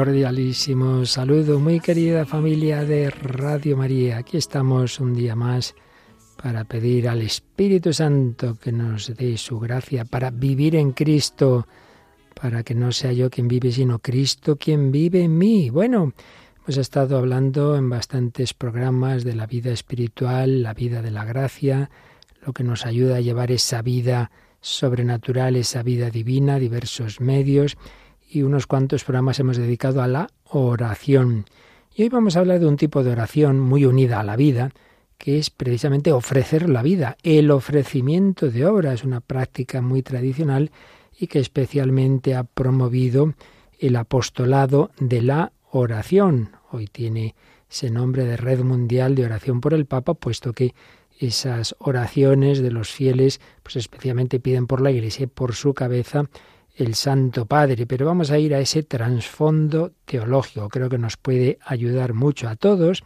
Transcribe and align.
Cordialísimo 0.00 1.04
saludo, 1.04 1.60
muy 1.60 1.78
querida 1.78 2.24
familia 2.24 2.86
de 2.86 3.10
Radio 3.10 3.76
María. 3.76 4.16
Aquí 4.16 4.38
estamos 4.38 4.98
un 4.98 5.12
día 5.12 5.36
más 5.36 5.74
para 6.42 6.64
pedir 6.64 7.06
al 7.06 7.20
Espíritu 7.20 7.92
Santo 7.92 8.54
que 8.54 8.72
nos 8.72 9.14
dé 9.14 9.36
su 9.36 9.60
gracia 9.60 10.06
para 10.06 10.30
vivir 10.30 10.74
en 10.74 10.92
Cristo, 10.92 11.66
para 12.34 12.62
que 12.62 12.74
no 12.74 12.92
sea 12.92 13.12
yo 13.12 13.28
quien 13.28 13.46
vive, 13.46 13.72
sino 13.72 13.98
Cristo 13.98 14.56
quien 14.56 14.90
vive 14.90 15.22
en 15.24 15.36
mí. 15.36 15.68
Bueno, 15.68 16.14
hemos 16.56 16.78
estado 16.78 17.18
hablando 17.18 17.76
en 17.76 17.90
bastantes 17.90 18.54
programas 18.54 19.22
de 19.22 19.34
la 19.34 19.46
vida 19.46 19.70
espiritual, 19.70 20.62
la 20.62 20.72
vida 20.72 21.02
de 21.02 21.10
la 21.10 21.26
gracia, 21.26 21.90
lo 22.40 22.54
que 22.54 22.64
nos 22.64 22.86
ayuda 22.86 23.16
a 23.16 23.20
llevar 23.20 23.52
esa 23.52 23.82
vida 23.82 24.30
sobrenatural, 24.62 25.56
esa 25.56 25.82
vida 25.82 26.08
divina, 26.08 26.58
diversos 26.58 27.20
medios 27.20 27.76
y 28.30 28.42
unos 28.42 28.66
cuantos 28.66 29.02
programas 29.04 29.40
hemos 29.40 29.56
dedicado 29.56 30.02
a 30.02 30.06
la 30.06 30.28
oración. 30.44 31.46
Y 31.94 32.04
hoy 32.04 32.08
vamos 32.08 32.36
a 32.36 32.40
hablar 32.40 32.60
de 32.60 32.66
un 32.66 32.76
tipo 32.76 33.02
de 33.02 33.10
oración 33.10 33.58
muy 33.58 33.84
unida 33.84 34.20
a 34.20 34.24
la 34.24 34.36
vida, 34.36 34.70
que 35.18 35.38
es 35.38 35.50
precisamente 35.50 36.12
ofrecer 36.12 36.70
la 36.70 36.82
vida. 36.82 37.16
El 37.24 37.50
ofrecimiento 37.50 38.50
de 38.50 38.66
obra 38.66 38.92
es 38.92 39.02
una 39.02 39.20
práctica 39.20 39.82
muy 39.82 40.02
tradicional 40.02 40.70
y 41.18 41.26
que 41.26 41.40
especialmente 41.40 42.36
ha 42.36 42.44
promovido 42.44 43.34
el 43.78 43.96
apostolado 43.96 44.90
de 45.00 45.22
la 45.22 45.52
oración. 45.70 46.52
Hoy 46.70 46.86
tiene 46.86 47.34
ese 47.68 47.90
nombre 47.90 48.24
de 48.24 48.36
Red 48.36 48.62
Mundial 48.62 49.14
de 49.16 49.24
Oración 49.24 49.60
por 49.60 49.74
el 49.74 49.86
Papa, 49.86 50.14
puesto 50.14 50.52
que 50.52 50.74
esas 51.18 51.74
oraciones 51.78 52.62
de 52.62 52.70
los 52.70 52.90
fieles, 52.90 53.40
pues 53.62 53.76
especialmente 53.76 54.40
piden 54.40 54.66
por 54.66 54.80
la 54.80 54.90
Iglesia 54.90 55.24
y 55.24 55.26
por 55.26 55.54
su 55.54 55.74
cabeza 55.74 56.24
el 56.80 56.94
Santo 56.94 57.46
Padre. 57.46 57.86
Pero 57.86 58.06
vamos 58.06 58.30
a 58.30 58.38
ir 58.38 58.54
a 58.54 58.60
ese 58.60 58.82
trasfondo 58.82 59.92
teológico. 60.04 60.68
Creo 60.68 60.88
que 60.88 60.98
nos 60.98 61.16
puede 61.16 61.58
ayudar 61.64 62.14
mucho 62.14 62.48
a 62.48 62.56
todos 62.56 63.02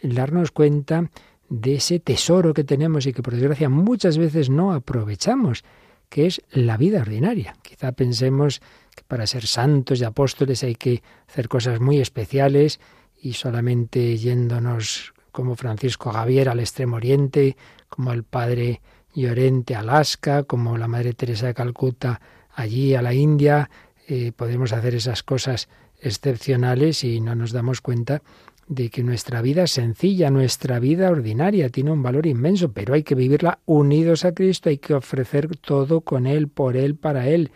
el 0.00 0.14
darnos 0.14 0.50
cuenta 0.50 1.10
de 1.48 1.76
ese 1.76 1.98
tesoro 1.98 2.54
que 2.54 2.64
tenemos 2.64 3.06
y 3.06 3.12
que 3.12 3.22
por 3.22 3.34
desgracia 3.34 3.68
muchas 3.68 4.18
veces 4.18 4.50
no 4.50 4.72
aprovechamos, 4.72 5.64
que 6.08 6.26
es 6.26 6.42
la 6.50 6.76
vida 6.76 7.00
ordinaria. 7.00 7.56
Quizá 7.62 7.92
pensemos 7.92 8.60
que 8.94 9.02
para 9.06 9.26
ser 9.26 9.46
santos 9.46 10.00
y 10.00 10.04
apóstoles 10.04 10.62
hay 10.62 10.74
que 10.74 11.02
hacer 11.28 11.48
cosas 11.48 11.80
muy 11.80 12.00
especiales 12.00 12.80
y 13.20 13.32
solamente 13.32 14.16
yéndonos 14.16 15.14
como 15.32 15.56
Francisco 15.56 16.10
Javier 16.10 16.48
al 16.48 16.60
Extremo 16.60 16.96
Oriente, 16.96 17.56
como 17.88 18.12
el 18.12 18.24
Padre 18.24 18.80
Llorente 19.14 19.74
Alaska, 19.74 20.44
como 20.44 20.76
la 20.78 20.88
Madre 20.88 21.12
Teresa 21.14 21.46
de 21.46 21.54
Calcuta 21.54 22.20
allí 22.58 22.96
a 22.96 23.02
la 23.02 23.14
India, 23.14 23.70
eh, 24.08 24.32
podemos 24.34 24.72
hacer 24.72 24.96
esas 24.96 25.22
cosas 25.22 25.68
excepcionales 26.00 27.04
y 27.04 27.20
no 27.20 27.36
nos 27.36 27.52
damos 27.52 27.80
cuenta 27.80 28.20
de 28.66 28.90
que 28.90 29.04
nuestra 29.04 29.40
vida 29.42 29.68
sencilla, 29.68 30.28
nuestra 30.30 30.80
vida 30.80 31.08
ordinaria 31.08 31.68
tiene 31.70 31.92
un 31.92 32.02
valor 32.02 32.26
inmenso, 32.26 32.72
pero 32.72 32.94
hay 32.94 33.04
que 33.04 33.14
vivirla 33.14 33.60
unidos 33.64 34.24
a 34.24 34.32
Cristo, 34.32 34.70
hay 34.70 34.78
que 34.78 34.94
ofrecer 34.94 35.56
todo 35.56 36.00
con 36.00 36.26
Él, 36.26 36.48
por 36.48 36.76
Él, 36.76 36.96
para 36.96 37.28
Él. 37.28 37.52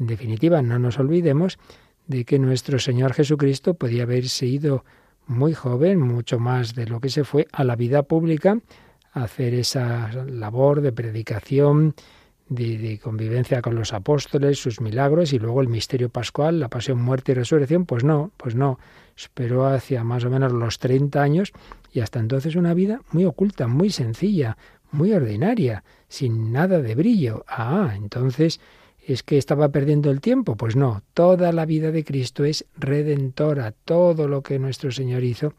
En 0.00 0.08
definitiva, 0.08 0.60
no 0.60 0.78
nos 0.80 0.98
olvidemos 0.98 1.58
de 2.08 2.24
que 2.24 2.40
nuestro 2.40 2.80
Señor 2.80 3.14
Jesucristo 3.14 3.74
podía 3.74 4.02
haberse 4.02 4.46
ido 4.46 4.84
muy 5.28 5.54
joven, 5.54 6.00
mucho 6.00 6.40
más 6.40 6.74
de 6.74 6.86
lo 6.86 7.00
que 7.00 7.10
se 7.10 7.22
fue, 7.22 7.46
a 7.52 7.62
la 7.62 7.76
vida 7.76 8.02
pública, 8.02 8.58
a 9.12 9.22
hacer 9.22 9.54
esa 9.54 10.10
labor 10.26 10.80
de 10.80 10.92
predicación, 10.92 11.94
de, 12.54 12.98
convivencia 13.02 13.62
con 13.62 13.74
los 13.74 13.92
apóstoles, 13.92 14.58
sus 14.58 14.80
milagros 14.80 15.32
y 15.32 15.38
luego 15.38 15.60
el 15.60 15.68
misterio 15.68 16.08
pascual, 16.08 16.60
la 16.60 16.68
pasión, 16.68 17.00
muerte 17.00 17.32
y 17.32 17.34
resurrección, 17.34 17.86
pues 17.86 18.04
no, 18.04 18.30
pues 18.36 18.54
no. 18.54 18.78
Esperó 19.16 19.66
hacia 19.66 20.04
más 20.04 20.24
o 20.24 20.30
menos 20.30 20.52
los 20.52 20.78
30 20.78 21.22
años 21.22 21.52
y 21.92 22.00
hasta 22.00 22.18
entonces 22.18 22.56
una 22.56 22.74
vida 22.74 23.00
muy 23.10 23.24
oculta, 23.24 23.66
muy 23.66 23.90
sencilla, 23.90 24.56
muy 24.90 25.12
ordinaria, 25.12 25.84
sin 26.08 26.52
nada 26.52 26.80
de 26.80 26.94
brillo. 26.94 27.44
Ah, 27.48 27.92
entonces 27.96 28.60
¿Es 29.04 29.24
que 29.24 29.36
estaba 29.36 29.70
perdiendo 29.70 30.12
el 30.12 30.20
tiempo? 30.20 30.56
Pues 30.56 30.76
no, 30.76 31.02
toda 31.12 31.50
la 31.50 31.66
vida 31.66 31.90
de 31.90 32.04
Cristo 32.04 32.44
es 32.44 32.64
redentora, 32.76 33.72
todo 33.84 34.28
lo 34.28 34.42
que 34.42 34.60
nuestro 34.60 34.92
Señor 34.92 35.24
hizo, 35.24 35.54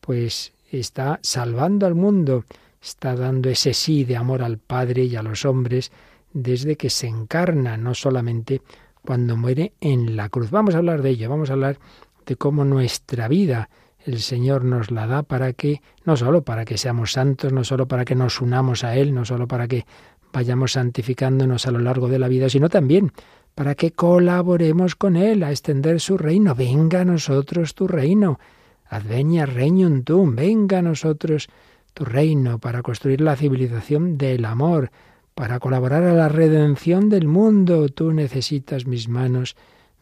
pues 0.00 0.52
está 0.70 1.18
salvando 1.20 1.86
al 1.86 1.96
mundo, 1.96 2.44
está 2.80 3.16
dando 3.16 3.50
ese 3.50 3.74
sí 3.74 4.04
de 4.04 4.16
amor 4.16 4.42
al 4.42 4.58
Padre 4.58 5.04
y 5.04 5.16
a 5.16 5.24
los 5.24 5.44
hombres 5.44 5.90
desde 6.34 6.76
que 6.76 6.90
se 6.90 7.06
encarna, 7.06 7.78
no 7.78 7.94
solamente 7.94 8.60
cuando 9.02 9.36
muere 9.36 9.72
en 9.80 10.16
la 10.16 10.28
cruz. 10.28 10.50
Vamos 10.50 10.74
a 10.74 10.78
hablar 10.78 11.00
de 11.00 11.10
ello, 11.10 11.30
vamos 11.30 11.48
a 11.48 11.54
hablar 11.54 11.78
de 12.26 12.36
cómo 12.36 12.64
nuestra 12.64 13.28
vida 13.28 13.70
el 14.04 14.20
Señor 14.20 14.64
nos 14.64 14.90
la 14.90 15.06
da 15.06 15.22
para 15.22 15.54
que, 15.54 15.80
no 16.04 16.16
solo 16.16 16.42
para 16.42 16.66
que 16.66 16.76
seamos 16.76 17.12
santos, 17.12 17.52
no 17.52 17.64
solo 17.64 17.88
para 17.88 18.04
que 18.04 18.14
nos 18.14 18.40
unamos 18.40 18.84
a 18.84 18.96
Él, 18.96 19.14
no 19.14 19.24
solo 19.24 19.48
para 19.48 19.66
que 19.66 19.86
vayamos 20.32 20.72
santificándonos 20.72 21.66
a 21.66 21.70
lo 21.70 21.78
largo 21.78 22.08
de 22.08 22.18
la 22.18 22.28
vida, 22.28 22.50
sino 22.50 22.68
también 22.68 23.12
para 23.54 23.74
que 23.74 23.92
colaboremos 23.92 24.96
con 24.96 25.16
Él 25.16 25.42
a 25.42 25.50
extender 25.50 26.00
su 26.00 26.18
reino. 26.18 26.54
Venga 26.54 27.02
a 27.02 27.04
nosotros 27.04 27.74
tu 27.74 27.86
reino. 27.86 28.38
Adveña 28.86 29.46
regnum 29.46 30.02
tum. 30.02 30.34
Venga 30.34 30.78
a 30.80 30.82
nosotros 30.82 31.48
tu 31.94 32.04
reino 32.04 32.58
para 32.58 32.82
construir 32.82 33.20
la 33.20 33.36
civilización 33.36 34.18
del 34.18 34.44
amor, 34.44 34.90
para 35.34 35.58
colaborar 35.58 36.04
a 36.04 36.14
la 36.14 36.28
redención 36.28 37.08
del 37.08 37.26
mundo. 37.26 37.88
Tú 37.88 38.12
necesitas 38.12 38.86
mis 38.86 39.08
manos, 39.08 39.56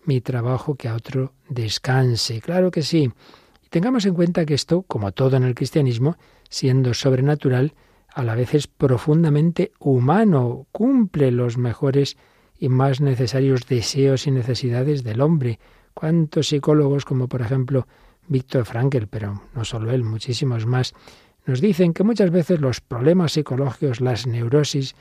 mi 0.04 0.20
trabajo, 0.20 0.75
que 0.75 0.88
a 0.88 0.94
otro 0.94 1.32
descanse. 1.48 2.41
Claro 2.41 2.70
que 2.70 2.82
sí. 2.82 3.10
Y 3.65 3.69
tengamos 3.69 4.04
en 4.06 4.15
cuenta 4.15 4.44
que 4.44 4.54
esto, 4.54 4.82
como 4.82 5.12
todo 5.12 5.37
en 5.37 5.44
el 5.44 5.54
cristianismo, 5.54 6.16
siendo 6.48 6.94
sobrenatural, 6.94 7.75
a 8.15 8.22
la 8.22 8.34
vez 8.34 8.54
es 8.54 8.66
profundamente 8.66 9.72
humano, 9.78 10.66
cumple 10.70 11.31
los 11.31 11.56
mejores 11.56 12.19
y 12.59 12.69
más 12.69 13.00
necesarios 13.00 13.66
deseos 13.66 14.26
y 14.26 14.31
necesidades 14.31 15.03
del 15.03 15.22
hombre. 15.22 15.59
¿Cuántos 15.94 16.49
psicólogos, 16.49 17.04
como 17.04 17.26
por 17.26 17.41
ejemplo 17.41 17.87
Víctor 18.28 18.64
Frankl, 18.66 19.06
pero 19.09 19.43
no 19.54 19.64
solo 19.64 19.91
él, 19.91 20.04
muchísimos 20.04 20.66
más, 20.66 20.94
nos 21.44 21.60
dicen 21.60 21.93
que 21.93 22.04
muchas 22.04 22.31
veces 22.31 22.60
los 22.60 22.81
problemas 22.81 23.32
psicológicos, 23.32 24.00
las 24.00 24.26
neurosis, 24.26 24.94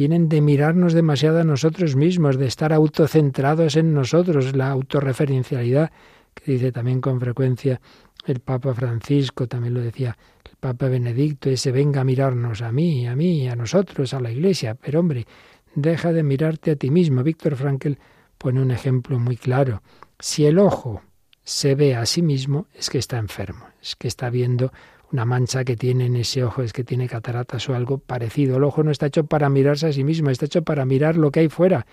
vienen 0.00 0.30
de 0.30 0.40
mirarnos 0.40 0.94
demasiado 0.94 1.40
a 1.40 1.44
nosotros 1.44 1.94
mismos, 1.94 2.38
de 2.38 2.46
estar 2.46 2.72
autocentrados 2.72 3.76
en 3.76 3.92
nosotros, 3.92 4.56
la 4.56 4.70
autorreferencialidad, 4.70 5.92
que 6.32 6.52
dice 6.52 6.72
también 6.72 7.02
con 7.02 7.20
frecuencia 7.20 7.82
el 8.24 8.40
Papa 8.40 8.72
Francisco, 8.72 9.46
también 9.46 9.74
lo 9.74 9.82
decía 9.82 10.16
el 10.46 10.56
Papa 10.56 10.88
Benedicto, 10.88 11.50
ese 11.50 11.70
venga 11.70 12.00
a 12.00 12.04
mirarnos 12.04 12.62
a 12.62 12.72
mí, 12.72 13.06
a 13.06 13.14
mí, 13.14 13.46
a 13.46 13.54
nosotros, 13.54 14.14
a 14.14 14.20
la 14.20 14.30
Iglesia. 14.30 14.74
Pero 14.74 15.00
hombre, 15.00 15.26
deja 15.74 16.14
de 16.14 16.22
mirarte 16.22 16.70
a 16.70 16.76
ti 16.76 16.90
mismo. 16.90 17.22
Víctor 17.22 17.54
Frankl 17.56 17.92
pone 18.38 18.62
un 18.62 18.70
ejemplo 18.70 19.18
muy 19.18 19.36
claro. 19.36 19.82
Si 20.18 20.46
el 20.46 20.58
ojo 20.58 21.02
se 21.44 21.74
ve 21.74 21.94
a 21.94 22.06
sí 22.06 22.22
mismo, 22.22 22.68
es 22.74 22.88
que 22.88 22.96
está 22.96 23.18
enfermo, 23.18 23.66
es 23.82 23.96
que 23.96 24.08
está 24.08 24.30
viendo 24.30 24.72
una 25.12 25.24
mancha 25.24 25.64
que 25.64 25.76
tiene 25.76 26.06
en 26.06 26.16
ese 26.16 26.44
ojo, 26.44 26.62
es 26.62 26.72
que 26.72 26.84
tiene 26.84 27.08
cataratas 27.08 27.68
o 27.68 27.74
algo 27.74 27.98
parecido. 27.98 28.56
El 28.56 28.64
ojo 28.64 28.82
no 28.82 28.90
está 28.90 29.06
hecho 29.06 29.24
para 29.24 29.48
mirarse 29.48 29.88
a 29.88 29.92
sí 29.92 30.04
mismo, 30.04 30.30
está 30.30 30.46
hecho 30.46 30.62
para 30.62 30.84
mirar 30.84 31.16
lo 31.16 31.30
que 31.30 31.40
hay 31.40 31.48
fuera. 31.48 31.86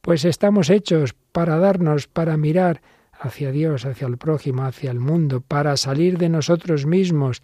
Pues 0.00 0.24
estamos 0.24 0.70
hechos 0.70 1.14
para 1.32 1.58
darnos, 1.58 2.06
para 2.06 2.36
mirar 2.36 2.80
hacia 3.12 3.52
Dios, 3.52 3.84
hacia 3.84 4.06
el 4.06 4.18
prójimo, 4.18 4.64
hacia 4.64 4.90
el 4.90 5.00
mundo, 5.00 5.40
para 5.40 5.76
salir 5.76 6.18
de 6.18 6.28
nosotros 6.28 6.86
mismos. 6.86 7.42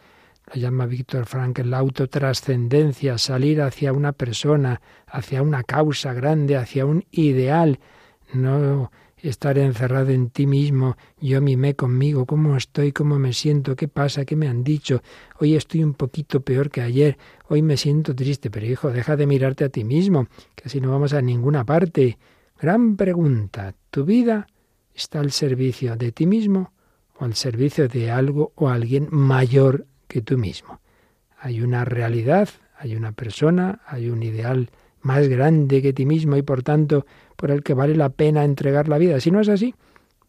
Lo 0.53 0.61
llama 0.61 0.87
Víctor 0.87 1.27
Frankl 1.27 1.69
la 1.69 1.79
autotrascendencia, 1.79 3.19
salir 3.19 3.63
hacia 3.63 3.93
una 3.93 4.13
persona, 4.13 4.81
hacia 5.07 5.43
una 5.43 5.63
causa 5.63 6.13
grande, 6.13 6.57
hacia 6.57 6.87
un 6.87 7.05
ideal, 7.11 7.79
no 8.33 8.91
estar 9.23 9.59
encerrado 9.59 10.11
en 10.11 10.31
ti 10.31 10.47
mismo, 10.47 10.97
yo 11.21 11.41
mimé 11.41 11.75
conmigo, 11.75 12.27
cómo 12.27 12.57
estoy, 12.57 12.93
cómo 12.93 13.19
me 13.19 13.33
siento, 13.33 13.77
qué 13.77 13.89
pasa, 13.89 14.25
qué 14.25 14.37
me 14.37 14.49
han 14.49 14.65
dicho, 14.65 15.03
hoy 15.39 15.57
estoy 15.57 15.85
un 15.85 15.95
poquito 15.95 16.41
peor 16.41 16.71
que 16.71 16.81
ayer, 16.81 17.19
hoy 17.49 17.63
me 17.63 17.77
siento 17.77 18.15
triste, 18.15 18.51
pero 18.51 18.67
hijo, 18.67 18.91
deja 18.91 19.17
de 19.17 19.27
mirarte 19.27 19.65
a 19.65 19.69
ti 19.69 19.85
mismo, 19.85 20.27
que 20.55 20.65
así 20.67 20.81
no 20.81 20.91
vamos 20.91 21.13
a 21.13 21.23
ninguna 21.23 21.65
parte. 21.65 22.19
Gran 22.61 22.97
pregunta, 22.97 23.75
¿tu 23.91 24.05
vida 24.05 24.47
está 24.95 25.21
al 25.21 25.33
servicio 25.33 25.97
de 25.97 26.13
ti 26.13 26.27
mismo 26.27 26.73
o 27.19 27.25
al 27.25 27.35
servicio 27.35 27.89
de 27.89 28.11
algo 28.11 28.53
o 28.55 28.69
alguien 28.69 29.09
mayor 29.11 29.87
que 30.09 30.23
tú 30.23 30.37
mismo. 30.37 30.81
Hay 31.39 31.63
una 31.63 31.85
realidad, 31.85 32.49
hay 32.77 32.97
una 32.97 33.13
persona, 33.13 33.81
hay 33.87 34.11
un 34.11 34.23
ideal 34.23 34.71
más 35.03 35.29
grande 35.29 35.83
que 35.83 35.93
ti 35.93 36.07
mismo 36.07 36.37
y 36.37 36.43
por 36.43 36.63
tanto 36.63 37.07
por 37.37 37.51
el 37.51 37.63
que 37.63 37.75
vale 37.75 37.97
la 37.97 38.11
pena 38.11 38.45
entregar 38.45 38.89
la 38.89 38.99
vida. 38.99 39.21
Si 39.21 39.31
no 39.31 39.41
es 39.41 39.49
así, 39.49 39.75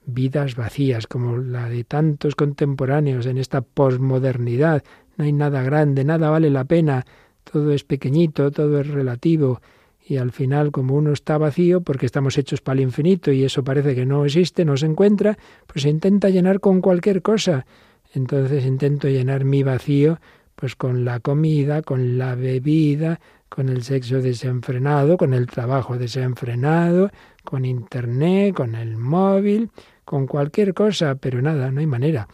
vidas 0.05 0.55
vacías 0.55 1.07
como 1.07 1.37
la 1.37 1.69
de 1.69 1.83
tantos 1.83 2.35
contemporáneos 2.35 3.25
en 3.25 3.37
esta 3.37 3.61
posmodernidad. 3.61 4.83
No 5.17 5.25
hay 5.25 5.33
nada 5.33 5.61
grande, 5.61 6.03
nada 6.03 6.29
vale 6.29 6.49
la 6.49 6.65
pena, 6.65 7.05
todo 7.43 7.71
es 7.71 7.83
pequeñito, 7.83 8.51
todo 8.51 8.79
es 8.79 8.87
relativo. 8.87 9.61
Y 10.03 10.17
al 10.17 10.31
final, 10.31 10.71
como 10.71 10.95
uno 10.95 11.13
está 11.13 11.37
vacío, 11.37 11.81
porque 11.81 12.05
estamos 12.05 12.37
hechos 12.37 12.61
para 12.61 12.79
el 12.79 12.81
infinito 12.81 13.31
y 13.31 13.43
eso 13.43 13.63
parece 13.63 13.95
que 13.95 14.05
no 14.05 14.25
existe, 14.25 14.65
no 14.65 14.75
se 14.75 14.87
encuentra, 14.87 15.37
pues 15.67 15.83
se 15.83 15.89
intenta 15.89 16.29
llenar 16.29 16.59
con 16.59 16.81
cualquier 16.81 17.21
cosa. 17.21 17.65
Entonces 18.13 18.65
intento 18.65 19.07
llenar 19.07 19.45
mi 19.45 19.63
vacío 19.63 20.19
pues 20.55 20.75
con 20.75 21.05
la 21.05 21.19
comida, 21.19 21.81
con 21.81 22.17
la 22.17 22.35
bebida, 22.35 23.19
con 23.51 23.67
el 23.67 23.83
sexo 23.83 24.21
desenfrenado, 24.21 25.17
con 25.17 25.33
el 25.33 25.45
trabajo 25.45 25.97
desenfrenado, 25.97 27.11
con 27.43 27.65
internet, 27.65 28.55
con 28.55 28.75
el 28.75 28.95
móvil, 28.95 29.71
con 30.05 30.25
cualquier 30.25 30.73
cosa, 30.73 31.15
pero 31.15 31.41
nada, 31.41 31.69
no 31.69 31.81
hay 31.81 31.85
manera. 31.85 32.29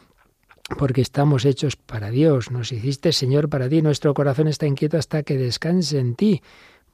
Porque 0.77 1.01
estamos 1.01 1.43
hechos 1.45 1.75
para 1.75 2.11
Dios, 2.11 2.51
nos 2.51 2.71
hiciste 2.71 3.11
Señor 3.11 3.49
para 3.49 3.67
ti, 3.67 3.81
nuestro 3.81 4.13
corazón 4.13 4.47
está 4.47 4.67
inquieto 4.67 4.95
hasta 4.99 5.23
que 5.23 5.37
descanse 5.37 5.97
en 5.97 6.13
ti. 6.13 6.43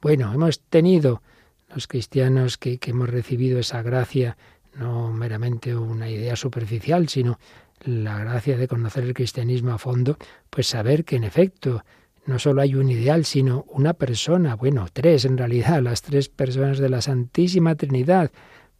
Bueno, 0.00 0.32
hemos 0.32 0.58
tenido 0.58 1.20
los 1.68 1.86
cristianos 1.86 2.56
que, 2.56 2.78
que 2.78 2.92
hemos 2.92 3.10
recibido 3.10 3.58
esa 3.58 3.82
gracia, 3.82 4.38
no 4.74 5.12
meramente 5.12 5.76
una 5.76 6.08
idea 6.08 6.34
superficial, 6.34 7.10
sino 7.10 7.38
la 7.84 8.20
gracia 8.20 8.56
de 8.56 8.68
conocer 8.68 9.04
el 9.04 9.12
cristianismo 9.12 9.72
a 9.72 9.78
fondo, 9.78 10.16
pues 10.48 10.66
saber 10.66 11.04
que 11.04 11.16
en 11.16 11.24
efecto 11.24 11.84
no 12.26 12.38
solo 12.38 12.62
hay 12.62 12.74
un 12.74 12.90
ideal, 12.90 13.24
sino 13.24 13.64
una 13.68 13.94
persona, 13.94 14.56
bueno, 14.56 14.86
tres 14.92 15.24
en 15.24 15.36
realidad, 15.36 15.82
las 15.82 16.02
tres 16.02 16.28
personas 16.28 16.78
de 16.78 16.88
la 16.88 17.02
Santísima 17.02 17.74
Trinidad, 17.74 18.30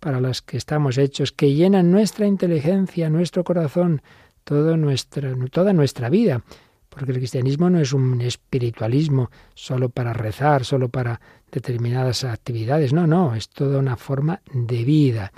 para 0.01 0.21
las 0.21 0.43
que 0.43 0.57
estamos 0.57 0.99
hechos, 0.99 1.33
que 1.33 1.55
llenan 1.55 1.91
nuestra 1.91 2.27
inteligencia, 2.27 3.11
nuestro 3.11 3.45
corazón, 3.45 4.03
toda 4.45 4.77
nuestra, 4.77 5.35
toda 5.51 5.73
nuestra 5.73 6.11
vida. 6.11 6.43
Porque 6.89 7.11
el 7.11 7.19
cristianismo 7.19 7.71
no 7.71 7.81
es 7.81 7.93
un 7.93 8.21
espiritualismo 8.21 9.31
solo 9.55 9.89
para 9.89 10.13
rezar, 10.13 10.65
solo 10.65 10.89
para 10.89 11.21
determinadas 11.51 12.23
actividades. 12.25 12.93
No, 12.93 13.07
no, 13.07 13.35
es 13.35 13.49
toda 13.49 13.79
una 13.79 13.97
forma 13.97 14.41
de 14.53 14.85
vida 14.85 15.33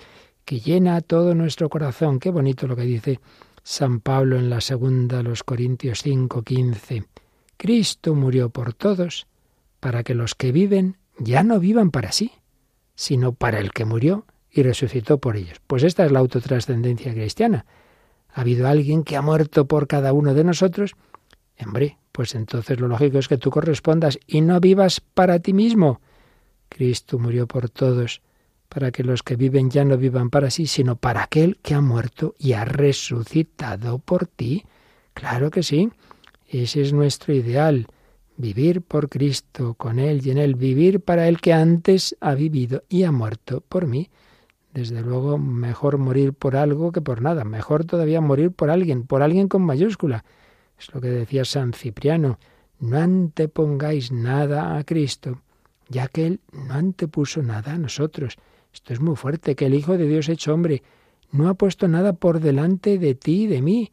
que 0.45 0.61
llena 0.61 1.01
todo 1.01 1.35
nuestro 1.35 1.69
corazón. 1.69 2.19
Qué 2.19 2.31
bonito 2.31 2.67
lo 2.67 2.77
que 2.77 2.83
dice 2.83 3.21
San 3.63 4.01
Pablo 4.01 4.37
en 4.37 4.51
la 4.51 4.61
segunda, 4.61 5.23
los 5.23 5.43
Corintios 5.43 6.03
5, 6.03 6.43
15. 6.43 7.05
Cristo 7.57 8.15
murió 8.15 8.51
por 8.51 8.75
todos 8.75 9.27
para 9.81 10.03
que 10.03 10.15
los 10.15 10.35
que 10.35 10.53
viven 10.53 10.97
ya 11.19 11.43
no 11.43 11.59
vivan 11.59 11.91
para 11.91 12.13
sí, 12.13 12.33
sino 12.95 13.33
para 13.33 13.59
el 13.59 13.73
que 13.73 13.85
murió 13.85 14.27
y 14.51 14.63
resucitó 14.63 15.19
por 15.19 15.37
ellos. 15.37 15.61
Pues 15.67 15.83
esta 15.83 16.05
es 16.05 16.13
la 16.13 16.19
autotrascendencia 16.19 17.13
cristiana. 17.13 17.67
Ha 18.33 18.43
habido 18.43 18.69
alguien 18.69 19.05
que 19.05 19.17
ha 19.17 19.23
muerto 19.23 19.67
por 19.67 19.87
cada 19.87 20.13
uno 20.13 20.35
de 20.35 20.45
nosotros. 20.45 20.95
Hombre, 21.59 21.99
pues 22.13 22.35
entonces 22.35 22.81
lo 22.81 22.89
lógico 22.89 23.19
es 23.19 23.29
que 23.29 23.39
tú 23.39 23.51
correspondas 23.51 24.19
y 24.27 24.41
no 24.41 24.61
vivas 24.61 25.01
para 25.01 25.39
ti 25.39 25.53
mismo. 25.53 26.01
Cristo 26.69 27.19
murió 27.19 27.47
por 27.47 27.71
todos, 27.71 28.23
para 28.69 28.91
que 28.91 29.05
los 29.05 29.23
que 29.23 29.37
viven 29.37 29.71
ya 29.71 29.85
no 29.85 29.97
vivan 29.97 30.31
para 30.31 30.51
sí, 30.51 30.67
sino 30.67 30.97
para 30.97 31.23
aquel 31.23 31.59
que 31.63 31.75
ha 31.75 31.81
muerto 31.81 32.35
y 32.39 32.53
ha 32.55 32.65
resucitado 32.65 33.99
por 33.99 34.27
ti. 34.27 34.65
Claro 35.15 35.51
que 35.51 35.63
sí. 35.63 35.91
Ese 36.49 36.83
es 36.83 36.93
nuestro 36.93 37.35
ideal. 37.35 37.87
Vivir 38.37 38.83
por 38.83 39.09
Cristo, 39.09 39.75
con 39.75 39.99
Él 39.99 40.21
y 40.25 40.31
en 40.31 40.39
Él, 40.39 40.55
vivir 40.55 41.01
para 41.01 41.27
el 41.27 41.41
que 41.41 41.53
antes 41.53 42.17
ha 42.21 42.35
vivido 42.35 42.85
y 42.89 43.05
ha 43.05 43.13
muerto 43.13 43.63
por 43.69 43.87
mí. 43.87 44.11
Desde 44.75 45.01
luego, 45.01 45.39
mejor 45.39 45.97
morir 45.97 46.35
por 46.35 46.55
algo 46.55 46.93
que 46.93 47.01
por 47.01 47.23
nada. 47.23 47.45
Mejor 47.45 47.85
todavía 47.85 48.21
morir 48.21 48.51
por 48.51 48.69
alguien, 48.69 49.05
por 49.05 49.23
alguien 49.23 49.49
con 49.49 49.63
mayúscula. 49.63 50.25
Es 50.79 50.93
lo 50.95 51.01
que 51.01 51.09
decía 51.09 51.47
San 51.47 51.73
Cipriano. 51.73 52.39
No 52.79 52.99
antepongáis 52.99 54.13
nada 54.13 54.77
a 54.77 54.85
Cristo, 54.85 55.41
ya 55.89 56.09
que 56.09 56.27
Él 56.27 56.41
no 56.53 56.75
antepuso 56.75 57.43
nada 57.43 57.73
a 57.73 57.79
nosotros. 57.79 58.37
Esto 58.73 58.93
es 58.93 59.01
muy 59.01 59.17
fuerte, 59.17 59.57
que 59.57 59.65
el 59.65 59.75
Hijo 59.75 59.97
de 59.97 60.07
Dios 60.07 60.29
hecho 60.29 60.53
hombre 60.53 60.83
no 61.33 61.49
ha 61.49 61.55
puesto 61.55 61.89
nada 61.89 62.13
por 62.13 62.41
delante 62.41 62.99
de 62.99 63.15
ti 63.15 63.45
y 63.45 63.47
de 63.47 63.63
mí. 63.63 63.91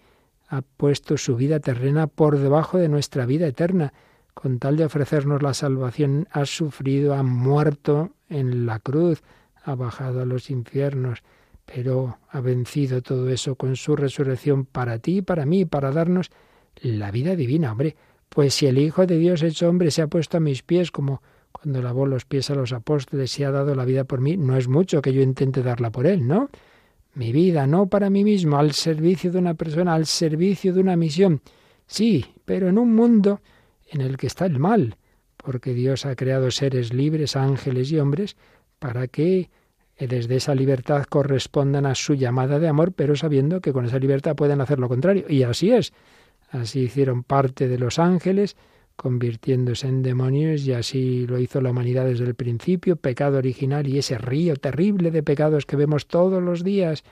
Ha 0.54 0.62
puesto 0.62 1.18
su 1.18 1.36
vida 1.36 1.60
terrena 1.60 2.06
por 2.06 2.38
debajo 2.38 2.78
de 2.78 2.88
nuestra 2.88 3.26
vida 3.26 3.48
eterna. 3.48 3.92
Con 4.36 4.60
tal 4.60 4.78
de 4.78 4.86
ofrecernos 4.86 5.42
la 5.42 5.56
salvación, 5.56 6.28
ha 6.30 6.46
sufrido, 6.46 7.16
ha 7.16 7.24
muerto 7.24 8.12
en 8.30 8.68
la 8.68 8.78
cruz, 8.78 9.24
ha 9.64 9.74
bajado 9.74 10.22
a 10.22 10.26
los 10.26 10.52
infiernos, 10.52 11.24
pero 11.66 12.20
ha 12.30 12.40
vencido 12.40 13.02
todo 13.02 13.30
eso 13.30 13.56
con 13.56 13.76
su 13.76 13.96
resurrección 13.96 14.66
para 14.66 15.00
ti 15.00 15.18
y 15.18 15.22
para 15.24 15.48
mí, 15.48 15.66
para 15.66 15.90
darnos 15.90 16.30
la 16.76 17.10
vida 17.10 17.36
divina, 17.36 17.72
hombre. 17.72 17.96
Pues 18.30 18.54
si 18.54 18.68
el 18.68 18.78
Hijo 18.78 19.08
de 19.08 19.18
Dios 19.18 19.42
hecho 19.42 19.68
hombre 19.68 19.90
se 19.90 20.04
ha 20.04 20.08
puesto 20.08 20.38
a 20.38 20.40
mis 20.40 20.62
pies 20.62 20.92
como 20.92 21.24
cuando 21.52 21.82
lavó 21.82 22.06
los 22.06 22.26
pies 22.26 22.52
a 22.52 22.56
los 22.56 22.74
apóstoles 22.74 23.40
y 23.40 23.44
ha 23.44 23.50
dado 23.50 23.74
la 23.74 23.86
vida 23.86 24.04
por 24.04 24.22
mí, 24.22 24.38
no 24.38 24.56
es 24.56 24.68
mucho 24.68 25.02
que 25.02 25.14
yo 25.14 25.24
intente 25.24 25.64
darla 25.64 25.92
por 25.92 26.06
él, 26.06 26.28
¿no? 26.28 26.52
Mi 27.16 27.32
vida, 27.32 27.68
no 27.68 27.88
para 27.88 28.10
mí 28.10 28.24
mismo, 28.24 28.58
al 28.58 28.74
servicio 28.74 29.32
de 29.32 29.38
una 29.38 29.54
persona, 29.54 29.94
al 29.94 30.06
servicio 30.06 30.74
de 30.74 30.80
una 30.80 30.96
misión. 30.96 31.42
Sí, 31.86 32.26
pero 32.46 32.70
en 32.70 32.78
un 32.78 32.96
mundo 32.96 33.42
en 33.92 34.02
el 34.02 34.18
que 34.18 34.28
está 34.28 34.46
el 34.46 34.58
mal, 34.58 34.98
porque 35.38 35.74
Dios 35.74 36.06
ha 36.06 36.16
creado 36.16 36.50
seres 36.50 36.94
libres, 36.94 37.36
ángeles 37.36 37.92
y 37.92 38.00
hombres, 38.00 38.36
para 38.80 39.08
que 39.08 39.50
eh, 39.98 40.08
desde 40.08 40.38
esa 40.38 40.56
libertad 40.56 41.04
correspondan 41.04 41.86
a 41.86 41.96
su 41.96 42.16
llamada 42.16 42.60
de 42.60 42.68
amor, 42.68 42.94
pero 42.94 43.16
sabiendo 43.16 43.62
que 43.62 43.74
con 43.74 43.86
esa 43.86 44.00
libertad 44.00 44.36
pueden 44.36 44.62
hacer 44.62 44.80
lo 44.80 44.90
contrario. 44.90 45.26
Y 45.30 45.44
así 45.44 45.72
es. 45.72 45.94
Así 46.50 46.82
hicieron 46.82 47.24
parte 47.24 47.68
de 47.68 47.78
los 47.78 48.00
ángeles, 48.00 48.56
convirtiéndose 48.96 49.88
en 49.88 50.04
demonios, 50.04 50.66
y 50.66 50.74
así 50.74 51.28
lo 51.28 51.40
hizo 51.40 51.62
la 51.62 51.72
humanidad 51.72 52.06
desde 52.06 52.26
el 52.26 52.36
principio, 52.36 52.96
pecado 52.96 53.38
original 53.38 53.88
y 53.88 53.98
ese 53.98 54.18
río 54.18 54.56
terrible 54.56 55.12
de 55.12 55.24
pecados 55.24 55.66
que 55.66 55.76
vemos 55.76 56.08
todos 56.08 56.42
los 56.42 56.64
días, 56.64 57.04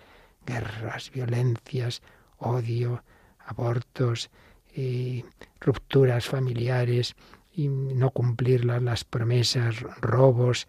guerras, 0.45 1.11
violencias, 1.11 2.01
odio, 2.37 3.03
abortos, 3.39 4.29
eh, 4.75 5.23
rupturas 5.59 6.25
familiares, 6.25 7.15
y 7.53 7.67
no 7.67 8.11
cumplir 8.11 8.63
las 8.63 9.03
promesas, 9.03 9.81
robos, 9.99 10.67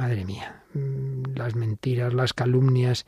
Madre 0.00 0.24
mía, 0.24 0.64
mm, 0.72 1.36
las 1.36 1.54
mentiras, 1.56 2.14
las 2.14 2.32
calumnias, 2.32 3.04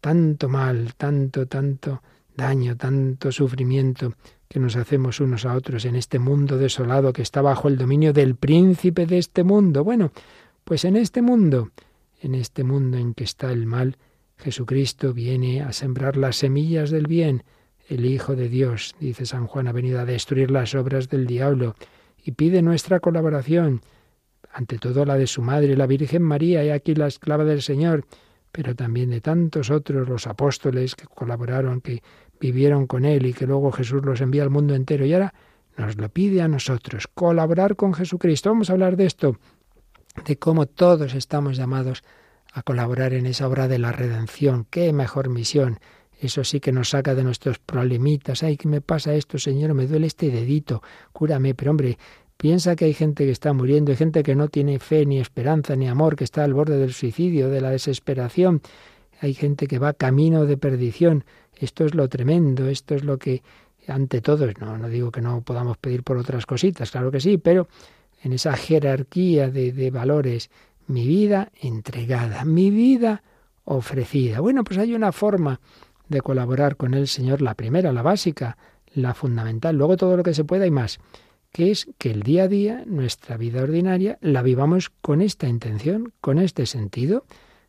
tanto 0.00 0.48
mal, 0.48 0.94
tanto, 0.94 1.48
tanto 1.48 2.02
daño, 2.36 2.76
tanto 2.76 3.32
sufrimiento 3.32 4.14
que 4.48 4.60
nos 4.60 4.76
hacemos 4.76 5.20
unos 5.20 5.44
a 5.44 5.54
otros 5.54 5.84
en 5.84 5.96
este 5.96 6.18
mundo 6.18 6.58
desolado 6.58 7.12
que 7.12 7.22
está 7.22 7.42
bajo 7.42 7.68
el 7.68 7.76
dominio 7.76 8.12
del 8.12 8.36
príncipe 8.36 9.06
de 9.06 9.18
este 9.18 9.44
mundo. 9.44 9.84
Bueno, 9.84 10.12
pues 10.64 10.84
en 10.84 10.96
este 10.96 11.22
mundo, 11.22 11.70
en 12.20 12.34
este 12.34 12.64
mundo 12.64 12.96
en 12.98 13.14
que 13.14 13.24
está 13.24 13.50
el 13.52 13.66
mal, 13.66 13.96
Jesucristo 14.38 15.12
viene 15.12 15.62
a 15.62 15.72
sembrar 15.72 16.16
las 16.16 16.36
semillas 16.36 16.90
del 16.90 17.06
bien. 17.06 17.44
El 17.88 18.04
Hijo 18.04 18.36
de 18.36 18.48
Dios, 18.48 18.94
dice 19.00 19.26
San 19.26 19.46
Juan, 19.46 19.68
ha 19.68 19.72
venido 19.72 20.00
a 20.00 20.04
destruir 20.04 20.50
las 20.50 20.74
obras 20.74 21.08
del 21.08 21.26
diablo 21.26 21.74
y 22.22 22.32
pide 22.32 22.62
nuestra 22.62 23.00
colaboración 23.00 23.80
ante 24.52 24.78
todo 24.78 25.04
la 25.04 25.16
de 25.16 25.26
su 25.26 25.42
madre, 25.42 25.76
la 25.76 25.86
Virgen 25.86 26.22
María, 26.22 26.64
y 26.64 26.70
aquí 26.70 26.94
la 26.94 27.06
esclava 27.06 27.44
del 27.44 27.62
Señor, 27.62 28.06
pero 28.50 28.74
también 28.74 29.10
de 29.10 29.20
tantos 29.20 29.70
otros, 29.70 30.08
los 30.08 30.26
apóstoles 30.26 30.96
que 30.96 31.06
colaboraron, 31.06 31.82
que 31.82 32.02
vivieron 32.40 32.86
con 32.86 33.04
Él 33.04 33.26
y 33.26 33.32
que 33.32 33.46
luego 33.46 33.72
Jesús 33.72 34.04
los 34.04 34.20
envía 34.20 34.42
al 34.42 34.50
mundo 34.50 34.74
entero. 34.74 35.04
Y 35.04 35.12
ahora 35.12 35.34
nos 35.76 35.96
lo 35.96 36.08
pide 36.08 36.42
a 36.42 36.48
nosotros, 36.48 37.06
colaborar 37.06 37.76
con 37.76 37.94
Jesucristo. 37.94 38.50
Vamos 38.50 38.70
a 38.70 38.74
hablar 38.74 38.96
de 38.96 39.06
esto, 39.06 39.38
de 40.26 40.38
cómo 40.38 40.66
todos 40.66 41.14
estamos 41.14 41.56
llamados 41.56 42.02
a 42.52 42.62
colaborar 42.62 43.12
en 43.12 43.26
esa 43.26 43.46
obra 43.46 43.68
de 43.68 43.78
la 43.78 43.92
redención. 43.92 44.66
Qué 44.70 44.92
mejor 44.92 45.28
misión. 45.28 45.78
Eso 46.18 46.44
sí 46.44 46.60
que 46.60 46.72
nos 46.72 46.90
saca 46.90 47.14
de 47.14 47.24
nuestros 47.24 47.58
problemitas. 47.58 48.42
Ay, 48.42 48.56
¿qué 48.56 48.68
me 48.68 48.80
pasa 48.80 49.14
esto, 49.14 49.38
Señor? 49.38 49.74
Me 49.74 49.86
duele 49.86 50.06
este 50.06 50.30
dedito. 50.30 50.82
Cúrame. 51.12 51.54
Pero 51.54 51.72
hombre, 51.72 51.98
Piensa 52.36 52.76
que 52.76 52.84
hay 52.84 52.92
gente 52.92 53.24
que 53.24 53.30
está 53.30 53.54
muriendo, 53.54 53.92
hay 53.92 53.96
gente 53.96 54.22
que 54.22 54.34
no 54.34 54.48
tiene 54.48 54.78
fe, 54.78 55.06
ni 55.06 55.18
esperanza, 55.18 55.74
ni 55.74 55.88
amor, 55.88 56.16
que 56.16 56.24
está 56.24 56.44
al 56.44 56.52
borde 56.52 56.76
del 56.76 56.92
suicidio, 56.92 57.48
de 57.48 57.62
la 57.62 57.70
desesperación. 57.70 58.60
Hay 59.20 59.32
gente 59.32 59.66
que 59.66 59.78
va 59.78 59.94
camino 59.94 60.44
de 60.44 60.58
perdición. 60.58 61.24
Esto 61.56 61.84
es 61.84 61.94
lo 61.94 62.08
tremendo, 62.08 62.68
esto 62.68 62.94
es 62.94 63.04
lo 63.04 63.18
que, 63.18 63.42
ante 63.88 64.20
todo, 64.20 64.46
no, 64.60 64.78
no 64.78 64.88
digo 64.88 65.10
que 65.10 65.20
no 65.20 65.40
podamos 65.40 65.78
pedir 65.78 66.02
por 66.02 66.16
otras 66.16 66.46
cositas, 66.46 66.90
claro 66.90 67.10
que 67.10 67.20
sí, 67.20 67.38
pero 67.38 67.68
en 68.22 68.32
esa 68.32 68.56
jerarquía 68.56 69.50
de, 69.50 69.72
de 69.72 69.90
valores, 69.90 70.50
mi 70.86 71.06
vida 71.06 71.50
entregada, 71.60 72.44
mi 72.44 72.70
vida 72.70 73.22
ofrecida. 73.64 74.40
Bueno, 74.40 74.64
pues 74.64 74.78
hay 74.78 74.94
una 74.94 75.12
forma 75.12 75.60
de 76.08 76.20
colaborar 76.20 76.76
con 76.76 76.94
el 76.94 77.08
Señor, 77.08 77.42
la 77.42 77.54
primera, 77.54 77.92
la 77.92 78.02
básica, 78.02 78.56
la 78.94 79.14
fundamental, 79.14 79.76
luego 79.76 79.96
todo 79.96 80.16
lo 80.16 80.22
que 80.22 80.34
se 80.34 80.44
pueda 80.44 80.66
y 80.66 80.70
más, 80.70 80.98
que 81.52 81.70
es 81.70 81.88
que 81.98 82.10
el 82.10 82.22
día 82.22 82.44
a 82.44 82.48
día, 82.48 82.84
nuestra 82.86 83.36
vida 83.36 83.62
ordinaria, 83.62 84.18
la 84.20 84.42
vivamos 84.42 84.90
con 85.00 85.20
esta 85.20 85.48
intención, 85.48 86.12
con 86.20 86.38
este 86.38 86.66
sentido, 86.66 87.24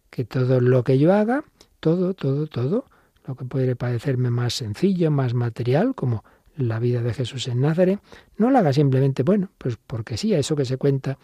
que 0.10 0.24
todo 0.24 0.62
lo 0.62 0.84
que 0.84 0.98
yo 1.00 1.14
haga, 1.14 1.44
todo, 1.80 2.14
todo, 2.14 2.48
todo, 2.48 2.86
lo 3.28 3.36
que 3.36 3.46
puede 3.46 3.76
parecerme 3.76 4.32
más 4.32 4.54
sencillo, 4.54 5.12
más 5.12 5.34
material, 5.34 5.94
como 5.94 6.24
la 6.56 6.80
vida 6.80 7.02
de 7.02 7.14
Jesús 7.14 7.48
en 7.48 7.62
Nazaret, 7.62 8.00
no 8.38 8.50
lo 8.50 8.58
haga 8.58 8.74
simplemente, 8.74 9.22
bueno, 9.22 9.52
pues 9.58 9.78
porque 9.86 10.18
sí, 10.18 10.34
a 10.34 10.40
eso 10.40 10.56
que 10.56 10.66
se 10.66 10.78
cuenta 10.78 11.18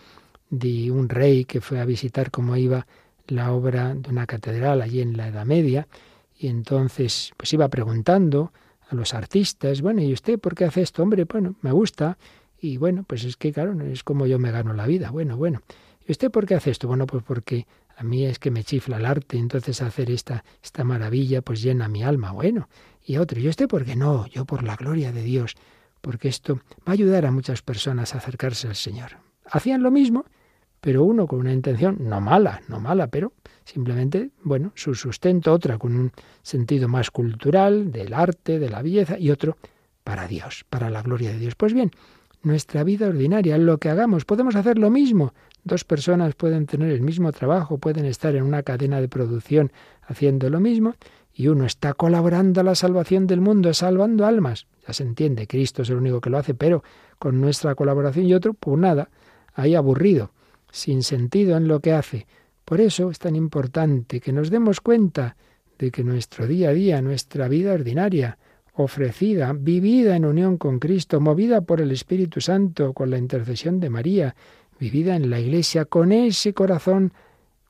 de 0.49 0.91
un 0.91 1.09
rey 1.09 1.45
que 1.45 1.61
fue 1.61 1.79
a 1.79 1.85
visitar 1.85 2.29
como 2.29 2.55
iba 2.55 2.85
la 3.27 3.51
obra 3.51 3.95
de 3.95 4.09
una 4.09 4.27
catedral 4.27 4.81
allí 4.81 5.01
en 5.01 5.17
la 5.17 5.29
Edad 5.29 5.45
Media, 5.45 5.87
y 6.37 6.47
entonces 6.47 7.31
pues 7.37 7.53
iba 7.53 7.67
preguntando 7.69 8.51
a 8.89 8.95
los 8.95 9.13
artistas, 9.13 9.81
bueno, 9.81 10.01
¿y 10.01 10.13
usted 10.13 10.39
por 10.39 10.55
qué 10.55 10.65
hace 10.65 10.81
esto? 10.81 11.01
Hombre, 11.01 11.23
bueno, 11.23 11.55
me 11.61 11.71
gusta, 11.71 12.17
y 12.59 12.77
bueno, 12.77 13.03
pues 13.07 13.23
es 13.23 13.37
que 13.37 13.51
claro, 13.51 13.81
es 13.81 14.03
como 14.03 14.27
yo 14.27 14.39
me 14.39 14.51
gano 14.51 14.73
la 14.73 14.85
vida, 14.85 15.09
bueno, 15.09 15.37
bueno. 15.37 15.61
¿Y 16.05 16.11
usted 16.11 16.29
por 16.29 16.45
qué 16.45 16.55
hace 16.55 16.69
esto? 16.69 16.87
Bueno, 16.87 17.07
pues 17.07 17.23
porque 17.23 17.65
a 18.03 18.05
mí 18.05 18.25
es 18.25 18.37
que 18.37 18.51
me 18.51 18.65
chifla 18.65 18.97
el 18.97 19.05
arte, 19.05 19.37
entonces 19.37 19.81
hacer 19.81 20.11
esta, 20.11 20.43
esta 20.61 20.83
maravilla 20.83 21.41
pues 21.41 21.61
llena 21.61 21.87
mi 21.87 22.03
alma, 22.03 22.33
bueno. 22.33 22.67
Y 23.05 23.15
otro, 23.15 23.39
¿y 23.39 23.47
usted 23.47 23.69
por 23.69 23.85
qué 23.85 23.95
no? 23.95 24.27
Yo 24.27 24.43
por 24.43 24.61
la 24.63 24.75
gloria 24.75 25.13
de 25.13 25.23
Dios, 25.23 25.55
porque 26.01 26.27
esto 26.27 26.55
va 26.85 26.87
a 26.87 26.91
ayudar 26.91 27.25
a 27.25 27.31
muchas 27.31 27.61
personas 27.61 28.13
a 28.13 28.17
acercarse 28.17 28.67
al 28.67 28.75
Señor. 28.75 29.19
Hacían 29.49 29.83
lo 29.83 29.89
mismo, 29.89 30.25
pero 30.81 31.03
uno 31.03 31.27
con 31.27 31.39
una 31.39 31.53
intención 31.53 31.95
no 32.01 32.19
mala, 32.19 32.61
no 32.67 32.81
mala, 32.81 33.07
pero 33.07 33.31
simplemente, 33.63 34.31
bueno, 34.43 34.73
su 34.75 34.95
sustento, 34.95 35.53
otra 35.53 35.77
con 35.77 35.95
un 35.95 36.11
sentido 36.41 36.89
más 36.89 37.09
cultural, 37.09 37.89
del 37.89 38.13
arte, 38.13 38.59
de 38.59 38.69
la 38.69 38.81
belleza, 38.81 39.17
y 39.17 39.31
otro 39.31 39.55
para 40.03 40.27
Dios, 40.27 40.65
para 40.69 40.89
la 40.89 41.01
gloria 41.01 41.31
de 41.31 41.39
Dios. 41.39 41.55
Pues 41.55 41.73
bien, 41.73 41.91
nuestra 42.43 42.83
vida 42.83 43.07
ordinaria, 43.07 43.57
lo 43.57 43.77
que 43.77 43.89
hagamos, 43.89 44.25
podemos 44.25 44.55
hacer 44.55 44.77
lo 44.77 44.89
mismo. 44.89 45.33
Dos 45.63 45.85
personas 45.85 46.35
pueden 46.35 46.65
tener 46.65 46.91
el 46.91 47.01
mismo 47.01 47.31
trabajo, 47.31 47.77
pueden 47.77 48.05
estar 48.05 48.35
en 48.35 48.43
una 48.43 48.63
cadena 48.63 49.01
de 49.01 49.07
producción 49.07 49.71
haciendo 50.01 50.49
lo 50.49 50.59
mismo, 50.59 50.95
y 51.33 51.47
uno 51.47 51.65
está 51.65 51.93
colaborando 51.93 52.61
a 52.61 52.63
la 52.63 52.75
salvación 52.75 53.25
del 53.25 53.41
mundo, 53.41 53.73
salvando 53.73 54.25
almas. 54.25 54.67
Ya 54.85 54.93
se 54.93 55.03
entiende, 55.03 55.47
Cristo 55.47 55.81
es 55.81 55.89
el 55.89 55.97
único 55.97 56.21
que 56.21 56.29
lo 56.29 56.37
hace, 56.37 56.53
pero 56.53 56.83
con 57.17 57.39
nuestra 57.41 57.73
colaboración 57.75 58.25
y 58.25 58.33
otro, 58.33 58.53
pues 58.53 58.77
nada, 58.77 59.09
ahí 59.53 59.73
aburrido, 59.73 60.31
sin 60.71 61.01
sentido 61.01 61.57
en 61.57 61.67
lo 61.67 61.79
que 61.79 61.93
hace. 61.93 62.27
Por 62.65 62.81
eso 62.81 63.09
es 63.09 63.19
tan 63.19 63.35
importante 63.35 64.19
que 64.19 64.33
nos 64.33 64.49
demos 64.49 64.81
cuenta 64.81 65.37
de 65.79 65.91
que 65.91 66.03
nuestro 66.03 66.45
día 66.45 66.69
a 66.69 66.73
día, 66.73 67.01
nuestra 67.01 67.47
vida 67.47 67.73
ordinaria, 67.73 68.37
ofrecida, 68.73 69.53
vivida 69.53 70.15
en 70.15 70.25
unión 70.25 70.57
con 70.57 70.79
Cristo, 70.79 71.19
movida 71.19 71.61
por 71.61 71.79
el 71.79 71.91
Espíritu 71.91 72.41
Santo, 72.41 72.93
con 72.93 73.09
la 73.09 73.17
intercesión 73.17 73.79
de 73.79 73.89
María, 73.89 74.35
vivida 74.79 75.15
en 75.15 75.29
la 75.29 75.39
Iglesia, 75.39 75.85
con 75.85 76.11
ese 76.11 76.53
corazón 76.53 77.13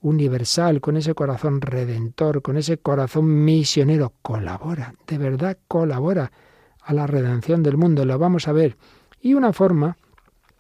universal, 0.01 0.81
con 0.81 0.97
ese 0.97 1.13
corazón 1.13 1.61
redentor, 1.61 2.41
con 2.41 2.57
ese 2.57 2.77
corazón 2.77 3.43
misionero, 3.43 4.13
colabora, 4.21 4.95
de 5.07 5.17
verdad 5.17 5.57
colabora 5.67 6.31
a 6.81 6.93
la 6.93 7.07
redención 7.07 7.63
del 7.63 7.77
mundo, 7.77 8.05
lo 8.05 8.17
vamos 8.19 8.47
a 8.47 8.51
ver. 8.51 8.77
Y 9.21 9.33
una 9.33 9.53
forma 9.53 9.97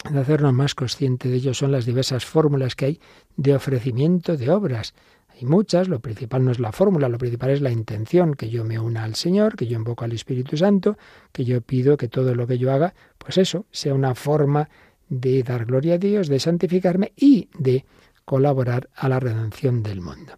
de 0.09 0.19
hacernos 0.19 0.53
más 0.53 0.75
consciente 0.75 1.29
de 1.29 1.35
ello 1.35 1.53
son 1.53 1.71
las 1.71 1.85
diversas 1.85 2.25
fórmulas 2.25 2.75
que 2.75 2.85
hay 2.85 3.01
de 3.35 3.55
ofrecimiento 3.55 4.37
de 4.37 4.49
obras. 4.49 4.93
Hay 5.33 5.45
muchas, 5.45 5.87
lo 5.87 5.99
principal 5.99 6.45
no 6.45 6.51
es 6.51 6.59
la 6.59 6.71
fórmula, 6.71 7.09
lo 7.09 7.17
principal 7.17 7.49
es 7.49 7.61
la 7.61 7.71
intención, 7.71 8.35
que 8.35 8.49
yo 8.49 8.63
me 8.63 8.79
una 8.79 9.03
al 9.03 9.15
Señor, 9.15 9.55
que 9.55 9.65
yo 9.65 9.77
invoco 9.77 10.05
al 10.05 10.11
Espíritu 10.11 10.57
Santo, 10.57 10.97
que 11.31 11.43
yo 11.43 11.61
pido 11.61 11.97
que 11.97 12.07
todo 12.07 12.35
lo 12.35 12.45
que 12.45 12.57
yo 12.57 12.71
haga, 12.71 12.93
pues 13.17 13.37
eso, 13.37 13.65
sea 13.71 13.95
una 13.95 14.13
forma 14.13 14.69
de 15.09 15.41
dar 15.43 15.65
gloria 15.65 15.95
a 15.95 15.97
Dios, 15.97 16.27
de 16.27 16.39
santificarme 16.39 17.13
y 17.15 17.49
de 17.57 17.85
colaborar 18.25 18.89
a 18.95 19.09
la 19.09 19.19
redención 19.19 19.81
del 19.81 20.01
mundo. 20.01 20.33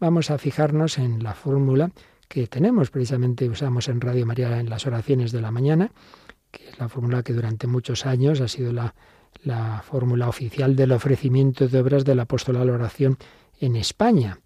Vamos 0.00 0.30
a 0.30 0.38
fijarnos 0.38 0.98
en 0.98 1.22
la 1.22 1.34
fórmula 1.34 1.90
que 2.28 2.46
tenemos, 2.46 2.90
precisamente 2.90 3.48
usamos 3.48 3.88
en 3.88 4.00
Radio 4.00 4.26
María 4.26 4.58
en 4.58 4.70
las 4.70 4.86
oraciones 4.86 5.32
de 5.32 5.40
la 5.40 5.50
mañana, 5.50 5.92
que 6.50 6.68
es 6.68 6.78
la 6.78 6.88
fórmula 6.88 7.22
que 7.22 7.32
durante 7.32 7.66
muchos 7.66 8.04
años 8.06 8.40
ha 8.40 8.48
sido 8.48 8.72
la, 8.72 8.94
la 9.42 9.82
fórmula 9.84 10.28
oficial 10.28 10.76
del 10.76 10.92
ofrecimiento 10.92 11.68
de 11.68 11.80
obras 11.80 12.04
del 12.04 12.20
apóstol 12.20 12.56
a 12.56 12.64
la 12.64 12.72
oración 12.72 13.16
en 13.60 13.76
España, 13.76 14.40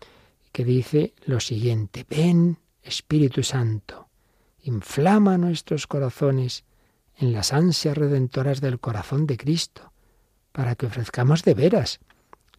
que 0.53 0.65
dice 0.65 1.15
lo 1.25 1.41
siguiente, 1.41 2.05
ven 2.09 2.59
Espíritu 2.83 3.43
Santo, 3.43 4.09
inflama 4.63 5.39
nuestros 5.39 5.87
corazones 5.87 6.65
en 7.17 7.33
las 7.33 7.53
ansias 7.53 7.97
redentoras 7.97 8.61
del 8.61 8.81
corazón 8.81 9.27
de 9.27 9.37
Cristo, 9.37 9.93
para 10.53 10.75
que 10.75 10.87
ofrezcamos 10.87 11.43
de 11.43 11.55
veras 11.55 12.01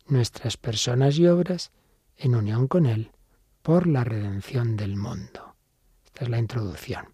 nuestras 0.08 0.58
personas 0.58 1.18
y 1.18 1.28
obras 1.28 1.72
en 2.18 2.36
unión 2.36 2.68
con 2.68 2.86
Él 2.86 3.12
por 3.62 3.88
la 3.88 4.04
redención 4.04 4.78
del 4.78 4.96
mundo. 4.96 5.56
Esta 6.06 6.24
es 6.26 6.30
la 6.30 6.40
introducción. 6.40 7.14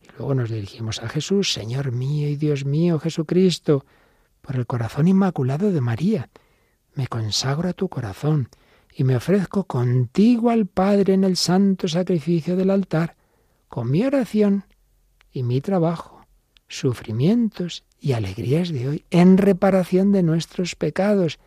Y 0.00 0.08
luego 0.16 0.34
nos 0.34 0.50
dirigimos 0.50 1.00
a 1.02 1.08
Jesús, 1.08 1.52
Señor 1.52 1.92
mío 1.92 2.28
y 2.28 2.36
Dios 2.36 2.64
mío, 2.64 2.98
Jesucristo, 2.98 3.84
por 4.40 4.56
el 4.56 4.66
corazón 4.66 5.08
inmaculado 5.08 5.70
de 5.70 5.80
María. 5.80 6.30
Me 6.94 7.06
consagro 7.06 7.68
a 7.68 7.74
tu 7.74 7.88
corazón 7.88 8.48
y 8.94 9.04
me 9.04 9.16
ofrezco 9.16 9.64
contigo 9.64 10.50
al 10.50 10.66
Padre 10.66 11.14
en 11.14 11.24
el 11.24 11.36
santo 11.36 11.88
sacrificio 11.88 12.56
del 12.56 12.70
altar, 12.70 13.16
con 13.68 13.90
mi 13.90 14.04
oración 14.04 14.64
y 15.32 15.42
mi 15.42 15.60
trabajo, 15.60 16.26
sufrimientos 16.68 17.84
y 18.00 18.12
alegrías 18.12 18.70
de 18.70 18.88
hoy, 18.88 19.04
en 19.10 19.38
reparación 19.38 20.12
de 20.12 20.22
nuestros 20.22 20.74
pecados 20.74 21.38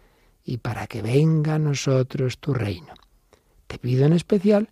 y 0.44 0.58
para 0.58 0.88
que 0.88 1.02
venga 1.02 1.56
a 1.56 1.60
nosotros 1.60 2.38
tu 2.40 2.54
reino. 2.54 2.94
Te 3.68 3.78
pido 3.78 4.06
en 4.06 4.14
especial 4.14 4.70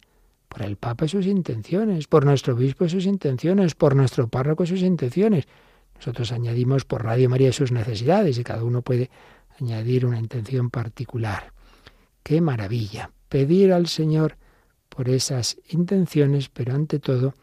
por 0.47 0.61
el 0.63 0.75
Papa 0.75 1.05
y 1.05 1.09
sus 1.09 1.25
intenciones, 1.25 2.07
por 2.07 2.25
nuestro 2.25 2.53
obispo 2.53 2.85
y 2.85 2.89
sus 2.89 3.05
intenciones, 3.05 3.73
por 3.73 3.95
nuestro 3.95 4.27
párroco 4.27 4.63
y 4.63 4.67
sus 4.67 4.81
intenciones. 4.81 5.47
Nosotros 5.95 6.31
añadimos 6.31 6.83
por 6.83 7.03
Radio 7.03 7.29
María 7.29 7.53
sus 7.53 7.71
necesidades 7.71 8.37
y 8.37 8.43
cada 8.43 8.63
uno 8.63 8.81
puede 8.81 9.09
añadir 9.59 10.05
una 10.05 10.19
intención 10.19 10.69
particular. 10.69 11.53
Qué 12.23 12.41
maravilla. 12.41 13.11
Pedir 13.29 13.73
al 13.73 13.87
Señor 13.87 14.37
por 14.89 15.09
esas 15.09 15.57
intenciones, 15.69 16.49
pero 16.49 16.73
ante 16.75 16.99
todo 16.99 17.33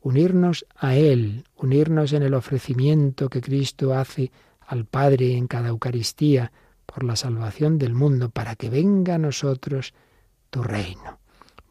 unirnos 0.00 0.66
a 0.76 0.94
Él, 0.94 1.44
unirnos 1.56 2.12
en 2.12 2.22
el 2.22 2.34
ofrecimiento 2.34 3.28
que 3.28 3.40
Cristo 3.40 3.94
hace 3.94 4.30
al 4.60 4.84
Padre 4.84 5.36
en 5.36 5.46
cada 5.46 5.68
Eucaristía 5.68 6.52
por 6.84 7.04
la 7.04 7.16
salvación 7.16 7.78
del 7.78 7.94
mundo, 7.94 8.30
para 8.30 8.54
que 8.56 8.70
venga 8.70 9.16
a 9.16 9.18
nosotros 9.18 9.94
tu 10.50 10.62
reino. 10.62 11.18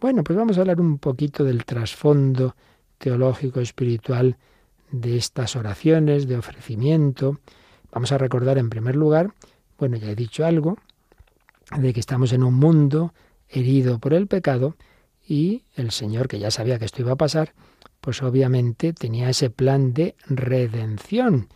Bueno, 0.01 0.23
pues 0.23 0.37
vamos 0.37 0.57
a 0.57 0.61
hablar 0.61 0.81
un 0.81 0.99
poquito 0.99 1.43
del 1.43 1.65
trasfondo 1.65 2.55
teológico 2.97 3.59
espiritual 3.59 4.37
de 4.91 5.17
estas 5.17 5.55
oraciones 5.55 6.27
de 6.27 6.37
ofrecimiento. 6.37 7.39
Vamos 7.91 8.11
a 8.11 8.17
recordar 8.17 8.57
en 8.57 8.69
primer 8.69 8.95
lugar, 8.95 9.33
bueno, 9.77 9.97
ya 9.97 10.11
he 10.11 10.15
dicho 10.15 10.45
algo, 10.45 10.77
de 11.77 11.93
que 11.93 11.99
estamos 11.99 12.33
en 12.33 12.43
un 12.43 12.55
mundo 12.55 13.13
herido 13.49 13.99
por 13.99 14.13
el 14.13 14.27
pecado 14.27 14.75
y 15.27 15.63
el 15.75 15.91
Señor, 15.91 16.27
que 16.27 16.39
ya 16.39 16.51
sabía 16.51 16.79
que 16.79 16.85
esto 16.85 17.01
iba 17.01 17.13
a 17.13 17.17
pasar, 17.17 17.53
pues 18.01 18.21
obviamente 18.21 18.93
tenía 18.93 19.29
ese 19.29 19.49
plan 19.49 19.93
de 19.93 20.15
redención. 20.27 21.49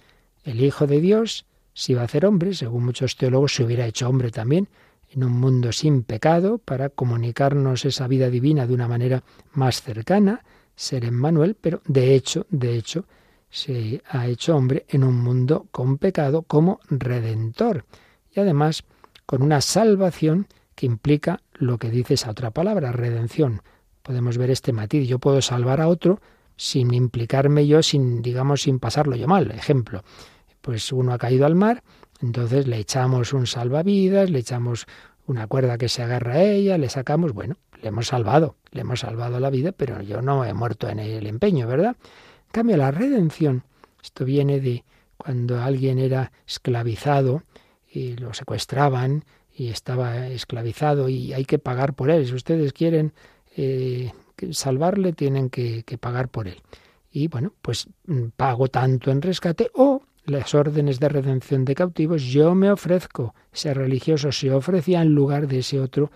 El 0.44 0.62
Hijo 0.62 0.88
de 0.88 1.00
Dios 1.00 1.46
se 1.74 1.94
iba 1.94 2.02
a 2.02 2.06
hacer 2.06 2.26
hombre, 2.26 2.54
según 2.54 2.86
muchos 2.86 3.16
teólogos 3.16 3.54
se 3.54 3.64
hubiera 3.64 3.86
hecho 3.86 4.10
hombre 4.10 4.32
también, 4.32 4.68
en 5.12 5.24
un 5.24 5.34
mundo 5.34 5.72
sin 5.72 6.04
pecado, 6.04 6.58
para 6.58 6.90
comunicarnos 6.90 7.86
esa 7.86 8.08
vida 8.08 8.30
divina 8.30 8.68
de 8.68 8.74
una 8.74 8.88
manera 8.88 9.24
más 9.54 9.82
cercana, 9.82 10.44
ser 10.76 11.06
Emmanuel, 11.06 11.56
pero 11.60 11.82
de 11.86 12.16
hecho, 12.16 12.46
de 12.50 12.76
hecho, 12.76 13.06
se 13.50 14.02
ha 14.10 14.28
hecho 14.28 14.56
hombre 14.56 14.86
en 14.90 15.04
un 15.04 15.16
mundo 15.16 15.68
con 15.72 15.98
pecado 15.98 16.44
como 16.44 16.80
redentor. 16.90 17.86
Y 18.32 18.40
además, 18.40 18.84
con 19.30 19.44
una 19.44 19.62
salvación 19.62 20.48
que 20.74 20.88
implica 20.88 21.42
lo 21.54 21.78
que 21.78 21.92
dice 21.92 22.16
esa 22.16 22.32
otra 22.32 22.50
palabra, 22.50 22.92
redención. 22.92 23.62
Podemos 24.02 24.40
ver 24.40 24.50
este 24.50 24.74
matiz. 24.74 25.08
Yo 25.08 25.20
puedo 25.20 25.40
salvar 25.44 25.82
a 25.82 25.88
otro 25.88 26.20
sin 26.56 26.96
implicarme 26.96 27.68
yo, 27.68 27.84
sin, 27.84 28.24
digamos, 28.24 28.64
sin 28.64 28.80
pasarlo 28.80 29.16
yo 29.16 29.28
mal. 29.28 29.52
Ejemplo, 29.52 30.04
pues 30.62 30.92
uno 30.92 31.14
ha 31.14 31.20
caído 31.20 31.46
al 31.46 31.54
mar, 31.54 31.84
entonces 32.24 32.66
le 32.66 32.80
echamos 32.80 33.32
un 33.32 33.46
salvavidas, 33.46 34.32
le 34.32 34.40
echamos 34.40 34.88
una 35.28 35.46
cuerda 35.46 35.78
que 35.78 35.90
se 35.90 36.02
agarra 36.02 36.34
a 36.34 36.42
ella, 36.42 36.80
le 36.80 36.90
sacamos, 36.90 37.34
bueno, 37.34 37.56
le 37.84 37.90
hemos 37.90 38.08
salvado, 38.08 38.56
le 38.72 38.82
hemos 38.82 39.02
salvado 39.02 39.40
la 39.40 39.52
vida, 39.52 39.74
pero 39.74 40.02
yo 40.02 40.24
no 40.24 40.44
he 40.44 40.56
muerto 40.56 40.90
en 40.90 40.98
el 40.98 41.28
empeño, 41.28 41.68
¿verdad? 41.68 41.96
En 42.48 42.52
cambio, 42.52 42.78
la 42.78 42.90
redención, 42.90 43.62
esto 44.02 44.26
viene 44.26 44.60
de 44.60 44.86
cuando 45.18 45.62
alguien 45.62 46.00
era 46.00 46.32
esclavizado, 46.48 47.44
y 47.92 48.16
lo 48.18 48.34
secuestraban 48.34 49.26
y 49.54 49.70
estaba 49.70 50.28
esclavizado 50.28 51.10
y 51.10 51.34
hay 51.34 51.46
que 51.46 51.60
pagar 51.60 51.94
por 51.94 52.10
él. 52.10 52.26
Si 52.26 52.34
ustedes 52.34 52.74
quieren 52.74 53.14
eh, 53.56 54.12
salvarle 54.52 55.14
tienen 55.14 55.50
que, 55.50 55.84
pagar 56.00 56.30
por 56.30 56.48
él. 56.48 56.62
Y 57.12 57.28
bueno, 57.28 57.54
pues 57.62 57.88
mm, 58.06 58.28
pago 58.36 58.68
tanto 58.68 59.12
en 59.12 59.22
rescate 59.22 59.70
o 59.74 60.04
las 60.26 60.54
órdenes 60.54 61.00
de 61.00 61.10
redención 61.10 61.66
de 61.66 61.76
cautivos, 61.76 62.24
yo 62.24 62.54
me 62.54 62.72
ofrezco. 62.72 63.34
Ese 63.52 63.74
religioso 63.74 64.32
se 64.32 64.52
ofrecía 64.52 65.02
en 65.02 65.16
lugar 65.16 65.48
de 65.48 65.60
ese 65.60 65.80
otro 65.80 66.12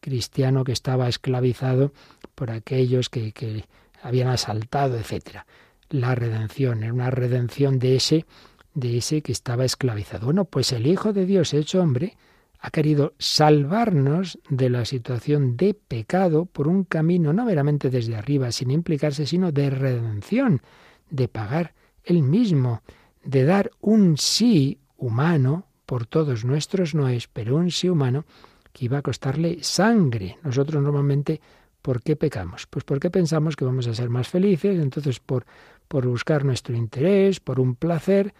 cristiano 0.00 0.64
que 0.64 0.72
estaba 0.72 1.08
esclavizado 1.08 1.92
por 2.34 2.50
aquellos 2.50 3.08
que, 3.08 3.32
que 3.32 3.64
habían 4.02 4.28
asaltado, 4.28 4.98
etcétera. 4.98 5.46
La 5.90 6.14
redención 6.14 6.82
era 6.82 6.92
una 6.92 7.10
redención 7.10 7.78
de 7.78 7.96
ese, 7.96 8.26
de 8.74 8.98
ese 8.98 9.22
que 9.22 9.32
estaba 9.32 9.64
esclavizado. 9.64 10.26
Bueno, 10.26 10.44
pues 10.44 10.72
el 10.72 10.86
Hijo 10.86 11.12
de 11.12 11.26
Dios 11.26 11.54
hecho 11.54 11.80
hombre 11.80 12.16
ha 12.58 12.70
querido 12.70 13.14
salvarnos 13.18 14.38
de 14.48 14.70
la 14.70 14.84
situación 14.84 15.56
de 15.56 15.74
pecado 15.74 16.46
por 16.46 16.68
un 16.68 16.84
camino 16.84 17.32
no 17.32 17.44
meramente 17.44 17.90
desde 17.90 18.14
arriba, 18.14 18.52
sin 18.52 18.70
implicarse, 18.70 19.26
sino 19.26 19.50
de 19.50 19.68
redención, 19.68 20.62
de 21.10 21.26
pagar 21.26 21.74
él 22.04 22.22
mismo, 22.22 22.82
de 23.24 23.44
dar 23.44 23.72
un 23.80 24.16
sí 24.16 24.78
humano 24.96 25.66
por 25.86 26.06
todos 26.06 26.44
nuestros 26.44 26.94
noes, 26.94 27.28
pero 27.28 27.56
un 27.56 27.70
sí 27.70 27.88
humano 27.88 28.24
que 28.72 28.84
iba 28.84 28.98
a 28.98 29.02
costarle 29.02 29.58
sangre. 29.62 30.38
Nosotros 30.44 30.80
normalmente, 30.82 31.40
¿por 31.82 32.00
qué 32.00 32.14
pecamos? 32.14 32.66
Pues 32.66 32.84
porque 32.84 33.10
pensamos 33.10 33.56
que 33.56 33.64
vamos 33.64 33.88
a 33.88 33.94
ser 33.94 34.08
más 34.08 34.28
felices, 34.28 34.78
entonces 34.78 35.18
por, 35.18 35.44
por 35.88 36.06
buscar 36.06 36.44
nuestro 36.44 36.76
interés, 36.76 37.40
por 37.40 37.58
un 37.58 37.74
placer, 37.74 38.32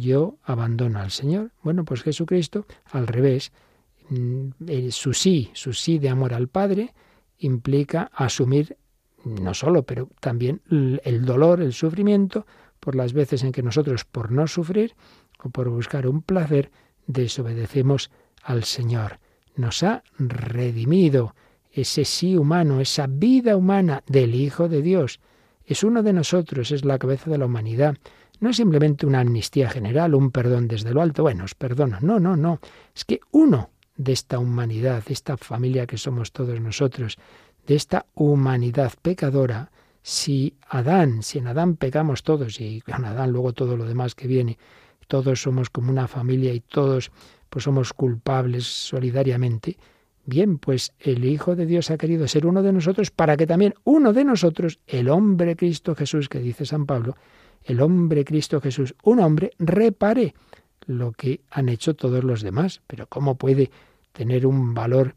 yo 0.00 0.38
abandono 0.42 1.00
al 1.00 1.10
Señor. 1.10 1.52
Bueno, 1.62 1.84
pues 1.84 2.02
Jesucristo, 2.02 2.66
al 2.92 3.06
revés, 3.06 3.52
Mm, 4.08 4.50
su 4.90 5.12
sí, 5.12 5.50
su 5.52 5.72
sí 5.72 5.98
de 5.98 6.08
amor 6.08 6.32
al 6.32 6.48
Padre, 6.48 6.94
implica 7.38 8.10
asumir 8.14 8.76
no 9.24 9.54
solo, 9.54 9.82
pero 9.82 10.08
también 10.20 10.62
el 10.70 11.24
dolor, 11.24 11.60
el 11.60 11.72
sufrimiento, 11.72 12.46
por 12.78 12.94
las 12.94 13.12
veces 13.12 13.42
en 13.42 13.50
que 13.50 13.62
nosotros, 13.62 14.04
por 14.04 14.30
no 14.30 14.46
sufrir 14.46 14.94
o 15.42 15.50
por 15.50 15.68
buscar 15.68 16.06
un 16.06 16.22
placer, 16.22 16.70
desobedecemos 17.08 18.12
al 18.44 18.62
Señor. 18.62 19.18
Nos 19.56 19.82
ha 19.82 20.04
redimido 20.16 21.34
ese 21.72 22.04
sí 22.04 22.36
humano, 22.36 22.80
esa 22.80 23.08
vida 23.08 23.56
humana 23.56 24.04
del 24.06 24.36
Hijo 24.36 24.68
de 24.68 24.80
Dios. 24.80 25.18
Es 25.64 25.82
uno 25.82 26.04
de 26.04 26.12
nosotros, 26.12 26.70
es 26.70 26.84
la 26.84 26.98
cabeza 26.98 27.28
de 27.28 27.38
la 27.38 27.46
humanidad. 27.46 27.96
No 28.40 28.50
es 28.50 28.56
simplemente 28.56 29.06
una 29.06 29.20
amnistía 29.20 29.70
general, 29.70 30.14
un 30.14 30.30
perdón 30.30 30.68
desde 30.68 30.92
lo 30.92 31.02
alto. 31.02 31.22
Bueno, 31.22 31.44
os 31.44 31.54
perdono. 31.54 31.98
No, 32.00 32.20
no, 32.20 32.36
no. 32.36 32.60
Es 32.94 33.04
que 33.04 33.20
uno 33.32 33.70
de 33.96 34.12
esta 34.12 34.38
humanidad, 34.38 35.04
de 35.04 35.12
esta 35.12 35.36
familia 35.36 35.86
que 35.86 35.96
somos 35.96 36.32
todos 36.32 36.60
nosotros, 36.60 37.16
de 37.66 37.74
esta 37.74 38.06
humanidad 38.14 38.92
pecadora, 39.00 39.70
si 40.02 40.54
Adán, 40.68 41.22
si 41.22 41.38
en 41.38 41.48
Adán 41.48 41.76
pecamos 41.76 42.22
todos, 42.22 42.60
y 42.60 42.80
con 42.80 43.04
Adán 43.04 43.32
luego 43.32 43.52
todo 43.52 43.76
lo 43.76 43.86
demás 43.86 44.14
que 44.14 44.28
viene, 44.28 44.58
todos 45.08 45.42
somos 45.42 45.70
como 45.70 45.90
una 45.90 46.06
familia 46.06 46.52
y 46.52 46.60
todos 46.60 47.10
pues 47.48 47.64
somos 47.64 47.92
culpables 47.92 48.66
solidariamente, 48.66 49.78
bien, 50.24 50.58
pues 50.58 50.92
el 50.98 51.24
Hijo 51.24 51.56
de 51.56 51.66
Dios 51.66 51.90
ha 51.90 51.96
querido 51.96 52.28
ser 52.28 52.46
uno 52.46 52.62
de 52.62 52.72
nosotros 52.72 53.10
para 53.10 53.36
que 53.36 53.46
también 53.46 53.74
uno 53.84 54.12
de 54.12 54.24
nosotros, 54.24 54.78
el 54.86 55.08
hombre 55.08 55.56
Cristo 55.56 55.94
Jesús, 55.94 56.28
que 56.28 56.40
dice 56.40 56.66
San 56.66 56.86
Pablo, 56.86 57.16
el 57.66 57.80
hombre 57.80 58.24
Cristo 58.24 58.60
Jesús, 58.60 58.94
un 59.02 59.20
hombre, 59.20 59.50
repare 59.58 60.34
lo 60.86 61.12
que 61.12 61.40
han 61.50 61.68
hecho 61.68 61.94
todos 61.94 62.22
los 62.22 62.42
demás. 62.42 62.80
Pero 62.86 63.06
¿cómo 63.08 63.34
puede 63.34 63.70
tener 64.12 64.46
un 64.46 64.72
valor 64.72 65.14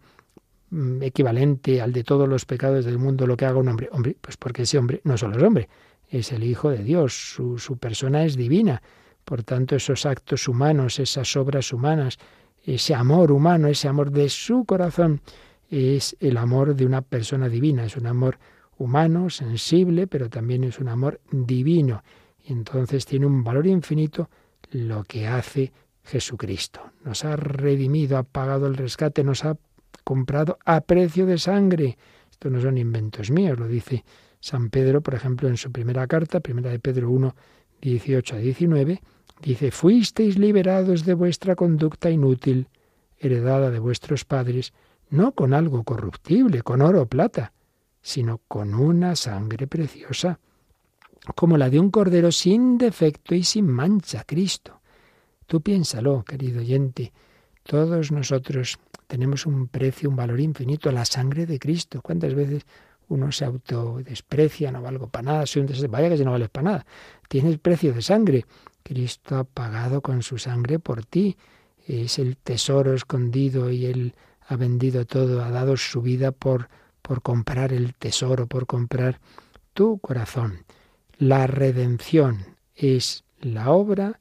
mm, 0.71 1.03
equivalente 1.03 1.81
al 1.81 1.93
de 1.93 2.03
todos 2.03 2.27
los 2.27 2.45
pecados 2.45 2.85
del 2.85 2.97
mundo 2.97 3.27
lo 3.27 3.37
que 3.37 3.45
haga 3.45 3.59
un 3.59 3.67
hombre? 3.67 3.89
Hombre, 3.91 4.17
pues 4.19 4.35
porque 4.35 4.63
ese 4.63 4.79
hombre 4.79 5.01
no 5.03 5.17
solo 5.17 5.37
es 5.37 5.43
hombre, 5.43 5.69
es 6.09 6.31
el 6.31 6.43
Hijo 6.43 6.71
de 6.71 6.83
Dios, 6.83 7.13
su, 7.13 7.59
su 7.59 7.77
persona 7.77 8.25
es 8.25 8.35
divina. 8.35 8.81
Por 9.23 9.43
tanto, 9.43 9.75
esos 9.75 10.07
actos 10.07 10.47
humanos, 10.47 10.99
esas 10.99 11.35
obras 11.37 11.71
humanas, 11.71 12.17
ese 12.65 12.95
amor 12.95 13.31
humano, 13.31 13.67
ese 13.67 13.87
amor 13.87 14.11
de 14.11 14.27
su 14.27 14.65
corazón, 14.65 15.21
es 15.69 16.17
el 16.19 16.37
amor 16.37 16.75
de 16.75 16.87
una 16.87 17.03
persona 17.03 17.47
divina, 17.47 17.85
es 17.85 17.95
un 17.95 18.07
amor 18.07 18.39
humano, 18.79 19.29
sensible, 19.29 20.07
pero 20.07 20.29
también 20.29 20.63
es 20.63 20.79
un 20.79 20.87
amor 20.87 21.21
divino. 21.31 22.01
Entonces 22.49 23.05
tiene 23.05 23.25
un 23.27 23.43
valor 23.43 23.67
infinito 23.67 24.29
lo 24.71 25.03
que 25.03 25.27
hace 25.27 25.71
Jesucristo. 26.03 26.81
Nos 27.03 27.23
ha 27.23 27.35
redimido, 27.35 28.17
ha 28.17 28.23
pagado 28.23 28.67
el 28.67 28.75
rescate, 28.75 29.23
nos 29.23 29.45
ha 29.45 29.57
comprado 30.03 30.57
a 30.65 30.81
precio 30.81 31.25
de 31.25 31.37
sangre. 31.37 31.97
Esto 32.31 32.49
no 32.49 32.59
son 32.59 32.77
inventos 32.77 33.29
míos, 33.29 33.59
lo 33.59 33.67
dice 33.67 34.03
San 34.39 34.69
Pedro, 34.69 35.01
por 35.01 35.13
ejemplo, 35.13 35.47
en 35.47 35.57
su 35.57 35.71
primera 35.71 36.07
carta, 36.07 36.39
primera 36.39 36.71
de 36.71 36.79
Pedro 36.79 37.11
1, 37.11 37.35
18 37.81 38.35
a 38.35 38.39
19, 38.39 39.01
dice, 39.41 39.71
fuisteis 39.71 40.37
liberados 40.37 41.05
de 41.05 41.13
vuestra 41.13 41.55
conducta 41.55 42.09
inútil, 42.09 42.67
heredada 43.17 43.69
de 43.69 43.79
vuestros 43.79 44.25
padres, 44.25 44.73
no 45.09 45.33
con 45.33 45.53
algo 45.53 45.83
corruptible, 45.83 46.61
con 46.61 46.81
oro 46.81 47.03
o 47.03 47.05
plata, 47.05 47.53
sino 48.01 48.41
con 48.47 48.73
una 48.73 49.15
sangre 49.15 49.67
preciosa, 49.67 50.39
como 51.35 51.57
la 51.57 51.69
de 51.69 51.79
un 51.79 51.91
cordero 51.91 52.31
sin 52.31 52.77
defecto 52.77 53.35
y 53.35 53.43
sin 53.43 53.67
mancha, 53.67 54.23
Cristo. 54.25 54.81
Tú 55.45 55.61
piénsalo, 55.61 56.23
querido 56.23 56.59
oyente, 56.59 57.11
todos 57.63 58.11
nosotros 58.11 58.77
tenemos 59.07 59.45
un 59.45 59.67
precio, 59.67 60.09
un 60.09 60.15
valor 60.15 60.39
infinito, 60.39 60.91
la 60.91 61.05
sangre 61.05 61.45
de 61.45 61.59
Cristo. 61.59 62.01
¿Cuántas 62.01 62.35
veces 62.35 62.65
uno 63.09 63.31
se 63.31 63.45
autodesprecia, 63.45 64.71
no 64.71 64.81
valgo 64.81 65.07
para 65.07 65.23
nada, 65.23 65.45
vaya 65.89 66.09
que 66.09 66.17
si 66.17 66.23
no 66.23 66.31
vales 66.31 66.49
para 66.49 66.63
nada. 66.63 66.85
Tienes 67.27 67.57
precio 67.57 67.93
de 67.93 68.01
sangre. 68.01 68.45
Cristo 68.83 69.37
ha 69.37 69.43
pagado 69.43 70.01
con 70.01 70.21
su 70.21 70.37
sangre 70.37 70.79
por 70.79 71.05
ti. 71.05 71.35
Es 71.85 72.19
el 72.19 72.37
tesoro 72.37 72.93
escondido 72.93 73.71
y 73.71 73.87
Él 73.87 74.13
ha 74.47 74.55
vendido 74.55 75.05
todo, 75.05 75.43
ha 75.43 75.49
dado 75.49 75.75
su 75.75 76.01
vida 76.01 76.31
por, 76.31 76.69
por 77.01 77.21
comprar 77.21 77.73
el 77.73 77.95
tesoro, 77.95 78.47
por 78.47 78.67
comprar 78.67 79.19
tu 79.73 79.99
corazón. 79.99 80.65
La 81.19 81.47
redención 81.47 82.55
es 82.77 83.25
la 83.41 83.71
obra 83.71 84.17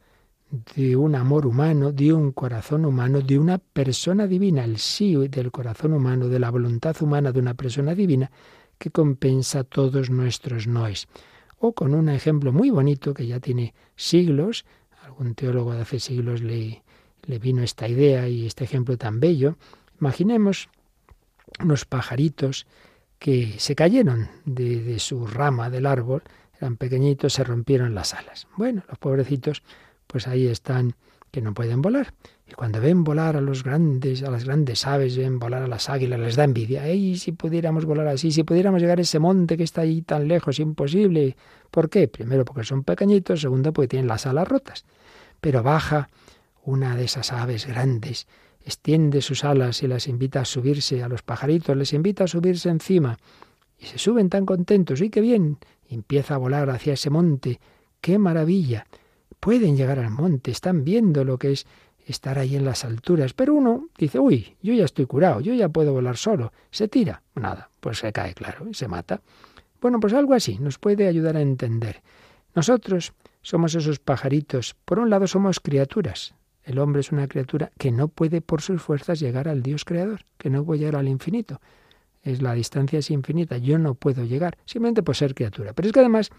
de 0.74 0.96
un 0.96 1.14
amor 1.14 1.46
humano, 1.46 1.92
de 1.92 2.12
un 2.12 2.32
corazón 2.32 2.84
humano, 2.84 3.20
de 3.20 3.38
una 3.38 3.58
persona 3.58 4.26
divina, 4.26 4.64
el 4.64 4.78
sí 4.78 5.14
del 5.28 5.52
corazón 5.52 5.92
humano, 5.92 6.26
de 6.26 6.40
la 6.40 6.50
voluntad 6.50 7.00
humana 7.00 7.30
de 7.30 7.38
una 7.38 7.54
persona 7.54 7.94
divina 7.94 8.32
que 8.78 8.90
compensa 8.90 9.62
todos 9.62 10.10
nuestros 10.10 10.66
noes. 10.66 11.06
O 11.60 11.72
con 11.72 11.94
un 11.94 12.08
ejemplo 12.08 12.52
muy 12.52 12.70
bonito 12.70 13.14
que 13.14 13.28
ya 13.28 13.38
tiene 13.38 13.74
siglos, 13.94 14.64
algún 15.04 15.36
teólogo 15.36 15.74
de 15.74 15.82
hace 15.82 16.00
siglos 16.00 16.42
le, 16.42 16.82
vino 17.40 17.62
esta 17.62 17.86
idea 17.86 18.28
y 18.28 18.44
este 18.44 18.64
ejemplo 18.64 18.98
tan 18.98 19.20
bello. 19.20 19.56
Imaginemos 20.00 20.68
unos 21.62 21.84
pajaritos 21.84 22.66
que 23.20 23.54
se 23.58 23.76
cayeron 23.76 24.28
de 24.44 24.98
su 24.98 25.28
rama 25.28 25.70
del 25.70 25.86
árbol 25.86 26.24
eran 26.60 26.76
pequeñitos, 26.76 27.32
se 27.32 27.44
rompieron 27.44 27.94
las 27.94 28.14
alas. 28.14 28.48
Bueno, 28.56 28.82
los 28.88 28.98
pobrecitos, 28.98 29.62
pues 30.06 30.26
ahí 30.26 30.46
están, 30.46 30.94
que 31.30 31.40
no 31.40 31.54
pueden 31.54 31.82
volar. 31.82 32.14
Y 32.50 32.54
cuando 32.54 32.80
ven 32.80 33.04
volar 33.04 33.36
a 33.36 33.40
los 33.40 33.62
grandes, 33.62 34.22
a 34.22 34.30
las 34.30 34.44
grandes 34.44 34.86
aves, 34.86 35.16
ven 35.16 35.38
volar 35.38 35.62
a 35.62 35.68
las 35.68 35.90
águilas, 35.90 36.18
les 36.18 36.36
da 36.36 36.44
envidia. 36.44 36.86
¡Ey, 36.86 37.16
si 37.16 37.32
pudiéramos 37.32 37.84
volar 37.84 38.08
así! 38.08 38.32
Si 38.32 38.42
pudiéramos 38.42 38.80
llegar 38.80 38.98
a 38.98 39.02
ese 39.02 39.18
monte 39.18 39.56
que 39.56 39.64
está 39.64 39.82
ahí 39.82 40.02
tan 40.02 40.28
lejos, 40.28 40.58
imposible. 40.58 41.36
¿Por 41.70 41.90
qué? 41.90 42.08
Primero 42.08 42.44
porque 42.44 42.64
son 42.64 42.84
pequeñitos, 42.84 43.42
segundo 43.42 43.72
porque 43.72 43.88
tienen 43.88 44.08
las 44.08 44.26
alas 44.26 44.48
rotas. 44.48 44.84
Pero 45.40 45.62
baja 45.62 46.08
una 46.64 46.96
de 46.96 47.04
esas 47.04 47.32
aves 47.32 47.66
grandes, 47.66 48.26
extiende 48.64 49.22
sus 49.22 49.44
alas 49.44 49.82
y 49.82 49.86
las 49.86 50.08
invita 50.08 50.40
a 50.40 50.44
subirse 50.44 51.02
a 51.02 51.08
los 51.08 51.22
pajaritos, 51.22 51.76
les 51.76 51.92
invita 51.92 52.24
a 52.24 52.28
subirse 52.28 52.68
encima. 52.70 53.18
Y 53.78 53.86
se 53.86 53.98
suben 53.98 54.28
tan 54.28 54.44
contentos. 54.44 55.00
¡Y 55.00 55.10
qué 55.10 55.20
bien! 55.20 55.58
Empieza 55.88 56.34
a 56.34 56.38
volar 56.38 56.70
hacia 56.70 56.94
ese 56.94 57.10
monte. 57.10 57.60
¡Qué 58.00 58.18
maravilla! 58.18 58.86
Pueden 59.40 59.76
llegar 59.76 59.98
al 59.98 60.10
monte, 60.10 60.50
están 60.50 60.84
viendo 60.84 61.24
lo 61.24 61.38
que 61.38 61.52
es 61.52 61.66
estar 62.06 62.38
ahí 62.38 62.56
en 62.56 62.64
las 62.64 62.84
alturas, 62.84 63.34
pero 63.34 63.54
uno 63.54 63.88
dice, 63.98 64.18
uy, 64.18 64.56
yo 64.62 64.72
ya 64.74 64.84
estoy 64.84 65.06
curado, 65.06 65.40
yo 65.40 65.52
ya 65.54 65.68
puedo 65.68 65.92
volar 65.92 66.16
solo. 66.16 66.52
Se 66.70 66.88
tira. 66.88 67.22
Nada, 67.34 67.70
pues 67.80 67.98
se 67.98 68.12
cae, 68.12 68.34
claro, 68.34 68.66
y 68.68 68.74
se 68.74 68.88
mata. 68.88 69.20
Bueno, 69.80 70.00
pues 70.00 70.12
algo 70.14 70.34
así 70.34 70.58
nos 70.58 70.78
puede 70.78 71.06
ayudar 71.06 71.36
a 71.36 71.42
entender. 71.42 72.02
Nosotros 72.54 73.12
somos 73.42 73.74
esos 73.74 73.98
pajaritos. 73.98 74.74
Por 74.84 74.98
un 74.98 75.10
lado 75.10 75.26
somos 75.26 75.60
criaturas. 75.60 76.34
El 76.64 76.78
hombre 76.78 77.00
es 77.00 77.12
una 77.12 77.28
criatura 77.28 77.70
que 77.78 77.92
no 77.92 78.08
puede 78.08 78.40
por 78.40 78.62
sus 78.62 78.82
fuerzas 78.82 79.20
llegar 79.20 79.48
al 79.48 79.62
Dios 79.62 79.84
creador, 79.84 80.22
que 80.36 80.50
no 80.50 80.64
puede 80.64 80.80
llegar 80.80 80.96
al 80.96 81.08
infinito 81.08 81.60
es 82.22 82.42
la 82.42 82.54
distancia 82.54 82.98
es 82.98 83.10
infinita, 83.10 83.58
yo 83.58 83.78
no 83.78 83.94
puedo 83.94 84.24
llegar, 84.24 84.58
simplemente 84.64 85.02
por 85.02 85.16
ser 85.16 85.34
criatura. 85.34 85.72
Pero 85.72 85.88
es 85.88 85.92
que 85.92 86.00
además 86.00 86.30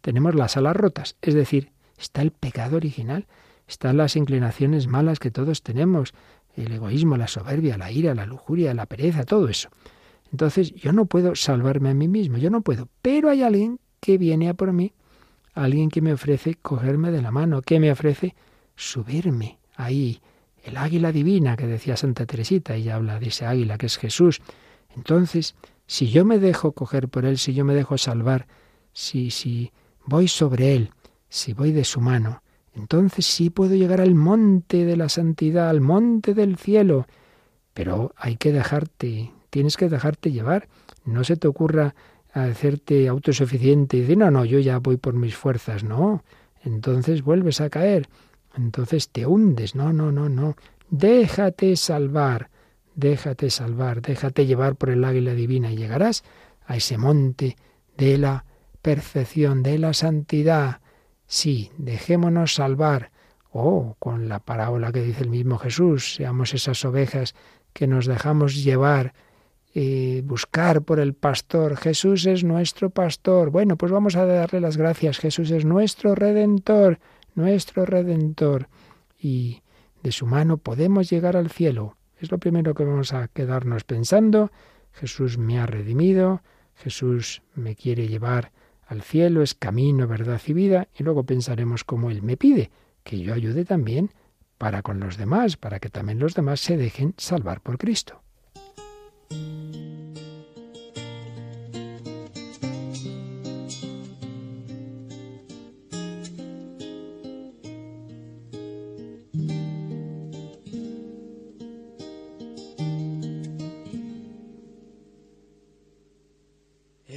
tenemos 0.00 0.34
las 0.34 0.56
alas 0.56 0.76
rotas, 0.76 1.16
es 1.22 1.34
decir, 1.34 1.70
está 1.98 2.22
el 2.22 2.30
pecado 2.30 2.76
original, 2.76 3.26
están 3.66 3.96
las 3.96 4.16
inclinaciones 4.16 4.86
malas 4.86 5.18
que 5.18 5.30
todos 5.30 5.62
tenemos, 5.62 6.14
el 6.56 6.72
egoísmo, 6.72 7.16
la 7.16 7.28
soberbia, 7.28 7.76
la 7.76 7.90
ira, 7.90 8.14
la 8.14 8.26
lujuria, 8.26 8.74
la 8.74 8.86
pereza, 8.86 9.24
todo 9.24 9.48
eso. 9.48 9.68
Entonces 10.32 10.72
yo 10.74 10.92
no 10.92 11.06
puedo 11.06 11.34
salvarme 11.34 11.90
a 11.90 11.94
mí 11.94 12.08
mismo, 12.08 12.38
yo 12.38 12.50
no 12.50 12.62
puedo. 12.62 12.88
Pero 13.02 13.30
hay 13.30 13.42
alguien 13.42 13.78
que 14.00 14.18
viene 14.18 14.48
a 14.48 14.54
por 14.54 14.72
mí, 14.72 14.92
alguien 15.54 15.90
que 15.90 16.00
me 16.00 16.12
ofrece 16.12 16.54
cogerme 16.54 17.10
de 17.10 17.22
la 17.22 17.30
mano, 17.30 17.62
que 17.62 17.80
me 17.80 17.90
ofrece 17.90 18.34
subirme 18.74 19.58
ahí, 19.74 20.20
el 20.64 20.76
águila 20.76 21.12
divina 21.12 21.56
que 21.56 21.66
decía 21.66 21.96
Santa 21.96 22.26
Teresita, 22.26 22.74
ella 22.74 22.96
habla 22.96 23.20
de 23.20 23.28
ese 23.28 23.46
águila 23.46 23.78
que 23.78 23.86
es 23.86 23.98
Jesús. 23.98 24.40
Entonces, 24.96 25.54
si 25.86 26.08
yo 26.08 26.24
me 26.24 26.38
dejo 26.38 26.72
coger 26.72 27.08
por 27.08 27.24
él, 27.24 27.38
si 27.38 27.54
yo 27.54 27.64
me 27.64 27.74
dejo 27.74 27.98
salvar, 27.98 28.46
si, 28.92 29.30
si 29.30 29.72
voy 30.04 30.26
sobre 30.26 30.74
él, 30.74 30.90
si 31.28 31.52
voy 31.52 31.72
de 31.72 31.84
su 31.84 32.00
mano, 32.00 32.42
entonces 32.74 33.24
sí 33.26 33.50
puedo 33.50 33.74
llegar 33.74 34.00
al 34.00 34.14
monte 34.14 34.84
de 34.84 34.96
la 34.96 35.08
santidad, 35.08 35.70
al 35.70 35.80
monte 35.80 36.34
del 36.34 36.56
cielo. 36.56 37.06
Pero 37.72 38.12
hay 38.16 38.36
que 38.36 38.52
dejarte, 38.52 39.32
tienes 39.50 39.76
que 39.76 39.88
dejarte 39.88 40.30
llevar. 40.30 40.68
No 41.04 41.24
se 41.24 41.36
te 41.36 41.48
ocurra 41.48 41.94
hacerte 42.32 43.08
autosuficiente 43.08 43.96
y 43.96 44.00
decir, 44.00 44.18
no, 44.18 44.30
no, 44.30 44.44
yo 44.44 44.58
ya 44.58 44.78
voy 44.78 44.98
por 44.98 45.14
mis 45.14 45.34
fuerzas. 45.34 45.84
No, 45.84 46.22
entonces 46.62 47.22
vuelves 47.22 47.60
a 47.60 47.70
caer. 47.70 48.08
Entonces 48.56 49.08
te 49.08 49.26
hundes. 49.26 49.74
No, 49.74 49.92
no, 49.92 50.12
no, 50.12 50.28
no. 50.28 50.56
Déjate 50.90 51.76
salvar, 51.76 52.50
déjate 52.96 53.50
salvar, 53.50 54.02
déjate 54.02 54.46
llevar 54.46 54.74
por 54.74 54.90
el 54.90 55.04
águila 55.04 55.34
divina 55.34 55.70
y 55.70 55.76
llegarás 55.76 56.24
a 56.66 56.76
ese 56.76 56.98
monte 56.98 57.56
de 57.96 58.18
la 58.18 58.44
perfección, 58.82 59.62
de 59.62 59.78
la 59.78 59.92
santidad. 59.92 60.80
Sí, 61.26 61.70
dejémonos 61.78 62.54
salvar. 62.54 63.12
Oh, 63.52 63.96
con 63.98 64.28
la 64.28 64.40
parábola 64.40 64.92
que 64.92 65.02
dice 65.02 65.22
el 65.22 65.30
mismo 65.30 65.58
Jesús, 65.58 66.14
seamos 66.16 66.52
esas 66.52 66.84
ovejas 66.84 67.34
que 67.72 67.86
nos 67.86 68.06
dejamos 68.06 68.64
llevar 68.64 69.14
y 69.72 70.22
buscar 70.22 70.82
por 70.82 70.98
el 70.98 71.14
pastor. 71.14 71.76
Jesús 71.76 72.24
es 72.26 72.44
nuestro 72.44 72.90
pastor. 72.90 73.50
Bueno, 73.50 73.76
pues 73.76 73.92
vamos 73.92 74.16
a 74.16 74.24
darle 74.24 74.60
las 74.60 74.78
gracias. 74.78 75.18
Jesús 75.18 75.50
es 75.50 75.66
nuestro 75.66 76.14
redentor, 76.14 76.98
nuestro 77.34 77.84
redentor. 77.84 78.68
Y 79.18 79.62
de 80.02 80.12
su 80.12 80.26
mano 80.26 80.56
podemos 80.56 81.10
llegar 81.10 81.36
al 81.36 81.50
cielo. 81.50 81.96
Es 82.18 82.30
lo 82.30 82.38
primero 82.38 82.74
que 82.74 82.84
vamos 82.84 83.12
a 83.12 83.28
quedarnos 83.28 83.84
pensando. 83.84 84.50
Jesús 84.92 85.36
me 85.36 85.58
ha 85.58 85.66
redimido, 85.66 86.42
Jesús 86.74 87.42
me 87.54 87.74
quiere 87.76 88.08
llevar 88.08 88.52
al 88.86 89.02
cielo, 89.02 89.42
es 89.42 89.54
camino, 89.54 90.06
verdad 90.06 90.40
y 90.46 90.52
vida, 90.52 90.88
y 90.98 91.02
luego 91.02 91.24
pensaremos 91.24 91.84
como 91.84 92.10
Él 92.10 92.22
me 92.22 92.36
pide, 92.36 92.70
que 93.02 93.18
yo 93.18 93.34
ayude 93.34 93.64
también 93.64 94.10
para 94.58 94.82
con 94.82 95.00
los 95.00 95.16
demás, 95.16 95.56
para 95.56 95.80
que 95.80 95.90
también 95.90 96.18
los 96.18 96.34
demás 96.34 96.60
se 96.60 96.76
dejen 96.76 97.14
salvar 97.18 97.60
por 97.60 97.78
Cristo. 97.78 98.22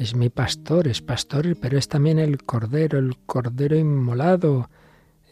es 0.00 0.14
mi 0.14 0.30
pastor, 0.30 0.88
es 0.88 1.02
pastor, 1.02 1.54
pero 1.60 1.76
es 1.76 1.86
también 1.86 2.18
el 2.18 2.42
cordero, 2.42 2.98
el 2.98 3.18
cordero 3.26 3.76
inmolado. 3.76 4.70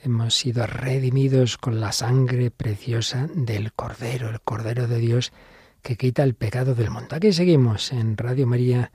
Hemos 0.05 0.35
sido 0.35 0.67
redimidos 0.67 1.57
con 1.57 1.81
la 1.81 1.91
sangre 1.91 2.51
preciosa 2.51 3.31
del 3.35 3.73
cordero, 3.73 4.29
el 4.29 4.43
cordero 4.43 4.87
de 4.87 4.99
Dios 4.99 5.33
que 5.81 5.97
quita 5.97 6.23
el 6.23 6.35
pecado 6.35 6.75
del 6.75 6.91
mundo. 6.91 7.17
Aquí 7.17 7.33
seguimos 7.33 7.95
en 7.95 8.19
Radio 8.19 8.47
María, 8.47 8.93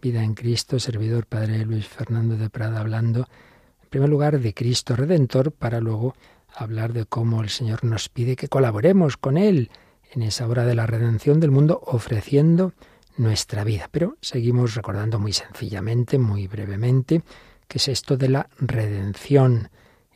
Vida 0.00 0.22
en 0.22 0.34
Cristo, 0.34 0.78
servidor 0.78 1.26
Padre 1.26 1.64
Luis 1.64 1.88
Fernando 1.88 2.36
de 2.36 2.48
Prada 2.48 2.78
hablando, 2.78 3.26
en 3.82 3.88
primer 3.90 4.08
lugar, 4.08 4.38
de 4.38 4.54
Cristo 4.54 4.94
Redentor, 4.94 5.50
para 5.50 5.80
luego 5.80 6.14
hablar 6.54 6.92
de 6.92 7.06
cómo 7.06 7.42
el 7.42 7.48
Señor 7.48 7.82
nos 7.82 8.08
pide 8.08 8.36
que 8.36 8.46
colaboremos 8.46 9.16
con 9.16 9.36
Él 9.36 9.72
en 10.12 10.22
esa 10.22 10.46
obra 10.46 10.64
de 10.64 10.76
la 10.76 10.86
redención 10.86 11.40
del 11.40 11.50
mundo, 11.50 11.80
ofreciendo 11.84 12.72
nuestra 13.18 13.64
vida. 13.64 13.88
Pero 13.90 14.16
seguimos 14.20 14.74
recordando 14.74 15.18
muy 15.18 15.32
sencillamente, 15.32 16.18
muy 16.18 16.46
brevemente, 16.46 17.22
que 17.66 17.78
es 17.78 17.88
esto 17.88 18.16
de 18.16 18.30
la 18.30 18.48
redención, 18.58 19.70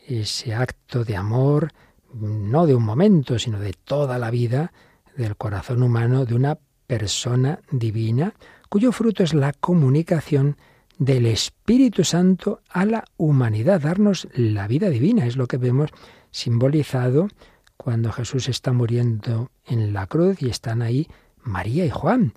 ese 0.07 0.55
acto 0.55 1.05
de 1.05 1.17
amor, 1.17 1.73
no 2.15 2.67
de 2.67 2.75
un 2.75 2.85
momento, 2.85 3.39
sino 3.39 3.61
de 3.61 3.73
toda 3.73 4.19
la 4.19 4.31
vida 4.31 4.73
del 5.17 5.37
corazón 5.37 5.83
humano 5.83 6.25
de 6.25 6.35
una 6.35 6.59
persona 6.87 7.61
divina, 7.71 8.35
cuyo 8.69 8.93
fruto 8.93 9.23
es 9.23 9.35
la 9.35 9.53
comunicación 9.53 10.57
del 10.99 11.27
Espíritu 11.27 12.05
Santo 12.05 12.61
a 12.69 12.85
la 12.85 13.05
humanidad, 13.17 13.81
darnos 13.81 14.29
la 14.35 14.67
vida 14.67 14.89
divina. 14.89 15.27
Es 15.27 15.37
lo 15.37 15.47
que 15.47 15.57
vemos 15.57 15.91
simbolizado 16.31 17.29
cuando 17.77 18.13
Jesús 18.13 18.49
está 18.49 18.73
muriendo 18.73 19.51
en 19.67 19.93
la 19.93 20.07
cruz 20.07 20.41
y 20.43 20.49
están 20.49 20.83
ahí 20.83 21.09
María 21.43 21.85
y 21.85 21.91
Juan. 21.91 22.35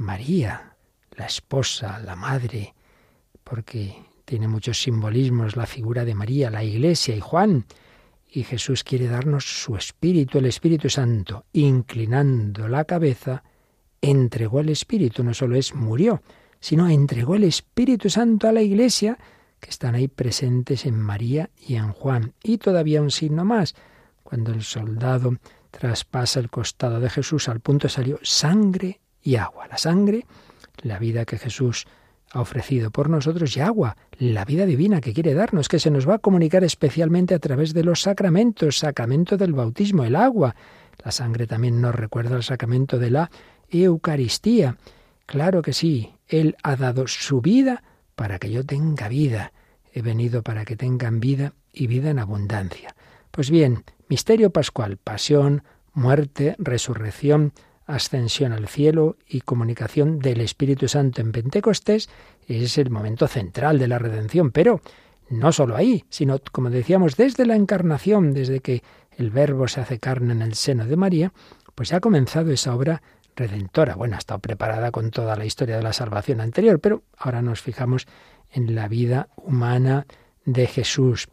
María, 0.00 0.76
la 1.16 1.26
esposa, 1.26 1.98
la 2.00 2.16
madre, 2.16 2.74
porque 3.44 4.02
tiene 4.24 4.48
muchos 4.48 4.80
simbolismos 4.80 5.56
la 5.56 5.66
figura 5.66 6.04
de 6.04 6.14
María, 6.14 6.50
la 6.50 6.64
iglesia 6.64 7.14
y 7.14 7.20
Juan. 7.20 7.66
Y 8.32 8.44
Jesús 8.44 8.82
quiere 8.82 9.08
darnos 9.08 9.44
su 9.44 9.76
Espíritu, 9.76 10.38
el 10.38 10.46
Espíritu 10.46 10.88
Santo, 10.88 11.44
inclinando 11.52 12.66
la 12.66 12.84
cabeza, 12.84 13.42
entregó 14.00 14.60
el 14.60 14.70
Espíritu, 14.70 15.22
no 15.22 15.34
solo 15.34 15.56
es 15.56 15.74
murió, 15.74 16.22
sino 16.60 16.88
entregó 16.88 17.34
el 17.34 17.44
Espíritu 17.44 18.08
Santo 18.08 18.48
a 18.48 18.52
la 18.52 18.62
iglesia, 18.62 19.18
que 19.60 19.68
están 19.68 19.94
ahí 19.94 20.08
presentes 20.08 20.86
en 20.86 20.98
María 20.98 21.50
y 21.66 21.74
en 21.74 21.92
Juan. 21.92 22.32
Y 22.42 22.56
todavía 22.56 23.02
un 23.02 23.10
signo 23.10 23.44
más, 23.44 23.74
cuando 24.22 24.52
el 24.52 24.62
soldado 24.62 25.36
traspasa 25.70 26.40
el 26.40 26.48
costado 26.48 27.00
de 27.00 27.10
Jesús, 27.10 27.48
al 27.48 27.60
punto 27.60 27.88
salió 27.88 28.18
sangre 28.22 29.00
y 29.22 29.36
agua. 29.36 29.66
La 29.68 29.78
sangre, 29.78 30.26
la 30.82 30.98
vida 30.98 31.24
que 31.24 31.38
Jesús 31.38 31.86
ha 32.32 32.40
ofrecido 32.40 32.90
por 32.90 33.10
nosotros 33.10 33.56
y 33.56 33.60
agua, 33.60 33.96
la 34.18 34.44
vida 34.44 34.66
divina 34.66 35.00
que 35.00 35.12
quiere 35.12 35.34
darnos, 35.34 35.68
que 35.68 35.80
se 35.80 35.90
nos 35.90 36.08
va 36.08 36.16
a 36.16 36.18
comunicar 36.18 36.62
especialmente 36.62 37.34
a 37.34 37.38
través 37.38 37.74
de 37.74 37.84
los 37.84 38.02
sacramentos, 38.02 38.78
sacramento 38.78 39.36
del 39.36 39.52
bautismo, 39.52 40.04
el 40.04 40.14
agua. 40.14 40.54
La 41.04 41.10
sangre 41.10 41.46
también 41.46 41.80
nos 41.80 41.94
recuerda 41.94 42.36
al 42.36 42.44
sacramento 42.44 42.98
de 42.98 43.10
la 43.10 43.30
Eucaristía. 43.68 44.76
Claro 45.26 45.62
que 45.62 45.72
sí, 45.72 46.12
Él 46.28 46.56
ha 46.62 46.76
dado 46.76 47.06
su 47.06 47.40
vida 47.40 47.82
para 48.14 48.38
que 48.38 48.50
yo 48.50 48.64
tenga 48.64 49.08
vida. 49.08 49.52
He 49.92 50.02
venido 50.02 50.42
para 50.42 50.64
que 50.64 50.76
tengan 50.76 51.18
vida 51.20 51.54
y 51.72 51.86
vida 51.86 52.10
en 52.10 52.18
abundancia. 52.18 52.94
Pues 53.30 53.50
bien, 53.50 53.84
misterio 54.08 54.50
pascual, 54.50 54.98
pasión, 54.98 55.62
muerte, 55.94 56.54
resurrección, 56.58 57.52
ascensión 57.90 58.52
al 58.52 58.68
cielo 58.68 59.16
y 59.28 59.40
comunicación 59.40 60.18
del 60.18 60.40
Espíritu 60.40 60.88
Santo 60.88 61.20
en 61.20 61.32
Pentecostés 61.32 62.08
es 62.46 62.78
el 62.78 62.90
momento 62.90 63.28
central 63.28 63.78
de 63.78 63.88
la 63.88 63.98
redención, 63.98 64.50
pero 64.50 64.80
no 65.28 65.52
solo 65.52 65.76
ahí, 65.76 66.04
sino, 66.10 66.40
como 66.52 66.70
decíamos, 66.70 67.16
desde 67.16 67.46
la 67.46 67.56
encarnación, 67.56 68.32
desde 68.32 68.60
que 68.60 68.82
el 69.16 69.30
Verbo 69.30 69.68
se 69.68 69.80
hace 69.80 69.98
carne 69.98 70.32
en 70.32 70.42
el 70.42 70.54
seno 70.54 70.86
de 70.86 70.96
María, 70.96 71.32
pues 71.74 71.92
ha 71.92 72.00
comenzado 72.00 72.50
esa 72.50 72.74
obra 72.74 73.02
redentora. 73.36 73.94
Bueno, 73.94 74.16
ha 74.16 74.18
estado 74.18 74.40
preparada 74.40 74.90
con 74.90 75.10
toda 75.10 75.36
la 75.36 75.44
historia 75.44 75.76
de 75.76 75.82
la 75.82 75.92
salvación 75.92 76.40
anterior, 76.40 76.80
pero 76.80 77.04
ahora 77.16 77.42
nos 77.42 77.62
fijamos 77.62 78.06
en 78.50 78.74
la 78.74 78.88
vida 78.88 79.28
humana 79.36 80.06
de 80.44 80.66
Jesús. 80.66 81.28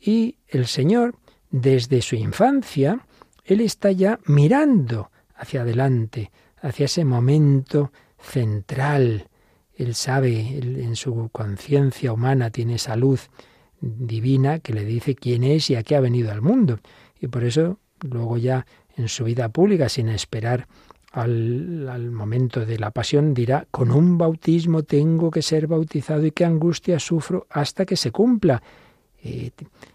Y 0.00 0.38
el 0.48 0.66
Señor, 0.66 1.16
desde 1.50 2.02
su 2.02 2.16
infancia, 2.16 3.06
Él 3.44 3.60
está 3.60 3.92
ya 3.92 4.18
mirando 4.24 5.11
hacia 5.42 5.62
adelante, 5.62 6.30
hacia 6.60 6.86
ese 6.86 7.04
momento 7.04 7.92
central. 8.18 9.26
Él 9.74 9.94
sabe, 9.96 10.58
en 10.58 10.94
su 10.94 11.30
conciencia 11.32 12.12
humana 12.12 12.50
tiene 12.50 12.76
esa 12.76 12.94
luz 12.94 13.28
divina 13.80 14.60
que 14.60 14.72
le 14.72 14.84
dice 14.84 15.16
quién 15.16 15.42
es 15.42 15.68
y 15.70 15.74
a 15.74 15.82
qué 15.82 15.96
ha 15.96 16.00
venido 16.00 16.30
al 16.30 16.42
mundo. 16.42 16.78
Y 17.20 17.26
por 17.26 17.42
eso, 17.42 17.80
luego 18.00 18.38
ya 18.38 18.66
en 18.96 19.08
su 19.08 19.24
vida 19.24 19.48
pública, 19.48 19.88
sin 19.88 20.08
esperar 20.10 20.68
al, 21.10 22.10
momento 22.12 22.64
de 22.64 22.78
la 22.78 22.92
pasión, 22.92 23.34
dirá, 23.34 23.66
con 23.72 23.90
un 23.90 24.16
bautismo 24.16 24.84
tengo 24.84 25.28
que 25.28 25.42
ser 25.42 25.66
bautizado 25.66 26.24
y 26.24 26.30
qué 26.30 26.44
angustia 26.44 27.00
sufro 27.00 27.48
hasta 27.50 27.84
que 27.84 27.96
se 27.96 28.12
cumpla. 28.12 28.62
Eh, 29.24 29.50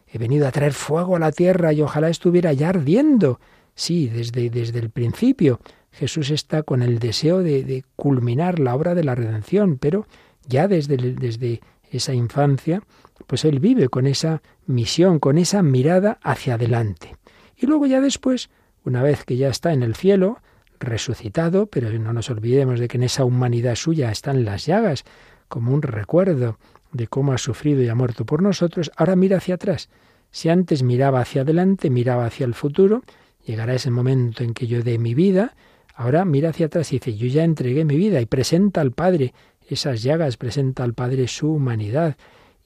he 0.08 0.18
venido 0.18 0.46
a 0.46 0.52
traer 0.52 0.74
fuego 0.74 1.16
a 1.16 1.20
la 1.20 1.32
tierra 1.32 1.72
y 1.72 1.82
ojalá 1.82 2.10
estuviera 2.10 2.52
ya 2.52 2.70
ardiendo. 2.70 3.40
Sí, 3.78 4.10
desde, 4.10 4.50
desde 4.50 4.80
el 4.80 4.90
principio 4.90 5.60
Jesús 5.92 6.32
está 6.32 6.64
con 6.64 6.82
el 6.82 6.98
deseo 6.98 7.44
de, 7.44 7.86
culminar 7.96 8.58
la 8.58 8.74
obra 8.74 8.96
de 8.96 9.04
la 9.04 9.14
redención, 9.14 9.78
pero 9.78 10.08
ya 10.48 10.68
desde, 10.68 10.98
desde 10.98 11.62
esa 11.92 12.12
infancia, 12.16 12.82
pues 13.28 13.46
él 13.46 13.60
vive 13.60 13.88
con 13.88 14.08
esa 14.08 14.42
misión, 14.66 15.20
con 15.20 15.38
esa 15.38 15.62
mirada 15.62 16.18
hacia 16.24 16.56
adelante. 16.56 17.18
Y 17.56 17.68
luego 17.68 17.86
ya 17.86 18.02
después, 18.02 18.50
una 18.84 19.04
vez 19.04 19.24
que 19.26 19.38
ya 19.38 19.50
está 19.50 19.72
en 19.74 19.84
el 19.84 19.94
cielo, 19.94 20.40
resucitado, 20.80 21.68
pero 21.68 21.92
no 21.92 22.14
nos 22.14 22.32
olvidemos 22.32 22.80
de 22.80 22.88
que 22.88 22.98
en 22.98 23.04
esa 23.04 23.26
humanidad 23.26 23.76
suya 23.76 24.10
están 24.10 24.44
las 24.44 24.66
llagas, 24.66 25.06
como 25.50 25.72
un 25.72 25.84
recuerdo 25.84 26.58
de 26.94 27.06
cómo 27.06 27.32
ha 27.32 27.38
sufrido 27.38 27.84
y 27.84 27.90
ha 27.90 27.96
muerto 27.96 28.26
por 28.26 28.42
nosotros, 28.42 28.92
ahora 28.98 29.16
mira 29.16 29.38
hacia 29.38 29.54
atrás. 29.54 29.90
Si 30.32 30.50
antes 30.50 30.82
miraba 30.82 31.22
hacia 31.22 31.44
adelante, 31.44 31.92
miraba 31.92 32.26
hacia 32.26 32.48
el 32.48 32.56
futuro, 32.56 33.04
Llegará 33.48 33.74
ese 33.76 33.90
momento 33.90 34.44
en 34.44 34.54
que 34.54 34.68
yo 34.68 34.84
dé 34.84 35.00
mi 35.00 35.14
vida. 35.14 35.56
Ahora 35.96 36.26
mira 36.26 36.50
hacia 36.50 36.66
atrás 36.66 36.92
y 36.92 36.98
dice, 37.00 37.16
yo 37.16 37.28
ya 37.28 37.46
entregué 37.46 37.86
mi 37.86 37.96
vida 37.96 38.20
y 38.20 38.26
presenta 38.26 38.82
al 38.82 38.92
Padre 38.92 39.34
esas 39.70 40.04
llagas, 40.04 40.36
presenta 40.36 40.84
al 40.84 40.94
Padre 40.94 41.30
su 41.30 41.54
humanidad 41.54 42.18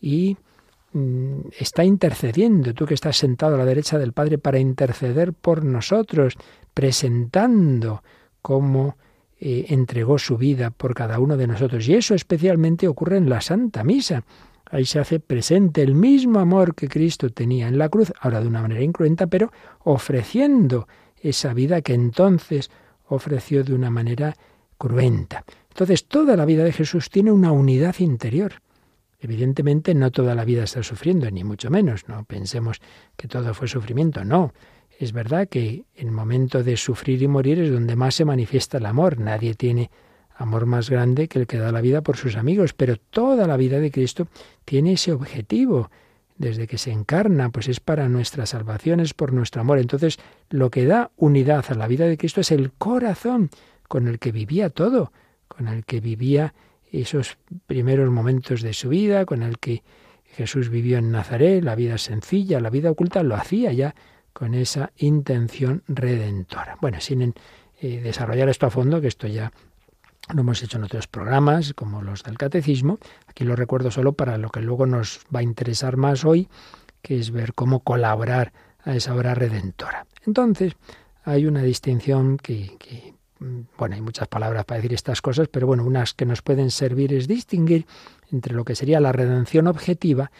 y 0.01 0.37
mm, 0.93 1.49
está 1.59 1.83
intercediendo, 1.83 2.73
tú 2.73 2.87
que 2.87 2.95
estás 2.95 3.15
sentado 3.15 3.55
a 3.55 3.57
la 3.59 3.65
derecha 3.65 3.99
del 3.99 4.11
Padre 4.11 4.39
para 4.39 4.57
interceder 4.57 5.33
por 5.33 5.63
nosotros, 5.63 6.33
presentando 6.73 8.01
cómo 8.41 8.97
eh, 9.39 9.67
entregó 9.69 10.17
su 10.17 10.35
vida 10.35 10.71
por 10.71 10.95
cada 10.95 11.19
uno 11.19 11.37
de 11.37 11.45
nosotros. 11.45 11.87
Y 11.87 11.93
eso 11.93 12.15
especialmente 12.15 12.87
ocurre 12.87 13.17
en 13.17 13.29
la 13.29 13.39
Santa 13.41 13.83
Misa. 13.83 14.23
Ahí 14.71 14.85
se 14.85 14.99
hace 14.99 15.19
presente 15.19 15.81
el 15.81 15.95
mismo 15.95 16.39
amor 16.39 16.73
que 16.75 16.87
Cristo 16.87 17.29
tenía 17.29 17.67
en 17.67 17.77
la 17.77 17.89
cruz, 17.89 18.13
ahora 18.21 18.39
de 18.39 18.47
una 18.47 18.61
manera 18.61 18.81
incruenta, 18.81 19.27
pero 19.27 19.51
ofreciendo 19.79 20.87
esa 21.21 21.53
vida 21.53 21.81
que 21.81 21.93
entonces 21.93 22.71
ofreció 23.07 23.65
de 23.65 23.73
una 23.73 23.89
manera 23.89 24.33
cruenta. 24.77 25.43
Entonces, 25.69 26.05
toda 26.05 26.37
la 26.37 26.45
vida 26.45 26.63
de 26.63 26.71
Jesús 26.71 27.09
tiene 27.09 27.33
una 27.33 27.51
unidad 27.51 27.95
interior. 27.99 28.53
Evidentemente, 29.19 29.93
no 29.93 30.09
toda 30.09 30.35
la 30.35 30.45
vida 30.45 30.63
está 30.63 30.81
sufriendo, 30.83 31.29
ni 31.29 31.43
mucho 31.43 31.69
menos. 31.69 32.07
No 32.07 32.23
pensemos 32.23 32.79
que 33.17 33.27
todo 33.27 33.53
fue 33.53 33.67
sufrimiento. 33.67 34.23
No. 34.23 34.53
Es 34.97 35.11
verdad 35.11 35.49
que 35.49 35.83
el 35.95 36.11
momento 36.11 36.63
de 36.63 36.77
sufrir 36.77 37.21
y 37.21 37.27
morir 37.27 37.59
es 37.59 37.71
donde 37.71 37.95
más 37.97 38.15
se 38.15 38.25
manifiesta 38.25 38.77
el 38.77 38.85
amor. 38.85 39.19
Nadie 39.19 39.53
tiene 39.53 39.91
amor 40.41 40.65
más 40.65 40.89
grande 40.89 41.27
que 41.27 41.39
el 41.39 41.47
que 41.47 41.57
da 41.57 41.71
la 41.71 41.81
vida 41.81 42.01
por 42.01 42.17
sus 42.17 42.35
amigos, 42.35 42.73
pero 42.73 42.97
toda 42.97 43.47
la 43.47 43.57
vida 43.57 43.79
de 43.79 43.91
Cristo 43.91 44.27
tiene 44.65 44.93
ese 44.93 45.11
objetivo. 45.11 45.89
Desde 46.37 46.65
que 46.65 46.79
se 46.79 46.91
encarna, 46.91 47.49
pues 47.49 47.67
es 47.67 47.79
para 47.79 48.09
nuestra 48.09 48.47
salvación, 48.47 48.99
es 48.99 49.13
por 49.13 49.31
nuestro 49.31 49.61
amor. 49.61 49.77
Entonces, 49.77 50.17
lo 50.49 50.71
que 50.71 50.85
da 50.85 51.11
unidad 51.15 51.65
a 51.69 51.75
la 51.75 51.87
vida 51.87 52.05
de 52.05 52.17
Cristo 52.17 52.41
es 52.41 52.51
el 52.51 52.71
corazón 52.71 53.51
con 53.87 54.07
el 54.07 54.17
que 54.17 54.31
vivía 54.31 54.69
todo, 54.69 55.11
con 55.47 55.67
el 55.67 55.85
que 55.85 55.99
vivía 55.99 56.55
esos 56.91 57.37
primeros 57.67 58.09
momentos 58.09 58.61
de 58.61 58.73
su 58.73 58.89
vida, 58.89 59.25
con 59.25 59.43
el 59.43 59.59
que 59.59 59.83
Jesús 60.25 60.69
vivió 60.69 60.97
en 60.97 61.11
Nazaret, 61.11 61.63
la 61.63 61.75
vida 61.75 61.97
sencilla, 61.97 62.59
la 62.59 62.69
vida 62.69 62.89
oculta, 62.89 63.21
lo 63.21 63.35
hacía 63.35 63.71
ya 63.73 63.93
con 64.33 64.53
esa 64.53 64.91
intención 64.97 65.83
redentora. 65.87 66.77
Bueno, 66.81 66.99
sin 67.01 67.33
eh, 67.81 68.01
desarrollar 68.01 68.49
esto 68.49 68.65
a 68.65 68.69
fondo, 68.69 69.01
que 69.01 69.07
esto 69.07 69.27
ya 69.27 69.51
lo 70.33 70.41
hemos 70.41 70.61
hecho 70.63 70.77
en 70.77 70.83
otros 70.83 71.07
programas, 71.07 71.73
como 71.73 72.01
los 72.01 72.23
del 72.23 72.37
catecismo. 72.37 72.99
Aquí 73.27 73.43
lo 73.43 73.55
recuerdo 73.55 73.91
solo 73.91 74.13
para 74.13 74.37
lo 74.37 74.49
que 74.49 74.61
luego 74.61 74.85
nos 74.85 75.21
va 75.33 75.39
a 75.39 75.43
interesar 75.43 75.97
más 75.97 76.23
hoy, 76.25 76.47
que 77.01 77.19
es 77.19 77.31
ver 77.31 77.53
cómo 77.53 77.81
colaborar 77.81 78.53
a 78.83 78.95
esa 78.95 79.13
obra 79.15 79.35
redentora. 79.35 80.05
Entonces, 80.25 80.73
hay 81.23 81.45
una 81.45 81.61
distinción 81.63 82.37
que, 82.37 82.77
que, 82.79 83.13
bueno, 83.77 83.95
hay 83.95 84.01
muchas 84.01 84.27
palabras 84.27 84.65
para 84.65 84.77
decir 84.77 84.93
estas 84.93 85.21
cosas, 85.21 85.47
pero 85.47 85.67
bueno, 85.67 85.83
unas 85.83 86.13
que 86.13 86.25
nos 86.25 86.41
pueden 86.41 86.71
servir 86.71 87.13
es 87.13 87.27
distinguir 87.27 87.85
entre 88.31 88.53
lo 88.53 88.63
que 88.63 88.75
sería 88.75 88.99
la 88.99 89.11
redención 89.11 89.67
objetiva 89.67 90.31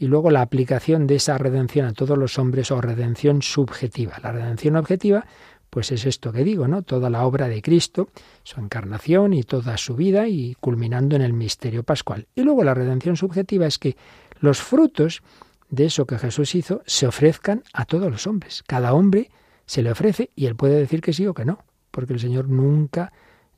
y 0.00 0.06
luego 0.06 0.30
la 0.30 0.40
aplicación 0.40 1.06
de 1.06 1.16
esa 1.16 1.36
redención 1.36 1.86
a 1.86 1.92
todos 1.92 2.16
los 2.16 2.38
hombres 2.38 2.70
o 2.70 2.80
redención 2.80 3.42
subjetiva. 3.42 4.18
La 4.22 4.32
redención 4.32 4.76
objetiva 4.76 5.26
pues 5.70 5.92
es 5.92 6.04
esto 6.04 6.32
que 6.32 6.44
digo, 6.44 6.68
¿no? 6.68 6.82
Toda 6.82 7.08
la 7.08 7.24
obra 7.24 7.48
de 7.48 7.62
Cristo, 7.62 8.08
su 8.42 8.60
encarnación 8.60 9.32
y 9.32 9.44
toda 9.44 9.76
su 9.76 9.94
vida 9.94 10.28
y 10.28 10.56
culminando 10.60 11.16
en 11.16 11.22
el 11.22 11.32
misterio 11.32 11.84
pascual. 11.84 12.26
Y 12.34 12.42
luego 12.42 12.64
la 12.64 12.74
redención 12.74 13.16
subjetiva 13.16 13.66
es 13.66 13.78
que 13.78 13.96
los 14.40 14.60
frutos 14.60 15.22
de 15.70 15.86
eso 15.86 16.06
que 16.06 16.18
Jesús 16.18 16.54
hizo 16.54 16.82
se 16.86 17.06
ofrezcan 17.06 17.62
a 17.72 17.84
todos 17.84 18.10
los 18.10 18.26
hombres. 18.26 18.64
Cada 18.66 18.92
hombre 18.92 19.30
se 19.64 19.82
le 19.82 19.92
ofrece 19.92 20.30
y 20.34 20.46
él 20.46 20.56
puede 20.56 20.74
decir 20.74 21.00
que 21.00 21.12
sí 21.12 21.26
o 21.26 21.34
que 21.34 21.44
no, 21.44 21.64
porque 21.90 22.12
el 22.12 22.20
Señor 22.20 22.48
nunca 22.48 23.12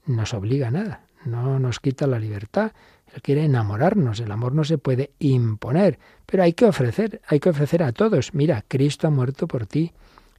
nos 0.05 0.35
obliga 0.35 0.69
a 0.69 0.71
nada, 0.71 1.07
no 1.25 1.59
nos 1.59 1.81
quita 1.81 2.07
la 2.07 2.19
libertad. 2.19 2.73
Él 3.15 3.23
quiere 3.23 3.45
enamorarnos, 3.45 4.21
el 4.21 4.31
amor 4.31 4.55
no 4.55 4.65
se 4.65 4.79
puede 4.79 5.13
imponer, 5.19 5.99
pero 6.27 6.43
hay 6.43 6.53
que 6.53 6.67
ofrecer, 6.67 7.21
hay 7.27 7.41
que 7.41 7.51
ofrecer 7.51 7.83
a 7.83 7.93
todos. 7.93 8.35
Mira, 8.35 8.65
Cristo 8.69 9.07
ha 9.07 9.11
muerto 9.11 9.47
por 9.47 9.67
ti. 9.67 9.93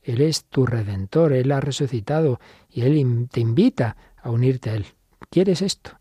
Él 0.04 0.22
es 0.22 0.46
tu 0.46 0.66
redentor, 0.66 1.34
Él 1.34 1.52
ha 1.52 1.62
resucitado 1.62 2.40
y 2.70 2.82
Él 2.82 3.28
te 3.32 3.40
invita 3.40 3.98
a 4.22 4.30
unirte 4.30 4.70
a 4.70 4.76
Él. 4.76 4.86
¿Quieres 5.30 5.62
esto? 5.62 5.98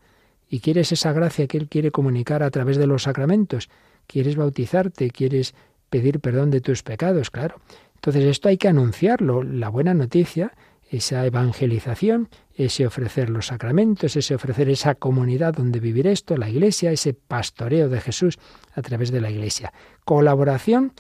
y 0.53 0.61
quieres 0.61 0.93
esa 0.93 1.15
gracia 1.15 1.47
que 1.47 1.57
Él 1.57 1.67
quiere 1.67 1.91
comunicar 1.91 2.43
a 2.43 2.51
través 2.51 2.77
de 2.77 2.87
los 2.87 3.05
sacramentos, 3.05 3.71
quieres 4.07 4.37
bautizarte, 4.37 5.11
quieres 5.11 5.55
pedir 5.89 6.21
perdón 6.21 6.51
de 6.51 6.61
tus 6.61 6.83
pecados, 6.83 7.31
claro. 7.31 7.57
Entonces 7.95 8.25
esto 8.25 8.51
hay 8.51 8.59
que 8.59 8.69
anunciarlo, 8.69 9.43
la 9.43 9.71
buena 9.71 9.95
noticia, 9.95 10.53
esa 10.91 11.25
evangelización, 11.25 12.29
ese 12.55 12.87
ofrecer 12.87 13.31
los 13.31 13.47
sacramentos, 13.47 14.15
ese 14.15 14.35
ofrecer 14.35 14.69
esa 14.69 14.95
comunidad 14.95 15.55
donde 15.55 15.81
vivir 15.81 16.07
esto, 16.07 16.37
la 16.37 16.51
iglesia, 16.51 16.93
ese 16.93 17.15
pastoreo 17.15 17.89
de 17.89 18.03
Jesús 18.03 18.39
a 18.75 18.83
través 18.83 19.11
de 19.11 19.23
la 19.23 19.31
iglesia. 19.31 19.73
Colaboración 20.05 20.93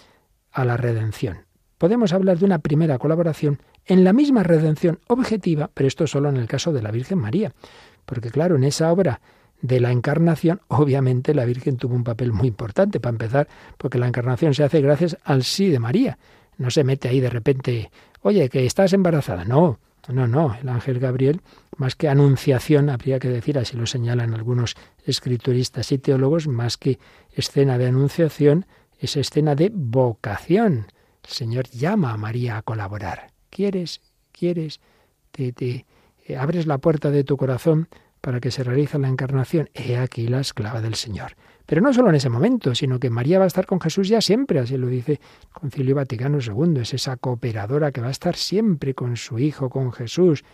a 0.50 0.64
la 0.64 0.78
redención. 0.78 1.44
Podemos 1.82 2.12
hablar 2.12 2.38
de 2.38 2.44
una 2.44 2.60
primera 2.60 2.96
colaboración 2.96 3.58
en 3.86 4.04
la 4.04 4.12
misma 4.12 4.44
redención 4.44 5.00
objetiva, 5.08 5.68
pero 5.74 5.88
esto 5.88 6.06
solo 6.06 6.28
en 6.28 6.36
el 6.36 6.46
caso 6.46 6.72
de 6.72 6.80
la 6.80 6.92
Virgen 6.92 7.18
María. 7.18 7.52
Porque 8.06 8.30
claro, 8.30 8.54
en 8.54 8.62
esa 8.62 8.92
obra 8.92 9.20
de 9.62 9.80
la 9.80 9.90
encarnación, 9.90 10.60
obviamente 10.68 11.34
la 11.34 11.44
Virgen 11.44 11.78
tuvo 11.78 11.96
un 11.96 12.04
papel 12.04 12.32
muy 12.32 12.46
importante, 12.46 13.00
para 13.00 13.14
empezar, 13.14 13.48
porque 13.78 13.98
la 13.98 14.06
encarnación 14.06 14.54
se 14.54 14.62
hace 14.62 14.80
gracias 14.80 15.16
al 15.24 15.42
sí 15.42 15.70
de 15.70 15.80
María. 15.80 16.18
No 16.56 16.70
se 16.70 16.84
mete 16.84 17.08
ahí 17.08 17.18
de 17.18 17.30
repente, 17.30 17.90
oye, 18.20 18.48
que 18.48 18.64
estás 18.64 18.92
embarazada. 18.92 19.44
No, 19.44 19.80
no, 20.06 20.28
no. 20.28 20.54
El 20.62 20.68
ángel 20.68 21.00
Gabriel, 21.00 21.40
más 21.78 21.96
que 21.96 22.08
anunciación, 22.08 22.90
habría 22.90 23.18
que 23.18 23.28
decir, 23.28 23.58
así 23.58 23.76
lo 23.76 23.86
señalan 23.86 24.34
algunos 24.34 24.76
escrituristas 25.04 25.90
y 25.90 25.98
teólogos, 25.98 26.46
más 26.46 26.76
que 26.76 27.00
escena 27.32 27.76
de 27.76 27.88
anunciación, 27.88 28.66
es 29.00 29.16
escena 29.16 29.56
de 29.56 29.72
vocación. 29.74 30.86
El 31.22 31.30
Señor 31.30 31.68
llama 31.68 32.12
a 32.12 32.16
María 32.16 32.56
a 32.56 32.62
colaborar. 32.62 33.32
¿Quieres? 33.50 34.00
¿Quieres? 34.32 34.80
Te, 35.30 35.52
te 35.52 35.87
eh, 36.26 36.37
abres 36.37 36.66
la 36.66 36.78
puerta 36.78 37.11
de 37.11 37.24
tu 37.24 37.37
corazón 37.37 37.88
para 38.20 38.40
que 38.40 38.50
se 38.50 38.64
realice 38.64 38.98
la 38.98 39.08
encarnación. 39.08 39.68
He 39.74 39.96
aquí 39.96 40.28
la 40.28 40.40
esclava 40.40 40.80
del 40.80 40.94
Señor. 40.94 41.37
Pero 41.66 41.80
no 41.80 41.92
solo 41.92 42.08
en 42.08 42.16
ese 42.16 42.28
momento, 42.28 42.74
sino 42.74 42.98
que 42.98 43.11
María 43.11 43.38
va 43.38 43.44
a 43.44 43.48
estar 43.48 43.66
con 43.66 43.80
Jesús 43.80 44.08
ya 44.08 44.20
siempre, 44.20 44.58
así 44.61 44.76
lo 44.76 44.88
dice 44.88 45.20
Concilio 45.52 45.94
Vaticano 45.94 46.38
II, 46.38 46.80
es 46.80 46.94
esa 46.94 47.16
cooperadora 47.16 47.92
que 47.92 48.00
va 48.00 48.08
a 48.08 48.12
estar 48.12 48.37
siempre 48.37 48.94
con 48.94 49.16
su 49.16 49.38
Hijo, 49.38 49.70
con 49.70 49.92
Jesús, 49.92 50.44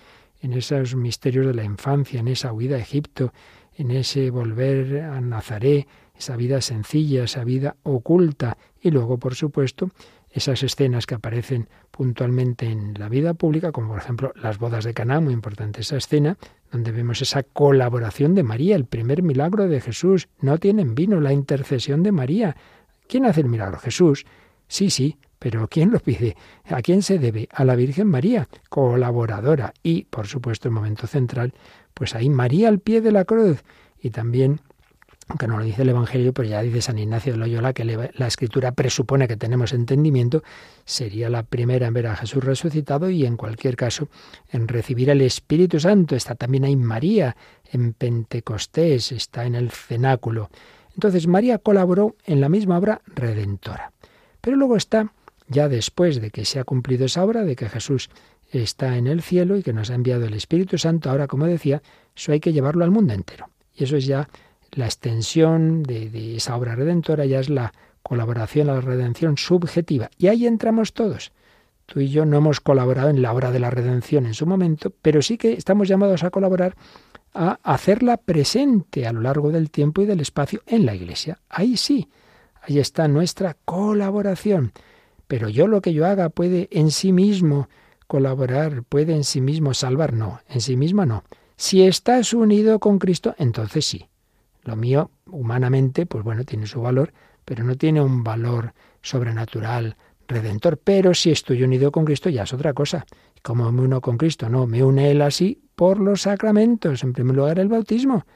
en 0.40 0.52
esos 0.52 0.94
misterios 0.94 1.46
de 1.46 1.54
la 1.54 1.64
infancia, 1.64 2.20
en 2.20 2.28
esa 2.28 2.52
huida 2.52 2.76
a 2.76 2.81
Egipto, 2.81 3.33
en 3.74 3.90
ese 3.90 4.31
volver 4.31 5.02
a 5.02 5.20
Nazaret, 5.20 5.87
esa 6.14 6.37
vida 6.37 6.61
sencilla, 6.61 7.24
esa 7.24 7.44
vida 7.44 7.76
oculta, 7.83 8.57
y 8.81 8.90
luego, 8.90 9.18
por 9.18 9.35
supuesto, 9.35 9.90
esas 10.30 10.62
escenas 10.62 11.06
que 11.06 11.14
aparecen 11.14 11.68
puntualmente 11.90 12.66
en 12.66 12.94
la 12.98 13.08
vida 13.08 13.34
pública, 13.34 13.72
como 13.72 13.88
por 13.88 13.98
ejemplo 13.98 14.32
las 14.36 14.58
bodas 14.58 14.84
de 14.84 14.94
Caná, 14.94 15.20
muy 15.20 15.32
importante 15.32 15.80
esa 15.80 15.96
escena, 15.96 16.36
donde 16.70 16.92
vemos 16.92 17.22
esa 17.22 17.42
colaboración 17.42 18.34
de 18.34 18.42
María, 18.42 18.76
el 18.76 18.84
primer 18.84 19.22
milagro 19.22 19.68
de 19.68 19.80
Jesús. 19.80 20.28
No 20.40 20.58
tienen 20.58 20.94
vino, 20.94 21.20
la 21.20 21.32
intercesión 21.32 22.02
de 22.02 22.12
María. 22.12 22.56
¿Quién 23.06 23.24
hace 23.24 23.40
el 23.40 23.48
milagro? 23.48 23.78
Jesús. 23.78 24.26
Sí, 24.66 24.90
sí, 24.90 25.16
pero 25.38 25.66
¿quién 25.68 25.90
lo 25.90 25.98
pide? 26.00 26.36
¿A 26.66 26.82
quién 26.82 27.02
se 27.02 27.18
debe? 27.18 27.48
A 27.52 27.64
la 27.64 27.74
Virgen 27.74 28.08
María, 28.08 28.48
colaboradora. 28.68 29.72
Y, 29.82 30.04
por 30.04 30.26
supuesto, 30.26 30.68
el 30.68 30.74
momento 30.74 31.06
central, 31.06 31.54
pues 31.94 32.14
ahí 32.14 32.28
María 32.28 32.68
al 32.68 32.80
pie 32.80 33.00
de 33.00 33.12
la 33.12 33.24
cruz. 33.24 33.64
Y 34.00 34.10
también 34.10 34.60
aunque 35.28 35.46
no 35.46 35.58
lo 35.58 35.64
dice 35.64 35.82
el 35.82 35.90
Evangelio, 35.90 36.32
pero 36.32 36.48
ya 36.48 36.62
dice 36.62 36.80
San 36.80 36.98
Ignacio 36.98 37.32
de 37.32 37.38
Loyola 37.38 37.74
que 37.74 37.84
la 37.84 38.26
escritura 38.26 38.72
presupone 38.72 39.28
que 39.28 39.36
tenemos 39.36 39.74
entendimiento, 39.74 40.42
sería 40.86 41.28
la 41.28 41.42
primera 41.42 41.86
en 41.86 41.94
ver 41.94 42.06
a 42.06 42.16
Jesús 42.16 42.42
resucitado 42.42 43.10
y 43.10 43.26
en 43.26 43.36
cualquier 43.36 43.76
caso 43.76 44.08
en 44.50 44.68
recibir 44.68 45.10
el 45.10 45.20
Espíritu 45.20 45.78
Santo. 45.80 46.16
Está 46.16 46.34
también 46.34 46.64
ahí 46.64 46.76
María 46.76 47.36
en 47.70 47.92
Pentecostés, 47.92 49.12
está 49.12 49.44
en 49.44 49.54
el 49.54 49.70
cenáculo. 49.70 50.48
Entonces 50.94 51.26
María 51.26 51.58
colaboró 51.58 52.16
en 52.24 52.40
la 52.40 52.48
misma 52.48 52.78
obra 52.78 53.02
redentora. 53.06 53.92
Pero 54.40 54.56
luego 54.56 54.76
está, 54.76 55.12
ya 55.46 55.68
después 55.68 56.22
de 56.22 56.30
que 56.30 56.46
se 56.46 56.58
ha 56.58 56.64
cumplido 56.64 57.04
esa 57.04 57.22
obra, 57.22 57.44
de 57.44 57.54
que 57.54 57.68
Jesús 57.68 58.08
está 58.50 58.96
en 58.96 59.06
el 59.06 59.20
cielo 59.20 59.58
y 59.58 59.62
que 59.62 59.74
nos 59.74 59.90
ha 59.90 59.94
enviado 59.94 60.24
el 60.24 60.32
Espíritu 60.32 60.78
Santo, 60.78 61.10
ahora 61.10 61.26
como 61.26 61.46
decía, 61.46 61.82
eso 62.16 62.32
hay 62.32 62.40
que 62.40 62.54
llevarlo 62.54 62.84
al 62.84 62.90
mundo 62.90 63.12
entero. 63.12 63.50
Y 63.74 63.84
eso 63.84 63.96
es 63.96 64.06
ya 64.06 64.28
la 64.72 64.87
extensión 64.87 65.83
de, 65.83 66.37
esa 66.37 66.57
obra 66.57 66.74
redentora 66.74 67.24
ya 67.26 67.40
es 67.40 67.48
la 67.48 67.72
colaboración 68.02 68.70
a 68.70 68.74
la 68.74 68.81
redención 68.81 69.37
subjetiva. 69.37 70.11
Y 70.18 70.28
ahí 70.28 70.46
entramos 70.46 70.92
todos. 70.92 71.33
Tú 71.87 72.00
y 72.00 72.09
yo 72.09 72.24
no 72.26 72.37
hemos 72.37 72.61
colaborado 72.61 73.09
en 73.09 73.22
la 73.22 73.33
obra 73.33 73.50
de 73.50 73.61
la 73.61 73.70
redención 73.70 74.26
en 74.26 74.35
su 74.35 74.46
momento, 74.46 74.92
pero 75.02 75.22
sí 75.22 75.38
que 75.38 75.52
estamos 75.52 75.88
llamados 75.88 76.22
a 76.22 76.31
colaborar 76.31 76.76
a 77.35 77.59
hacerla 77.62 78.16
presente 78.16 79.07
a 79.07 79.12
lo 79.12 79.20
largo 79.20 79.50
del 79.50 79.70
tiempo 79.70 80.02
y 80.02 80.07
del 80.07 80.20
espacio 80.20 80.62
en 80.66 80.87
la 80.87 80.94
Iglesia. 80.94 81.38
Ahí 81.48 81.76
sí, 81.76 82.09
ahí 82.62 82.78
está 82.78 83.09
nuestra 83.09 83.57
colaboración. 83.64 84.72
Pero 85.26 85.48
yo 85.48 85.66
lo 85.66 85.83
que 85.83 85.92
yo 85.92 86.07
haga 86.07 86.31
puede 86.31 86.68
en 86.72 86.90
sí 86.90 87.12
mismo 87.12 87.68
colaborar, 88.07 88.83
puede 88.83 89.14
en 89.14 89.24
sí 89.24 89.40
mismo 89.40 89.74
salvar. 89.74 90.14
No, 90.14 90.40
en 90.48 90.61
sí 90.61 90.76
mismo 90.76 91.07
no. 91.07 91.22
Si 91.57 91.83
estás 91.83 92.33
unido 92.33 92.78
con 92.78 92.98
Cristo, 92.98 93.35
entonces 93.38 93.85
sí. 93.85 94.09
Lo 94.68 94.76
mío, 94.76 95.11
humanamente, 95.31 96.04
pues 96.04 96.22
bueno, 96.22 96.44
tiene 96.44 96.66
su 96.66 96.83
valor, 96.83 97.14
pero 97.46 97.64
no 97.64 97.76
tiene 97.76 98.02
un 98.02 98.22
valor 98.22 98.74
sobrenatural, 99.00 99.96
redentor. 100.28 100.76
Pero 100.76 101.14
si 101.14 101.31
estoy 101.31 101.62
unido 101.62 101.90
con 101.90 102.04
Cristo, 102.04 102.28
ya 102.28 102.42
es 102.42 102.52
otra 102.52 102.74
cosa. 102.74 103.07
¿Cómo 103.42 103.72
me 103.72 103.81
uno 103.81 104.02
con 104.02 104.18
Cristo? 104.18 104.50
No, 104.50 104.66
me 104.66 104.85
une 104.85 105.11
Él 105.11 105.22
así 105.22 105.59
por 105.74 105.98
los 105.98 106.20
sacramentos. 106.20 107.02
En 107.02 107.14
primer 107.14 107.35
lugar, 107.35 107.59
el 107.59 107.68
bautismo. 107.68 108.26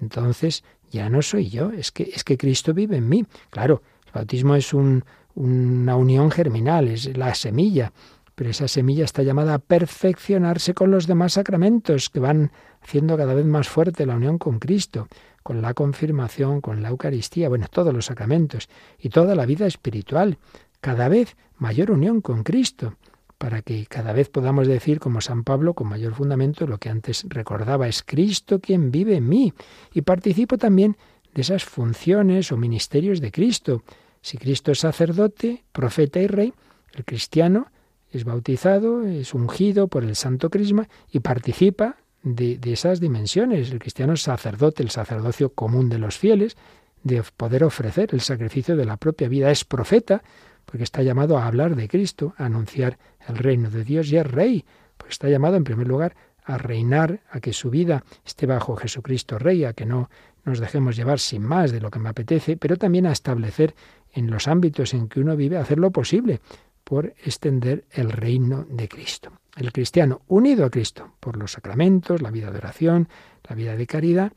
Entonces, 0.00 0.64
ya 0.90 1.08
no 1.08 1.22
soy 1.22 1.48
yo, 1.48 1.70
es 1.70 1.92
que, 1.92 2.10
es 2.12 2.24
que 2.24 2.36
Cristo 2.36 2.74
vive 2.74 2.96
en 2.96 3.08
mí. 3.08 3.24
Claro, 3.50 3.80
el 4.06 4.12
bautismo 4.14 4.56
es 4.56 4.74
un, 4.74 5.04
una 5.36 5.94
unión 5.94 6.32
germinal, 6.32 6.88
es 6.88 7.16
la 7.16 7.36
semilla, 7.36 7.92
pero 8.34 8.50
esa 8.50 8.66
semilla 8.66 9.04
está 9.04 9.22
llamada 9.22 9.54
a 9.54 9.58
perfeccionarse 9.60 10.74
con 10.74 10.90
los 10.90 11.06
demás 11.06 11.34
sacramentos 11.34 12.10
que 12.10 12.18
van 12.18 12.50
haciendo 12.82 13.16
cada 13.16 13.34
vez 13.34 13.46
más 13.46 13.68
fuerte 13.68 14.06
la 14.06 14.16
unión 14.16 14.38
con 14.38 14.58
Cristo 14.58 15.06
con 15.48 15.62
la 15.62 15.72
confirmación, 15.72 16.60
con 16.60 16.82
la 16.82 16.90
Eucaristía, 16.90 17.48
bueno, 17.48 17.68
todos 17.70 17.94
los 17.94 18.04
sacramentos 18.04 18.68
y 18.98 19.08
toda 19.08 19.34
la 19.34 19.46
vida 19.46 19.66
espiritual, 19.66 20.36
cada 20.82 21.08
vez 21.08 21.38
mayor 21.56 21.90
unión 21.90 22.20
con 22.20 22.42
Cristo, 22.42 22.96
para 23.38 23.62
que 23.62 23.86
cada 23.86 24.12
vez 24.12 24.28
podamos 24.28 24.68
decir, 24.68 25.00
como 25.00 25.22
San 25.22 25.44
Pablo, 25.44 25.72
con 25.72 25.88
mayor 25.88 26.12
fundamento, 26.12 26.66
lo 26.66 26.76
que 26.76 26.90
antes 26.90 27.24
recordaba, 27.30 27.88
es 27.88 28.02
Cristo 28.02 28.60
quien 28.60 28.90
vive 28.90 29.16
en 29.16 29.26
mí, 29.26 29.54
y 29.94 30.02
participo 30.02 30.58
también 30.58 30.98
de 31.32 31.40
esas 31.40 31.64
funciones 31.64 32.52
o 32.52 32.58
ministerios 32.58 33.22
de 33.22 33.32
Cristo. 33.32 33.82
Si 34.20 34.36
Cristo 34.36 34.72
es 34.72 34.80
sacerdote, 34.80 35.64
profeta 35.72 36.20
y 36.20 36.26
rey, 36.26 36.52
el 36.92 37.06
cristiano 37.06 37.68
es 38.12 38.24
bautizado, 38.24 39.02
es 39.02 39.32
ungido 39.32 39.88
por 39.88 40.04
el 40.04 40.14
Santo 40.14 40.50
Crisma 40.50 40.90
y 41.10 41.20
participa 41.20 41.96
de, 42.22 42.58
esas 42.64 43.00
dimensiones. 43.00 43.70
El 43.70 43.78
cristiano 43.78 44.16
sacerdote, 44.16 44.82
el 44.82 44.90
sacerdocio 44.90 45.52
común 45.52 45.88
de 45.88 45.98
los 45.98 46.18
fieles, 46.18 46.56
de 47.02 47.22
poder 47.36 47.64
ofrecer 47.64 48.10
el 48.12 48.20
sacrificio 48.20 48.76
de 48.76 48.84
la 48.84 48.96
propia 48.96 49.28
vida. 49.28 49.50
Es 49.50 49.64
profeta, 49.64 50.22
porque 50.64 50.84
está 50.84 51.02
llamado 51.02 51.38
a 51.38 51.46
hablar 51.46 51.76
de 51.76 51.88
Cristo, 51.88 52.34
a 52.36 52.46
anunciar 52.46 52.98
el 53.26 53.36
reino 53.36 53.70
de 53.70 53.84
Dios 53.84 54.10
y 54.10 54.16
es 54.16 54.26
rey, 54.26 54.64
porque 54.96 55.12
está 55.12 55.28
llamado 55.28 55.56
en 55.56 55.64
primer 55.64 55.86
lugar 55.86 56.16
a 56.44 56.56
reinar, 56.56 57.20
a 57.30 57.40
que 57.40 57.52
su 57.52 57.70
vida 57.70 58.04
esté 58.24 58.46
bajo 58.46 58.74
Jesucristo 58.74 59.38
Rey, 59.38 59.64
a 59.64 59.74
que 59.74 59.84
no 59.84 60.08
nos 60.44 60.60
dejemos 60.60 60.96
llevar 60.96 61.18
sin 61.18 61.42
más 61.42 61.72
de 61.72 61.80
lo 61.80 61.90
que 61.90 61.98
me 61.98 62.08
apetece, 62.08 62.56
pero 62.56 62.76
también 62.76 63.06
a 63.06 63.12
establecer 63.12 63.74
en 64.12 64.30
los 64.30 64.48
ámbitos 64.48 64.94
en 64.94 65.08
que 65.08 65.20
uno 65.20 65.36
vive, 65.36 65.58
hacer 65.58 65.78
lo 65.78 65.90
posible 65.90 66.40
por 66.84 67.14
extender 67.22 67.84
el 67.90 68.10
reino 68.10 68.64
de 68.70 68.88
Cristo. 68.88 69.30
El 69.58 69.72
cristiano 69.72 70.22
unido 70.28 70.64
a 70.64 70.70
Cristo 70.70 71.14
por 71.18 71.36
los 71.36 71.52
sacramentos, 71.52 72.22
la 72.22 72.30
vida 72.30 72.52
de 72.52 72.58
oración, 72.58 73.08
la 73.48 73.56
vida 73.56 73.74
de 73.74 73.88
caridad, 73.88 74.32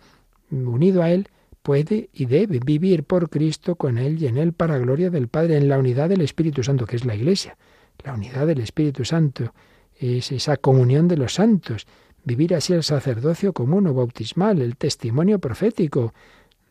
unido 0.49 1.03
a 1.03 1.11
Él, 1.11 1.27
puede 1.61 2.09
y 2.11 2.25
debe 2.25 2.59
vivir 2.59 3.03
por 3.03 3.29
Cristo 3.29 3.75
con 3.75 3.99
Él 3.99 4.19
y 4.19 4.25
en 4.25 4.37
Él 4.37 4.53
para 4.53 4.79
gloria 4.79 5.11
del 5.11 5.27
Padre, 5.27 5.57
en 5.57 5.69
la 5.69 5.77
unidad 5.77 6.09
del 6.09 6.21
Espíritu 6.21 6.63
Santo, 6.63 6.87
que 6.87 6.95
es 6.95 7.05
la 7.05 7.13
Iglesia. 7.13 7.55
La 8.03 8.15
unidad 8.15 8.47
del 8.47 8.61
Espíritu 8.61 9.05
Santo 9.05 9.53
es 9.95 10.31
esa 10.31 10.57
comunión 10.57 11.07
de 11.07 11.17
los 11.17 11.35
santos, 11.35 11.85
vivir 12.23 12.55
así 12.55 12.73
el 12.73 12.81
sacerdocio 12.81 13.53
común 13.53 13.85
o 13.85 13.93
bautismal, 13.93 14.59
el 14.59 14.75
testimonio 14.75 15.37
profético, 15.37 16.15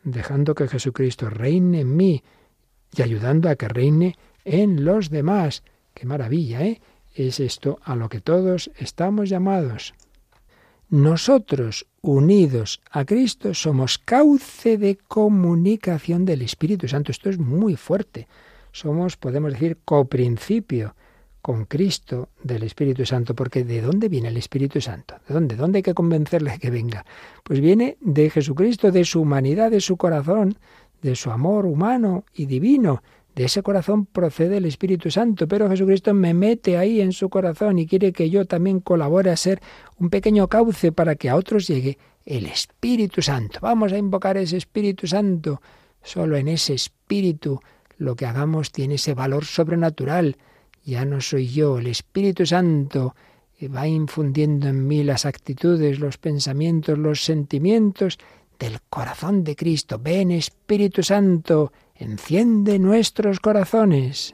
dejando 0.03 0.55
que 0.55 0.67
Jesucristo 0.67 1.29
reine 1.29 1.79
en 1.79 1.95
mí 1.95 2.21
y 2.97 3.01
ayudando 3.01 3.47
a 3.47 3.55
que 3.55 3.69
reine 3.69 4.17
en 4.43 4.83
los 4.83 5.09
demás. 5.09 5.63
Qué 5.93 6.05
maravilla, 6.05 6.63
¿eh? 6.63 6.81
Es 7.13 7.39
esto 7.39 7.79
a 7.83 7.95
lo 7.95 8.09
que 8.09 8.21
todos 8.21 8.71
estamos 8.77 9.29
llamados. 9.29 9.93
Nosotros, 10.89 11.87
unidos 12.01 12.81
a 12.89 13.05
Cristo, 13.05 13.53
somos 13.53 13.97
cauce 13.97 14.77
de 14.77 14.97
comunicación 14.97 16.25
del 16.25 16.41
Espíritu 16.41 16.87
Santo. 16.87 17.11
Esto 17.11 17.29
es 17.29 17.39
muy 17.39 17.75
fuerte. 17.75 18.27
Somos, 18.71 19.17
podemos 19.17 19.53
decir, 19.53 19.77
coprincipio, 19.85 20.95
con 21.41 21.65
Cristo 21.65 22.29
del 22.43 22.63
Espíritu 22.63 23.05
Santo, 23.05 23.33
porque 23.35 23.63
¿de 23.63 23.81
dónde 23.81 24.09
viene 24.09 24.27
el 24.27 24.37
Espíritu 24.37 24.79
Santo? 24.79 25.15
¿De 25.27 25.33
dónde? 25.33 25.55
¿Dónde 25.55 25.77
hay 25.77 25.83
que 25.83 25.93
convencerle 25.93 26.59
que 26.59 26.69
venga? 26.69 27.05
Pues 27.43 27.59
viene 27.59 27.97
de 27.99 28.29
Jesucristo, 28.29 28.91
de 28.91 29.05
su 29.05 29.21
humanidad, 29.21 29.71
de 29.71 29.81
su 29.81 29.97
corazón, 29.97 30.57
de 31.01 31.15
su 31.15 31.31
amor 31.31 31.65
humano 31.65 32.25
y 32.33 32.45
divino. 32.45 33.01
De 33.35 33.45
ese 33.45 33.63
corazón 33.63 34.05
procede 34.05 34.57
el 34.57 34.65
Espíritu 34.65 35.09
Santo, 35.09 35.47
pero 35.47 35.69
Jesucristo 35.69 36.13
me 36.13 36.33
mete 36.33 36.77
ahí 36.77 36.99
en 37.01 37.13
su 37.13 37.29
corazón 37.29 37.79
y 37.79 37.87
quiere 37.87 38.11
que 38.11 38.29
yo 38.29 38.45
también 38.45 38.81
colabore 38.81 39.31
a 39.31 39.37
ser 39.37 39.61
un 39.97 40.09
pequeño 40.09 40.47
cauce 40.47 40.91
para 40.91 41.15
que 41.15 41.29
a 41.29 41.35
otros 41.35 41.67
llegue 41.67 41.97
el 42.25 42.45
Espíritu 42.45 43.21
Santo. 43.21 43.59
Vamos 43.61 43.93
a 43.93 43.97
invocar 43.97 44.37
ese 44.37 44.57
Espíritu 44.57 45.07
Santo. 45.07 45.61
Solo 46.03 46.35
en 46.35 46.47
ese 46.47 46.73
Espíritu 46.73 47.59
lo 47.97 48.15
que 48.15 48.25
hagamos 48.25 48.71
tiene 48.71 48.95
ese 48.95 49.13
valor 49.13 49.45
sobrenatural 49.45 50.35
ya 50.83 51.05
no 51.05 51.21
soy 51.21 51.47
yo, 51.47 51.77
el 51.77 51.87
Espíritu 51.87 52.45
Santo 52.45 53.15
va 53.75 53.87
infundiendo 53.87 54.67
en 54.67 54.87
mí 54.87 55.03
las 55.03 55.25
actitudes, 55.25 55.99
los 55.99 56.17
pensamientos, 56.17 56.97
los 56.97 57.23
sentimientos 57.23 58.17
del 58.57 58.79
corazón 58.89 59.43
de 59.43 59.55
Cristo. 59.55 59.99
Ven 59.99 60.31
Espíritu 60.31 61.03
Santo, 61.03 61.71
enciende 62.01 62.79
nuestros 62.79 63.39
corazones. 63.39 64.33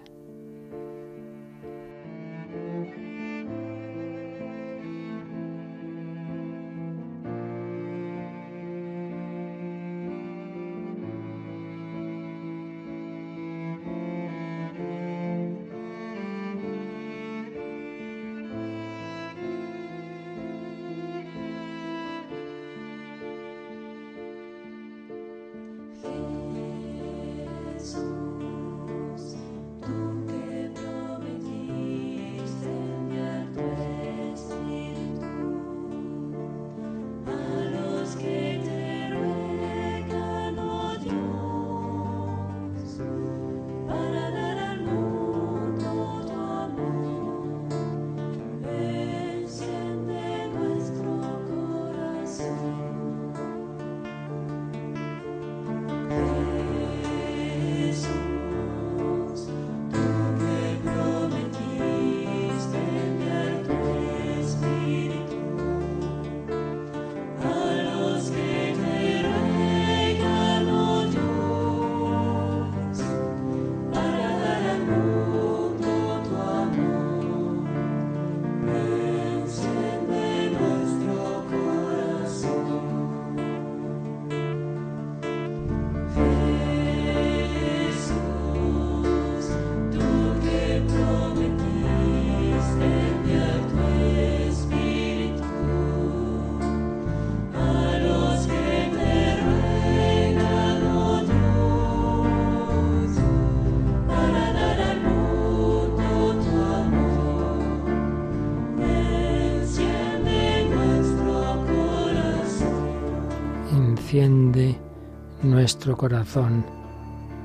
Nuestro 115.67 115.97
corazón 115.97 116.63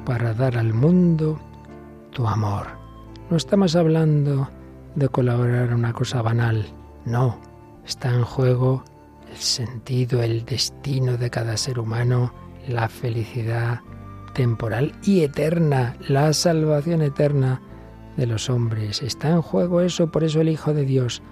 para 0.07 0.33
dar 0.33 0.57
al 0.57 0.73
mundo 0.73 1.41
tu 2.13 2.25
amor. 2.25 2.69
No 3.29 3.37
estamos 3.37 3.75
hablando 3.75 4.49
de 4.95 5.09
colaborar 5.09 5.71
en 5.71 5.75
una 5.75 5.93
cosa 5.93 6.23
banal, 6.23 6.65
no, 7.05 7.37
está 7.85 8.15
en 8.15 8.23
juego 8.23 8.85
el 9.29 9.39
sentido, 9.39 10.23
el 10.23 10.45
destino 10.45 11.17
de 11.17 11.31
cada 11.31 11.57
ser 11.57 11.81
humano, 11.81 12.33
la 12.69 12.89
felicidad 12.89 13.81
temporal 14.35 14.95
y 15.03 15.23
eterna, 15.23 15.97
la 16.07 16.33
salvación 16.33 17.03
eterna 17.03 17.61
de 18.17 18.29
los 18.29 18.49
hombres. 18.49 19.03
Está 19.03 19.31
en 19.31 19.43
juego 19.43 19.81
eso, 19.81 20.13
por 20.13 20.23
eso 20.23 20.41
el 20.41 20.49
Hijo 20.49 20.73
de 20.73 20.85
Dios 20.85 21.25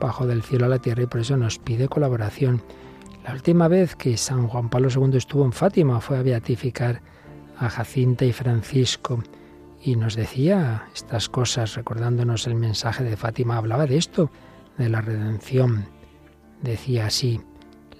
bajó 0.00 0.28
del 0.28 0.44
cielo 0.44 0.66
a 0.66 0.68
la 0.68 0.78
tierra 0.78 1.02
y 1.02 1.06
por 1.06 1.22
eso 1.22 1.36
nos 1.36 1.58
pide 1.58 1.88
colaboración. 1.88 2.62
La 3.26 3.32
última 3.32 3.66
vez 3.66 3.96
que 3.96 4.16
San 4.16 4.46
Juan 4.46 4.68
Pablo 4.68 4.88
II 4.88 5.16
estuvo 5.16 5.44
en 5.44 5.52
Fátima 5.52 6.00
fue 6.00 6.16
a 6.16 6.22
beatificar 6.22 7.02
a 7.58 7.68
Jacinta 7.68 8.24
y 8.24 8.32
Francisco 8.32 9.20
y 9.82 9.96
nos 9.96 10.14
decía 10.14 10.86
estas 10.94 11.28
cosas, 11.28 11.74
recordándonos 11.74 12.46
el 12.46 12.54
mensaje 12.54 13.02
de 13.02 13.16
Fátima, 13.16 13.56
hablaba 13.56 13.86
de 13.86 13.96
esto, 13.96 14.30
de 14.78 14.88
la 14.88 15.00
redención. 15.00 15.86
Decía 16.62 17.06
así, 17.06 17.40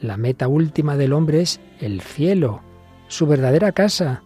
la 0.00 0.16
meta 0.16 0.46
última 0.46 0.96
del 0.96 1.12
hombre 1.12 1.40
es 1.40 1.60
el 1.80 2.02
cielo, 2.02 2.62
su 3.08 3.26
verdadera 3.26 3.72
casa, 3.72 4.22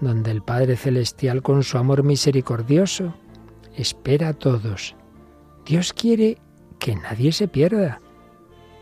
donde 0.00 0.30
el 0.30 0.40
Padre 0.40 0.76
Celestial 0.76 1.42
con 1.42 1.62
su 1.62 1.76
amor 1.76 2.04
misericordioso 2.04 3.12
espera 3.76 4.28
a 4.28 4.32
todos. 4.32 4.96
Dios 5.66 5.92
quiere 5.92 6.38
que 6.78 6.96
nadie 6.96 7.32
se 7.32 7.48
pierda. 7.48 8.00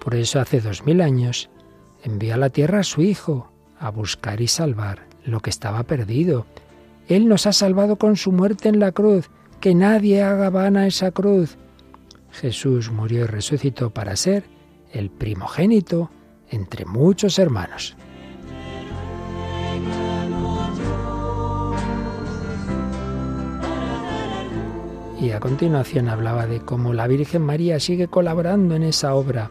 Por 0.01 0.15
eso 0.15 0.39
hace 0.39 0.61
dos 0.61 0.87
mil 0.87 1.01
años 1.01 1.51
envió 2.07 2.35
a 2.35 2.37
la 2.37 2.51
tierra 2.51 2.81
a 2.81 2.85
su 2.85 3.03
Hijo 3.03 3.51
a 3.79 3.91
buscar 3.91 4.41
y 4.41 4.47
salvar 4.47 5.07
lo 5.25 5.41
que 5.41 5.51
estaba 5.51 5.83
perdido. 5.83 6.47
Él 7.09 7.29
nos 7.29 7.47
ha 7.47 7.53
salvado 7.53 7.97
con 7.97 8.17
su 8.17 8.33
muerte 8.33 8.69
en 8.69 8.79
la 8.79 8.93
cruz. 8.93 9.29
Que 9.61 9.75
nadie 9.75 10.23
haga 10.23 10.51
vana 10.51 10.87
esa 10.87 11.11
cruz. 11.11 11.57
Jesús 12.31 12.91
murió 12.91 13.25
y 13.25 13.27
resucitó 13.27 13.91
para 13.91 14.15
ser 14.15 14.45
el 14.93 15.11
primogénito 15.11 16.11
entre 16.51 16.85
muchos 16.85 17.39
hermanos. 17.39 17.97
Y 25.19 25.31
a 25.31 25.41
continuación 25.41 26.09
hablaba 26.09 26.47
de 26.47 26.61
cómo 26.61 26.93
la 26.93 27.07
Virgen 27.07 27.43
María 27.43 27.81
sigue 27.81 28.07
colaborando 28.07 28.77
en 28.77 28.83
esa 28.83 29.15
obra 29.15 29.51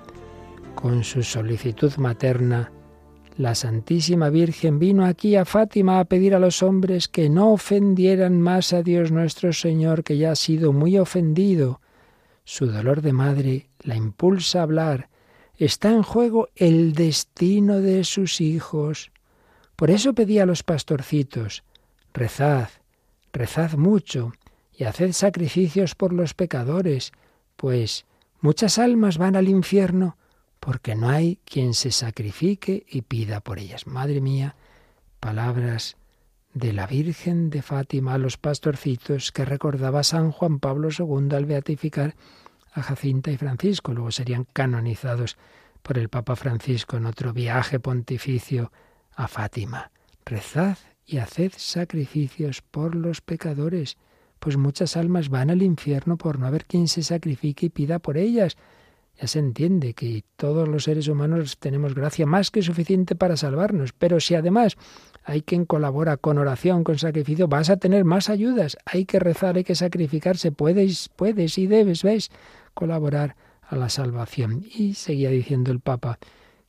con 0.75 1.03
su 1.03 1.23
solicitud 1.23 1.95
materna, 1.97 2.71
la 3.37 3.55
Santísima 3.55 4.29
Virgen 4.29 4.79
vino 4.79 5.05
aquí 5.05 5.35
a 5.35 5.43
Fátima 5.43 5.99
a 5.99 6.05
pedir 6.05 6.35
a 6.35 6.39
los 6.39 6.63
hombres 6.63 7.07
que 7.07 7.29
no 7.29 7.51
ofendieran 7.51 8.39
más 8.39 8.71
a 8.71 8.81
Dios 8.81 9.11
nuestro 9.11 9.51
Señor, 9.51 10.03
que 10.03 10.17
ya 10.17 10.31
ha 10.31 10.35
sido 10.35 10.71
muy 10.71 10.97
ofendido. 10.97 11.81
Su 12.45 12.67
dolor 12.67 13.01
de 13.01 13.11
madre 13.11 13.69
la 13.81 13.95
impulsa 13.95 14.59
a 14.59 14.63
hablar. 14.63 15.09
Está 15.57 15.91
en 15.91 16.03
juego 16.03 16.49
el 16.55 16.93
destino 16.93 17.81
de 17.81 18.03
sus 18.03 18.39
hijos. 18.39 19.11
Por 19.75 19.89
eso 19.91 20.13
pedía 20.13 20.43
a 20.43 20.45
los 20.45 20.63
pastorcitos, 20.63 21.63
rezad, 22.13 22.69
rezad 23.33 23.73
mucho 23.73 24.31
y 24.77 24.85
haced 24.85 25.11
sacrificios 25.11 25.95
por 25.95 26.13
los 26.13 26.33
pecadores, 26.33 27.11
pues 27.57 28.05
muchas 28.39 28.79
almas 28.79 29.17
van 29.17 29.35
al 29.35 29.49
infierno 29.49 30.17
porque 30.65 30.95
no 30.95 31.09
hay 31.09 31.37
quien 31.45 31.75
se 31.75 31.91
sacrifique 31.91 32.87
y 32.89 33.03
pida 33.03 33.39
por 33.39 33.59
ellas. 33.59 33.85
Madre 33.85 34.19
mía, 34.19 34.55
palabras 35.19 35.95
de 36.55 36.73
la 36.73 36.87
Virgen 36.87 37.51
de 37.51 37.61
Fátima 37.61 38.15
a 38.15 38.17
los 38.17 38.37
pastorcitos 38.37 39.31
que 39.31 39.45
recordaba 39.45 40.01
San 40.01 40.31
Juan 40.31 40.57
Pablo 40.57 40.89
II 40.89 41.35
al 41.35 41.45
beatificar 41.45 42.15
a 42.73 42.81
Jacinta 42.81 43.29
y 43.29 43.37
Francisco. 43.37 43.93
Luego 43.93 44.09
serían 44.09 44.47
canonizados 44.53 45.37
por 45.83 45.99
el 45.99 46.09
Papa 46.09 46.35
Francisco 46.35 46.97
en 46.97 47.05
otro 47.05 47.31
viaje 47.31 47.79
pontificio 47.79 48.71
a 49.15 49.27
Fátima. 49.27 49.91
Rezad 50.25 50.79
y 51.05 51.19
haced 51.19 51.51
sacrificios 51.55 52.63
por 52.63 52.95
los 52.95 53.21
pecadores, 53.21 53.97
pues 54.39 54.57
muchas 54.57 54.97
almas 54.97 55.29
van 55.29 55.51
al 55.51 55.61
infierno 55.61 56.17
por 56.17 56.39
no 56.39 56.47
haber 56.47 56.65
quien 56.65 56.87
se 56.87 57.03
sacrifique 57.03 57.67
y 57.67 57.69
pida 57.69 57.99
por 57.99 58.17
ellas. 58.17 58.57
Ya 59.19 59.27
se 59.27 59.39
entiende 59.39 59.93
que 59.93 60.23
todos 60.35 60.67
los 60.67 60.83
seres 60.83 61.07
humanos 61.07 61.57
tenemos 61.57 61.95
gracia 61.95 62.25
más 62.25 62.51
que 62.51 62.61
suficiente 62.61 63.15
para 63.15 63.37
salvarnos, 63.37 63.93
pero 63.93 64.19
si 64.19 64.35
además 64.35 64.75
hay 65.23 65.41
quien 65.41 65.65
colabora 65.65 66.17
con 66.17 66.37
oración, 66.37 66.83
con 66.83 66.99
sacrificio, 66.99 67.47
vas 67.47 67.69
a 67.69 67.77
tener 67.77 68.03
más 68.03 68.29
ayudas. 68.29 68.77
Hay 68.85 69.05
que 69.05 69.19
rezar, 69.19 69.55
hay 69.55 69.63
que 69.63 69.75
sacrificarse, 69.75 70.51
puedes, 70.51 71.09
puedes 71.15 71.57
y 71.57 71.67
debes, 71.67 72.03
¿ves? 72.03 72.29
Colaborar 72.73 73.35
a 73.61 73.75
la 73.75 73.89
salvación. 73.89 74.65
Y 74.75 74.95
seguía 74.95 75.29
diciendo 75.29 75.71
el 75.71 75.79
Papa 75.79 76.19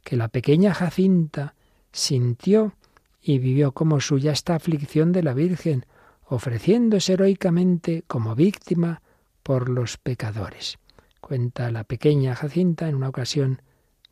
que 0.04 0.16
la 0.16 0.28
pequeña 0.28 0.72
Jacinta 0.72 1.54
sintió 1.90 2.74
y 3.20 3.38
vivió 3.40 3.72
como 3.72 4.00
suya 4.00 4.32
esta 4.32 4.54
aflicción 4.54 5.10
de 5.10 5.24
la 5.24 5.34
Virgen, 5.34 5.84
ofreciéndose 6.28 7.14
heroicamente 7.14 8.04
como 8.06 8.36
víctima 8.36 9.02
por 9.42 9.68
los 9.68 9.96
pecadores. 9.96 10.78
Cuenta 11.20 11.70
la 11.70 11.84
pequeña 11.84 12.34
Jacinta 12.34 12.88
en 12.88 12.94
una 12.94 13.08
ocasión, 13.08 13.62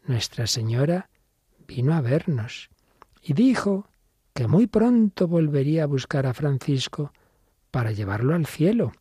Nuestra 0.07 0.47
Señora 0.47 1.09
vino 1.67 1.95
a 1.95 2.01
vernos 2.01 2.69
y 3.23 3.33
dijo 3.33 3.89
que 4.35 4.49
muy 4.49 4.67
pronto 4.67 5.29
volvería 5.29 5.85
a 5.85 5.87
buscar 5.87 6.27
a 6.27 6.35
Francisco 6.35 7.13
para 7.71 7.93
llevarlo 7.93 8.35
al 8.35 8.47
cielo. 8.47 8.93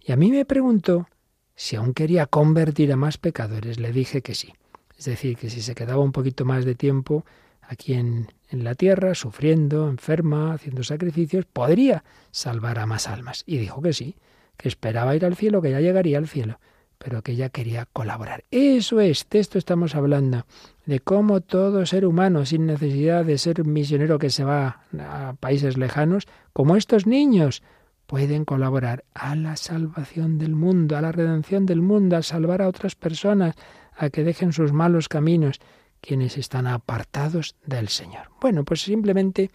Y 0.00 0.12
a 0.12 0.16
mí 0.16 0.30
me 0.30 0.44
preguntó 0.44 1.08
si 1.54 1.76
aún 1.76 1.94
quería 1.94 2.26
convertir 2.26 2.92
a 2.92 2.96
más 2.96 3.16
pecadores. 3.16 3.78
Le 3.78 3.92
dije 3.92 4.20
que 4.20 4.34
sí. 4.34 4.52
Es 4.98 5.06
decir, 5.06 5.36
que 5.36 5.48
si 5.48 5.62
se 5.62 5.74
quedaba 5.74 6.02
un 6.02 6.12
poquito 6.12 6.44
más 6.44 6.64
de 6.64 6.74
tiempo 6.74 7.24
aquí 7.62 7.94
en, 7.94 8.30
en 8.50 8.64
la 8.64 8.74
tierra, 8.74 9.14
sufriendo, 9.14 9.88
enferma, 9.88 10.52
haciendo 10.52 10.82
sacrificios, 10.82 11.46
podría 11.46 12.04
salvar 12.30 12.78
a 12.78 12.86
más 12.86 13.08
almas. 13.08 13.44
Y 13.46 13.56
dijo 13.58 13.80
que 13.80 13.92
sí, 13.92 14.16
que 14.56 14.68
esperaba 14.68 15.16
ir 15.16 15.24
al 15.24 15.36
cielo, 15.36 15.62
que 15.62 15.70
ya 15.70 15.80
llegaría 15.80 16.18
al 16.18 16.28
cielo 16.28 16.58
pero 17.02 17.22
que 17.22 17.32
ella 17.32 17.48
quería 17.48 17.88
colaborar. 17.92 18.44
Eso 18.50 19.00
es, 19.00 19.26
de 19.28 19.40
esto 19.40 19.58
estamos 19.58 19.96
hablando, 19.96 20.46
de 20.86 21.00
cómo 21.00 21.40
todo 21.40 21.84
ser 21.84 22.06
humano, 22.06 22.46
sin 22.46 22.66
necesidad 22.66 23.24
de 23.24 23.38
ser 23.38 23.64
misionero 23.64 24.20
que 24.20 24.30
se 24.30 24.44
va 24.44 24.82
a 25.00 25.34
países 25.40 25.76
lejanos, 25.76 26.28
como 26.52 26.76
estos 26.76 27.06
niños, 27.06 27.62
pueden 28.06 28.44
colaborar 28.44 29.04
a 29.14 29.34
la 29.34 29.56
salvación 29.56 30.38
del 30.38 30.54
mundo, 30.54 30.96
a 30.96 31.00
la 31.00 31.10
redención 31.10 31.66
del 31.66 31.82
mundo, 31.82 32.16
a 32.16 32.22
salvar 32.22 32.62
a 32.62 32.68
otras 32.68 32.94
personas, 32.94 33.56
a 33.96 34.10
que 34.10 34.22
dejen 34.22 34.52
sus 34.52 34.72
malos 34.72 35.08
caminos, 35.08 35.58
quienes 36.00 36.38
están 36.38 36.68
apartados 36.68 37.56
del 37.66 37.88
Señor. 37.88 38.28
Bueno, 38.40 38.64
pues 38.64 38.82
simplemente, 38.82 39.50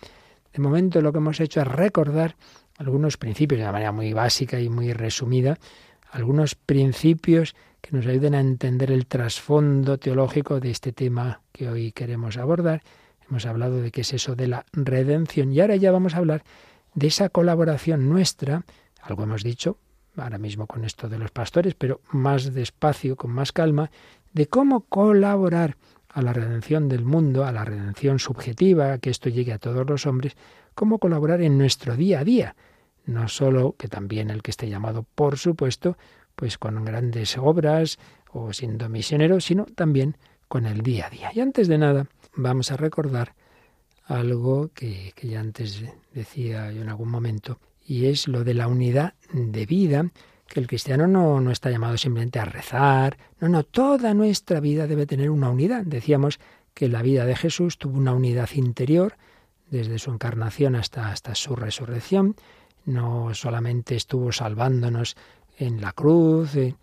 de 0.51 0.59
momento 0.59 1.01
lo 1.01 1.13
que 1.13 1.19
hemos 1.19 1.39
hecho 1.39 1.61
es 1.61 1.67
recordar 1.67 2.35
algunos 2.77 3.17
principios 3.17 3.59
de 3.59 3.63
una 3.63 3.71
manera 3.71 3.91
muy 3.91 4.13
básica 4.13 4.59
y 4.59 4.69
muy 4.69 4.91
resumida, 4.93 5.57
algunos 6.11 6.55
principios 6.55 7.55
que 7.81 7.95
nos 7.95 8.05
ayuden 8.05 8.35
a 8.35 8.39
entender 8.39 8.91
el 8.91 9.05
trasfondo 9.05 9.97
teológico 9.97 10.59
de 10.59 10.71
este 10.71 10.91
tema 10.91 11.41
que 11.51 11.69
hoy 11.69 11.91
queremos 11.91 12.37
abordar. 12.37 12.83
Hemos 13.29 13.45
hablado 13.45 13.81
de 13.81 13.91
qué 13.91 14.01
es 14.01 14.13
eso 14.13 14.35
de 14.35 14.47
la 14.47 14.65
redención 14.73 15.51
y 15.51 15.59
ahora 15.59 15.75
ya 15.75 15.91
vamos 15.91 16.15
a 16.15 16.17
hablar 16.17 16.43
de 16.93 17.07
esa 17.07 17.29
colaboración 17.29 18.09
nuestra, 18.09 18.65
algo 19.01 19.23
hemos 19.23 19.43
dicho 19.43 19.77
ahora 20.17 20.37
mismo 20.37 20.67
con 20.67 20.83
esto 20.83 21.09
de 21.09 21.19
los 21.19 21.31
pastores, 21.31 21.75
pero 21.75 22.01
más 22.11 22.53
despacio, 22.53 23.15
con 23.15 23.31
más 23.31 23.51
calma, 23.51 23.91
de 24.33 24.47
cómo 24.47 24.81
colaborar 24.81 25.77
a 26.09 26.21
la 26.21 26.33
redención 26.33 26.89
del 26.89 27.05
mundo, 27.05 27.45
a 27.45 27.51
la 27.51 27.63
redención 27.63 28.17
subjetiva, 28.19 28.97
que 28.97 29.09
esto 29.09 29.29
llegue 29.29 29.53
a 29.53 29.59
todos 29.59 29.87
los 29.87 30.05
hombres, 30.05 30.35
cómo 30.73 30.99
colaborar 30.99 31.41
en 31.41 31.57
nuestro 31.57 31.95
día 31.95 32.21
a 32.21 32.23
día, 32.23 32.55
no 33.07 33.27
solo 33.27 33.75
que 33.77 33.87
también 33.87 34.29
el 34.29 34.43
que 34.43 34.51
esté 34.51 34.69
llamado, 34.69 35.03
por 35.15 35.37
supuesto, 35.37 35.97
pues 36.35 36.57
con 36.57 36.85
grandes 36.85 37.37
obras 37.37 37.97
o 38.31 38.53
siendo 38.53 38.89
misionero, 38.89 39.39
sino 39.41 39.65
también 39.65 40.17
con 40.47 40.65
el 40.65 40.81
día 40.81 41.07
a 41.07 41.09
día. 41.09 41.31
Y 41.33 41.39
antes 41.39 41.67
de 41.67 41.79
nada, 41.79 42.07
vamos 42.35 42.71
a 42.71 42.77
recordar 42.77 43.33
algo 44.05 44.69
que, 44.73 45.13
que 45.15 45.29
ya 45.29 45.39
antes 45.39 45.83
decía 46.13 46.71
yo 46.71 46.81
en 46.81 46.89
algún 46.89 47.09
momento, 47.09 47.59
y 47.83 48.05
es 48.05 48.27
lo 48.27 48.43
de 48.43 48.53
la 48.53 48.67
unidad 48.67 49.15
de 49.33 49.65
vida, 49.65 50.11
que 50.47 50.59
el 50.59 50.67
cristiano 50.67 51.07
no, 51.07 51.41
no 51.41 51.51
está 51.51 51.69
llamado 51.69 51.97
simplemente 51.97 52.39
a 52.39 52.45
rezar, 52.45 53.17
no, 53.39 53.49
no, 53.49 53.63
toda 53.63 54.13
nuestra 54.13 54.59
vida 54.59 54.87
debe 54.87 55.05
tener 55.05 55.29
una 55.29 55.49
unidad. 55.49 55.83
Decíamos 55.85 56.39
que 56.73 56.87
la 56.87 57.01
vida 57.01 57.25
de 57.25 57.35
Jesús 57.35 57.77
tuvo 57.77 57.97
una 57.97 58.13
unidad 58.13 58.49
interior, 58.53 59.15
desde 59.69 59.99
su 59.99 60.11
encarnación 60.11 60.75
hasta, 60.75 61.09
hasta 61.09 61.35
su 61.35 61.55
resurrección, 61.55 62.35
no 62.87 63.33
solamente 63.35 63.95
estuvo 63.95 64.31
salvándonos 64.31 65.15
en 65.57 65.81
la 65.81 65.91
cruz, 65.91 66.55
en, 66.55 66.77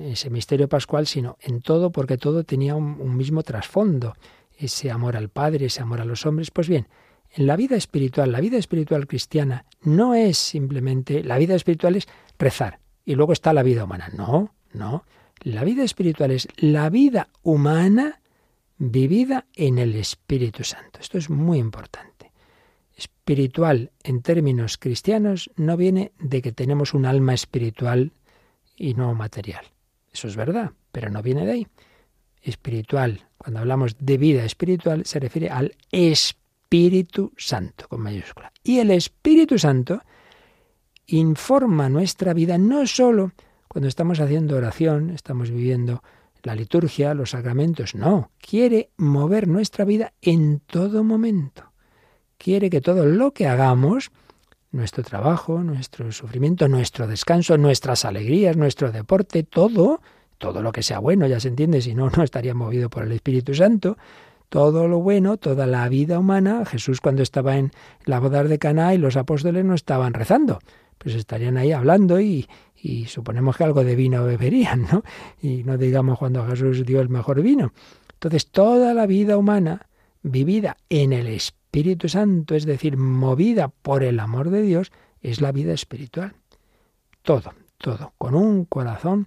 ese 0.00 0.28
misterio 0.28 0.68
pascual, 0.68 1.06
sino 1.06 1.38
en 1.40 1.62
todo, 1.62 1.92
porque 1.92 2.18
todo 2.18 2.44
tenía 2.44 2.74
un, 2.74 3.16
mismo 3.16 3.42
trasfondo, 3.42 4.14
ese 4.58 4.90
amor 4.90 5.16
al 5.16 5.30
Padre, 5.30 5.66
ese 5.66 5.80
amor 5.80 6.00
a 6.00 6.04
los 6.04 6.26
hombres. 6.26 6.50
Pues 6.50 6.68
bien, 6.68 6.88
en 7.32 7.46
la 7.46 7.56
vida 7.56 7.76
espiritual, 7.76 8.30
la 8.32 8.40
vida 8.40 8.58
espiritual 8.58 9.06
cristiana 9.06 9.64
no 9.80 10.14
es 10.14 10.36
simplemente, 10.36 11.24
la 11.24 11.38
vida 11.38 11.54
espiritual 11.54 11.96
es 11.96 12.06
rezar 12.38 12.80
y 13.06 13.14
luego 13.14 13.32
está 13.32 13.54
la 13.54 13.62
vida 13.62 13.84
humana. 13.84 14.10
No, 14.14 14.54
no. 14.74 15.04
La 15.40 15.64
vida 15.64 15.84
espiritual 15.84 16.32
es 16.32 16.48
la 16.56 16.90
vida 16.90 17.28
humana 17.42 18.20
vivida 18.76 19.46
en 19.54 19.78
el 19.78 19.96
Espíritu 19.96 20.64
Santo. 20.64 21.00
Esto 21.00 21.16
es 21.16 21.30
muy 21.30 21.58
importante 21.58 22.11
espiritual 22.96 23.92
en 24.02 24.22
términos 24.22 24.78
cristianos 24.78 25.50
no 25.56 25.76
viene 25.76 26.12
de 26.18 26.42
que 26.42 26.52
tenemos 26.52 26.94
un 26.94 27.06
alma 27.06 27.34
espiritual 27.34 28.12
y 28.76 28.94
no 28.94 29.14
material. 29.14 29.64
Eso 30.12 30.28
es 30.28 30.36
verdad, 30.36 30.72
pero 30.90 31.10
no 31.10 31.22
viene 31.22 31.46
de 31.46 31.52
ahí. 31.52 31.66
Espiritual, 32.42 33.28
cuando 33.38 33.60
hablamos 33.60 33.96
de 33.98 34.18
vida 34.18 34.44
espiritual, 34.44 35.04
se 35.06 35.20
refiere 35.20 35.48
al 35.48 35.76
Espíritu 35.90 37.32
Santo, 37.36 37.88
con 37.88 38.00
mayúscula. 38.00 38.52
Y 38.64 38.78
el 38.78 38.90
Espíritu 38.90 39.58
Santo 39.58 40.02
informa 41.06 41.88
nuestra 41.88 42.34
vida 42.34 42.58
no 42.58 42.86
solo 42.86 43.32
cuando 43.68 43.88
estamos 43.88 44.20
haciendo 44.20 44.56
oración, 44.56 45.10
estamos 45.10 45.50
viviendo 45.50 46.02
la 46.42 46.54
liturgia, 46.54 47.14
los 47.14 47.30
sacramentos, 47.30 47.94
no, 47.94 48.30
quiere 48.38 48.90
mover 48.96 49.48
nuestra 49.48 49.84
vida 49.84 50.12
en 50.20 50.60
todo 50.60 51.04
momento 51.04 51.71
quiere 52.42 52.70
que 52.70 52.80
todo 52.80 53.06
lo 53.06 53.30
que 53.30 53.46
hagamos, 53.46 54.10
nuestro 54.72 55.04
trabajo, 55.04 55.62
nuestro 55.62 56.10
sufrimiento, 56.10 56.66
nuestro 56.66 57.06
descanso, 57.06 57.56
nuestras 57.56 58.04
alegrías, 58.04 58.56
nuestro 58.56 58.90
deporte, 58.90 59.44
todo, 59.44 60.00
todo 60.38 60.60
lo 60.60 60.72
que 60.72 60.82
sea 60.82 60.98
bueno, 60.98 61.28
ya 61.28 61.38
se 61.38 61.46
entiende, 61.46 61.80
si 61.80 61.94
no, 61.94 62.10
no 62.16 62.24
estaría 62.24 62.52
movido 62.52 62.90
por 62.90 63.04
el 63.04 63.12
Espíritu 63.12 63.54
Santo, 63.54 63.96
todo 64.48 64.88
lo 64.88 64.98
bueno, 64.98 65.36
toda 65.36 65.68
la 65.68 65.88
vida 65.88 66.18
humana, 66.18 66.64
Jesús 66.66 67.00
cuando 67.00 67.22
estaba 67.22 67.56
en 67.56 67.70
la 68.06 68.18
boda 68.18 68.42
de 68.42 68.58
Caná 68.58 68.92
y 68.92 68.98
los 68.98 69.16
apóstoles 69.16 69.64
no 69.64 69.74
estaban 69.74 70.12
rezando, 70.12 70.58
pues 70.98 71.14
estarían 71.14 71.56
ahí 71.56 71.70
hablando 71.70 72.20
y, 72.20 72.48
y 72.76 73.06
suponemos 73.06 73.56
que 73.56 73.64
algo 73.64 73.84
de 73.84 73.94
vino 73.94 74.24
beberían, 74.24 74.88
¿no? 74.90 75.04
Y 75.40 75.62
no 75.62 75.78
digamos 75.78 76.18
cuando 76.18 76.44
Jesús 76.48 76.84
dio 76.84 77.00
el 77.00 77.08
mejor 77.08 77.40
vino. 77.40 77.72
Entonces, 78.14 78.48
toda 78.50 78.94
la 78.94 79.06
vida 79.06 79.36
humana 79.36 79.86
vivida 80.22 80.76
en 80.88 81.12
el 81.12 81.28
Espíritu 81.28 81.61
Espíritu 81.72 82.10
Santo, 82.10 82.54
es 82.54 82.66
decir, 82.66 82.98
movida 82.98 83.68
por 83.68 84.02
el 84.02 84.20
amor 84.20 84.50
de 84.50 84.60
Dios, 84.60 84.92
es 85.22 85.40
la 85.40 85.52
vida 85.52 85.72
espiritual. 85.72 86.34
Todo, 87.22 87.54
todo, 87.78 88.12
con 88.18 88.34
un 88.34 88.66
corazón 88.66 89.26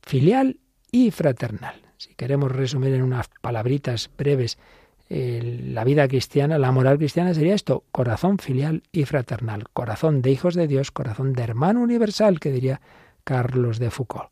filial 0.00 0.58
y 0.90 1.10
fraternal. 1.10 1.82
Si 1.98 2.14
queremos 2.14 2.50
resumir 2.50 2.94
en 2.94 3.02
unas 3.02 3.28
palabritas 3.42 4.08
breves 4.16 4.56
la 5.10 5.84
vida 5.84 6.08
cristiana, 6.08 6.56
la 6.56 6.72
moral 6.72 6.96
cristiana 6.96 7.34
sería 7.34 7.54
esto, 7.54 7.84
corazón 7.92 8.38
filial 8.38 8.82
y 8.90 9.04
fraternal, 9.04 9.64
corazón 9.74 10.22
de 10.22 10.30
hijos 10.30 10.54
de 10.54 10.68
Dios, 10.68 10.90
corazón 10.90 11.34
de 11.34 11.42
hermano 11.42 11.82
universal, 11.82 12.40
que 12.40 12.52
diría 12.52 12.80
Carlos 13.22 13.78
de 13.78 13.90
Foucault. 13.90 14.30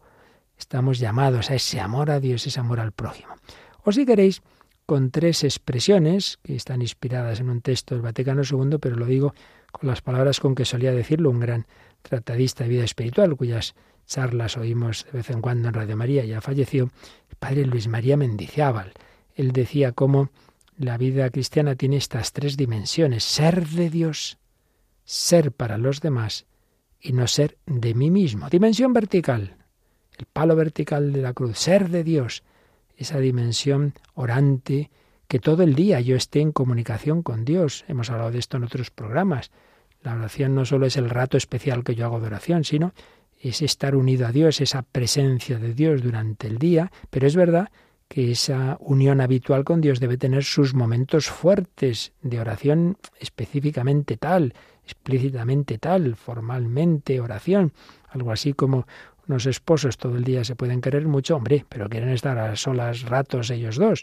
Estamos 0.59 0.99
llamados 0.99 1.51
a 1.51 1.57
ese 1.57 1.79
amor 1.79 2.11
a 2.11 2.21
Dios, 2.21 2.47
ese 2.47 2.59
amor 2.59 2.81
al 2.81 2.93
prójimo. 2.93 3.35
O 3.83 3.93
si 3.93 4.07
queréis, 4.07 4.41
con 4.87 5.11
tres 5.11 5.45
expresiones 5.45 6.39
que 6.43 6.57
están 6.57 6.83
inspiradas 6.83 7.41
en 7.41 7.51
un 7.51 7.61
texto 7.63 7.95
del 7.95 8.03
Vaticano 8.03 8.43
II, 8.43 8.79
pero 8.81 8.97
lo 8.97 9.07
digo 9.07 9.35
con 9.73 9.89
las 9.89 10.03
palabras 10.03 10.41
con 10.41 10.55
que 10.55 10.65
solía 10.65 10.93
decirlo 10.93 11.31
un 11.31 11.41
gran 11.41 11.67
tratadista 12.03 12.65
de 12.65 12.71
vida 12.71 12.85
espiritual, 12.85 13.37
cuyas 13.37 13.75
charlas 14.07 14.57
oímos 14.57 15.07
de 15.07 15.19
vez 15.19 15.31
en 15.31 15.41
cuando 15.41 15.69
en 15.69 15.75
Radio 15.75 15.97
María, 15.97 16.25
ya 16.25 16.41
falleció, 16.41 16.91
el 17.31 17.37
padre 17.37 17.67
Luis 17.67 17.89
María 17.89 18.17
Mendizábal. 18.17 18.93
Él 19.35 19.53
decía 19.53 19.93
cómo 19.93 20.31
la 20.77 20.99
vida 20.99 21.31
cristiana 21.31 21.77
tiene 21.77 21.97
estas 21.97 22.33
tres 22.33 22.57
dimensiones, 22.57 23.25
ser 23.25 23.67
de 23.67 23.91
Dios, 23.91 24.39
ser 25.05 25.53
para 25.53 25.79
los 25.79 26.01
demás 26.01 26.47
y 27.01 27.13
no 27.13 27.27
ser 27.27 27.57
de 27.67 27.95
mí 27.95 28.11
mismo. 28.11 28.49
Dimensión 28.51 28.93
vertical, 28.93 29.57
el 30.19 30.27
palo 30.27 30.57
vertical 30.57 31.13
de 31.13 31.23
la 31.23 31.33
cruz, 31.33 31.59
ser 31.59 31.91
de 31.91 32.05
Dios, 32.05 32.43
esa 32.97 33.19
dimensión 33.19 33.95
orante, 34.15 34.91
que 35.29 35.39
todo 35.39 35.63
el 35.63 35.75
día 35.75 36.01
yo 36.01 36.17
esté 36.17 36.41
en 36.41 36.53
comunicación 36.53 37.23
con 37.23 37.45
Dios. 37.45 37.85
Hemos 37.89 38.11
hablado 38.11 38.31
de 38.31 38.39
esto 38.39 38.57
en 38.57 38.65
otros 38.65 38.91
programas. 38.91 39.51
La 40.03 40.15
oración 40.15 40.55
no 40.55 40.65
solo 40.65 40.87
es 40.87 40.97
el 40.97 41.11
rato 41.11 41.37
especial 41.37 41.83
que 41.83 41.95
yo 41.95 42.05
hago 42.05 42.21
de 42.21 42.27
oración, 42.27 42.65
sino 42.65 42.93
es 43.41 43.63
estar 43.63 43.97
unido 43.97 44.27
a 44.27 44.33
Dios, 44.33 44.61
esa 44.61 44.83
presencia 44.83 45.59
de 45.59 45.75
Dios 45.75 46.03
durante 46.03 46.47
el 46.47 46.59
día, 46.59 46.91
pero 47.11 47.27
es 47.27 47.37
verdad 47.37 47.71
que 48.09 48.31
esa 48.31 48.77
unión 48.81 49.21
habitual 49.21 49.65
con 49.65 49.81
Dios 49.81 50.01
debe 50.01 50.17
tener 50.17 50.45
sus 50.45 50.75
momentos 50.75 51.29
fuertes 51.29 52.13
de 52.23 52.41
oración 52.41 52.97
específicamente 53.19 54.17
tal, 54.17 54.55
explícitamente 54.85 55.79
tal, 55.79 56.17
formalmente 56.17 57.21
oración, 57.21 57.73
algo 58.09 58.31
así 58.31 58.53
como 58.53 58.87
unos 59.29 59.47
esposos 59.47 59.97
todo 59.97 60.17
el 60.17 60.25
día 60.25 60.45
se 60.45 60.57
pueden 60.57 60.81
querer 60.81 61.07
mucho, 61.07 61.37
hombre, 61.37 61.65
pero 61.69 61.89
quieren 61.89 62.11
estar 62.11 62.39
a 62.39 62.57
solas 62.57 63.03
ratos 63.03 63.51
ellos 63.51 63.77
dos. 63.77 64.03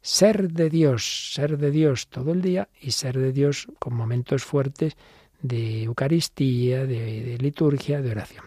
Ser 0.00 0.52
de 0.52 0.70
Dios, 0.70 1.32
ser 1.34 1.58
de 1.58 1.70
Dios 1.70 2.08
todo 2.08 2.32
el 2.32 2.42
día 2.42 2.68
y 2.80 2.92
ser 2.92 3.18
de 3.18 3.32
Dios 3.32 3.68
con 3.78 3.94
momentos 3.94 4.44
fuertes 4.44 4.96
de 5.42 5.84
Eucaristía, 5.84 6.86
de, 6.86 7.36
liturgia, 7.38 8.00
de 8.02 8.10
oración. 8.10 8.44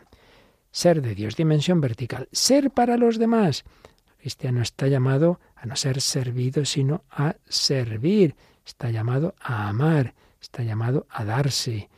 Ser 0.71 1.01
de 1.01 1.15
Dios, 1.15 1.35
dimensión 1.35 1.81
vertical. 1.81 2.27
Ser 2.31 2.71
para 2.71 2.97
los 2.97 3.17
demás. 3.17 3.65
El 4.07 4.15
cristiano 4.17 4.61
está 4.61 4.87
llamado 4.87 5.39
a 5.55 5.65
no 5.65 5.75
ser 5.75 6.01
servido, 6.01 6.65
sino 6.65 7.03
a 7.09 7.35
servir. 7.47 8.35
Está 8.65 8.91
llamado 8.91 9.35
a 9.39 9.67
amar, 9.67 10.13
está 10.41 10.63
llamado 10.63 11.07
a 11.09 11.25
darse. 11.25 11.89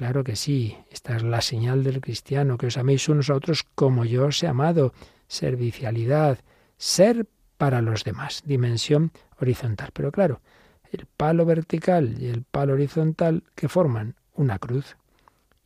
Claro 0.00 0.24
que 0.24 0.34
sí, 0.34 0.78
esta 0.90 1.14
es 1.14 1.22
la 1.22 1.42
señal 1.42 1.84
del 1.84 2.00
cristiano, 2.00 2.56
que 2.56 2.68
os 2.68 2.78
améis 2.78 3.06
unos 3.10 3.28
a 3.28 3.34
otros 3.34 3.66
como 3.74 4.06
yo 4.06 4.28
os 4.28 4.42
he 4.42 4.46
amado. 4.46 4.94
Servicialidad, 5.28 6.38
ser 6.78 7.26
para 7.58 7.82
los 7.82 8.02
demás, 8.02 8.42
dimensión 8.46 9.12
horizontal. 9.38 9.90
Pero 9.92 10.10
claro, 10.10 10.40
el 10.90 11.04
palo 11.04 11.44
vertical 11.44 12.16
y 12.18 12.28
el 12.28 12.44
palo 12.44 12.72
horizontal 12.72 13.44
que 13.54 13.68
forman 13.68 14.14
una 14.32 14.58
cruz. 14.58 14.96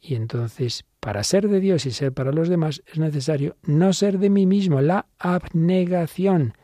Y 0.01 0.17
entonces, 0.17 0.85
para 0.99 1.23
ser 1.23 1.47
de 1.49 1.61
Dios 1.61 1.87
y 1.87 1.93
ser 1.93 2.13
para 2.13 2.33
los 2.33 2.49
demás, 2.49 2.83
es 2.93 2.99
necesario 2.99 3.55
no 3.63 3.93
ser 3.93 4.19
de 4.19 4.31
mí 4.31 4.47
mismo, 4.47 4.81
la 4.81 5.07
abnegación. 5.21 6.55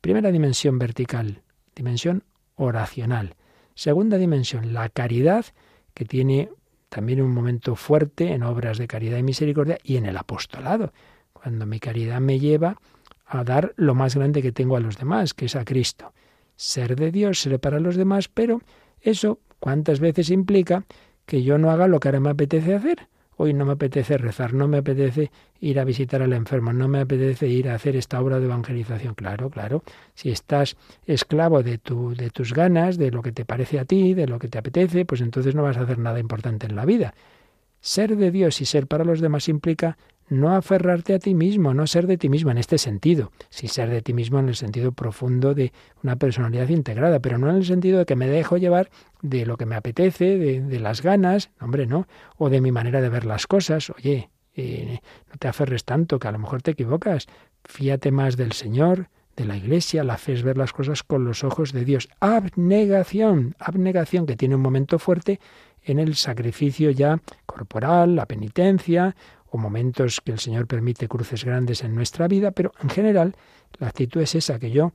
Primera 0.00 0.30
dimensión 0.30 0.78
vertical, 0.78 1.42
dimensión 1.74 2.22
oracional. 2.54 3.34
Segunda 3.74 4.16
dimensión, 4.16 4.72
la 4.72 4.88
caridad, 4.90 5.46
que 5.92 6.04
tiene 6.04 6.50
también 6.94 7.20
un 7.20 7.32
momento 7.32 7.74
fuerte 7.74 8.32
en 8.32 8.44
obras 8.44 8.78
de 8.78 8.86
caridad 8.86 9.18
y 9.18 9.24
misericordia 9.24 9.78
y 9.82 9.96
en 9.96 10.06
el 10.06 10.16
apostolado, 10.16 10.92
cuando 11.32 11.66
mi 11.66 11.80
caridad 11.80 12.20
me 12.20 12.38
lleva 12.38 12.80
a 13.26 13.42
dar 13.42 13.72
lo 13.76 13.96
más 13.96 14.14
grande 14.14 14.42
que 14.42 14.52
tengo 14.52 14.76
a 14.76 14.80
los 14.80 14.96
demás, 14.96 15.34
que 15.34 15.46
es 15.46 15.56
a 15.56 15.64
Cristo. 15.64 16.12
Ser 16.54 16.94
de 16.94 17.10
Dios, 17.10 17.40
ser 17.40 17.58
para 17.58 17.80
los 17.80 17.96
demás, 17.96 18.28
pero 18.28 18.62
eso 19.00 19.40
cuántas 19.58 19.98
veces 19.98 20.30
implica 20.30 20.84
que 21.26 21.42
yo 21.42 21.58
no 21.58 21.72
haga 21.72 21.88
lo 21.88 21.98
que 21.98 22.06
ahora 22.06 22.20
me 22.20 22.30
apetece 22.30 22.76
hacer. 22.76 23.08
Hoy 23.36 23.52
no 23.52 23.64
me 23.64 23.72
apetece 23.72 24.16
rezar, 24.18 24.54
no 24.54 24.68
me 24.68 24.78
apetece 24.78 25.30
ir 25.60 25.80
a 25.80 25.84
visitar 25.84 26.22
al 26.22 26.32
enfermo, 26.32 26.72
no 26.72 26.88
me 26.88 27.00
apetece 27.00 27.48
ir 27.48 27.68
a 27.68 27.74
hacer 27.74 27.96
esta 27.96 28.20
obra 28.20 28.38
de 28.38 28.46
evangelización. 28.46 29.14
Claro, 29.14 29.50
claro. 29.50 29.82
Si 30.14 30.30
estás 30.30 30.76
esclavo 31.06 31.62
de, 31.62 31.78
tu, 31.78 32.14
de 32.14 32.30
tus 32.30 32.52
ganas, 32.52 32.98
de 32.98 33.10
lo 33.10 33.22
que 33.22 33.32
te 33.32 33.44
parece 33.44 33.78
a 33.78 33.84
ti, 33.84 34.14
de 34.14 34.26
lo 34.26 34.38
que 34.38 34.48
te 34.48 34.58
apetece, 34.58 35.04
pues 35.04 35.20
entonces 35.20 35.54
no 35.54 35.62
vas 35.62 35.76
a 35.76 35.82
hacer 35.82 35.98
nada 35.98 36.20
importante 36.20 36.66
en 36.66 36.76
la 36.76 36.84
vida. 36.84 37.14
Ser 37.80 38.16
de 38.16 38.30
Dios 38.30 38.60
y 38.60 38.64
ser 38.64 38.86
para 38.86 39.04
los 39.04 39.20
demás 39.20 39.48
implica 39.48 39.98
no 40.28 40.54
aferrarte 40.54 41.14
a 41.14 41.18
ti 41.18 41.34
mismo, 41.34 41.74
no 41.74 41.86
ser 41.86 42.06
de 42.06 42.16
ti 42.16 42.28
mismo 42.28 42.50
en 42.50 42.58
este 42.58 42.78
sentido, 42.78 43.32
sí 43.50 43.68
ser 43.68 43.90
de 43.90 44.02
ti 44.02 44.12
mismo 44.12 44.38
en 44.38 44.48
el 44.48 44.56
sentido 44.56 44.92
profundo 44.92 45.54
de 45.54 45.72
una 46.02 46.16
personalidad 46.16 46.68
integrada, 46.68 47.20
pero 47.20 47.38
no 47.38 47.50
en 47.50 47.56
el 47.56 47.64
sentido 47.64 47.98
de 47.98 48.06
que 48.06 48.16
me 48.16 48.28
dejo 48.28 48.56
llevar 48.56 48.90
de 49.22 49.46
lo 49.46 49.56
que 49.56 49.66
me 49.66 49.76
apetece, 49.76 50.38
de, 50.38 50.80
las 50.80 51.02
ganas, 51.02 51.50
hombre, 51.60 51.86
no, 51.86 52.06
o 52.36 52.50
de 52.50 52.60
mi 52.60 52.72
manera 52.72 53.00
de 53.00 53.08
ver 53.08 53.24
las 53.24 53.46
cosas, 53.46 53.90
oye, 53.90 54.30
eh, 54.54 55.00
no 55.30 55.34
te 55.38 55.48
aferres 55.48 55.84
tanto, 55.84 56.18
que 56.18 56.28
a 56.28 56.32
lo 56.32 56.38
mejor 56.38 56.62
te 56.62 56.72
equivocas, 56.72 57.26
fíate 57.64 58.10
más 58.10 58.36
del 58.36 58.52
Señor, 58.52 59.08
de 59.36 59.44
la 59.44 59.56
Iglesia, 59.56 60.04
la 60.04 60.16
fe 60.16 60.32
es 60.32 60.42
ver 60.42 60.56
las 60.56 60.72
cosas 60.72 61.02
con 61.02 61.24
los 61.24 61.42
ojos 61.42 61.72
de 61.72 61.84
Dios. 61.84 62.08
Abnegación, 62.20 63.56
abnegación 63.58 64.26
que 64.26 64.36
tiene 64.36 64.54
un 64.54 64.60
momento 64.60 64.98
fuerte 64.98 65.40
en 65.82 65.98
el 65.98 66.14
sacrificio 66.14 66.90
ya 66.90 67.20
corporal, 67.46 68.16
la 68.16 68.26
penitencia, 68.26 69.16
momentos 69.58 70.20
que 70.20 70.32
el 70.32 70.38
Señor 70.38 70.66
permite 70.66 71.08
cruces 71.08 71.44
grandes 71.44 71.82
en 71.82 71.94
nuestra 71.94 72.28
vida, 72.28 72.50
pero 72.50 72.72
en 72.82 72.90
general 72.90 73.34
la 73.78 73.88
actitud 73.88 74.20
es 74.20 74.34
esa, 74.34 74.58
que 74.58 74.70
yo 74.70 74.92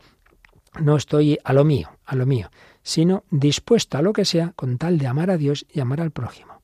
no 0.79 0.95
estoy 0.95 1.37
a 1.43 1.53
lo 1.53 1.65
mío, 1.65 1.89
a 2.05 2.15
lo 2.15 2.25
mío, 2.25 2.49
sino 2.81 3.23
dispuesto 3.31 3.97
a 3.97 4.01
lo 4.01 4.13
que 4.13 4.25
sea 4.25 4.53
con 4.55 4.77
tal 4.77 4.97
de 4.97 5.07
amar 5.07 5.31
a 5.31 5.37
Dios 5.37 5.65
y 5.71 5.79
amar 5.79 6.01
al 6.01 6.11
prójimo. 6.11 6.61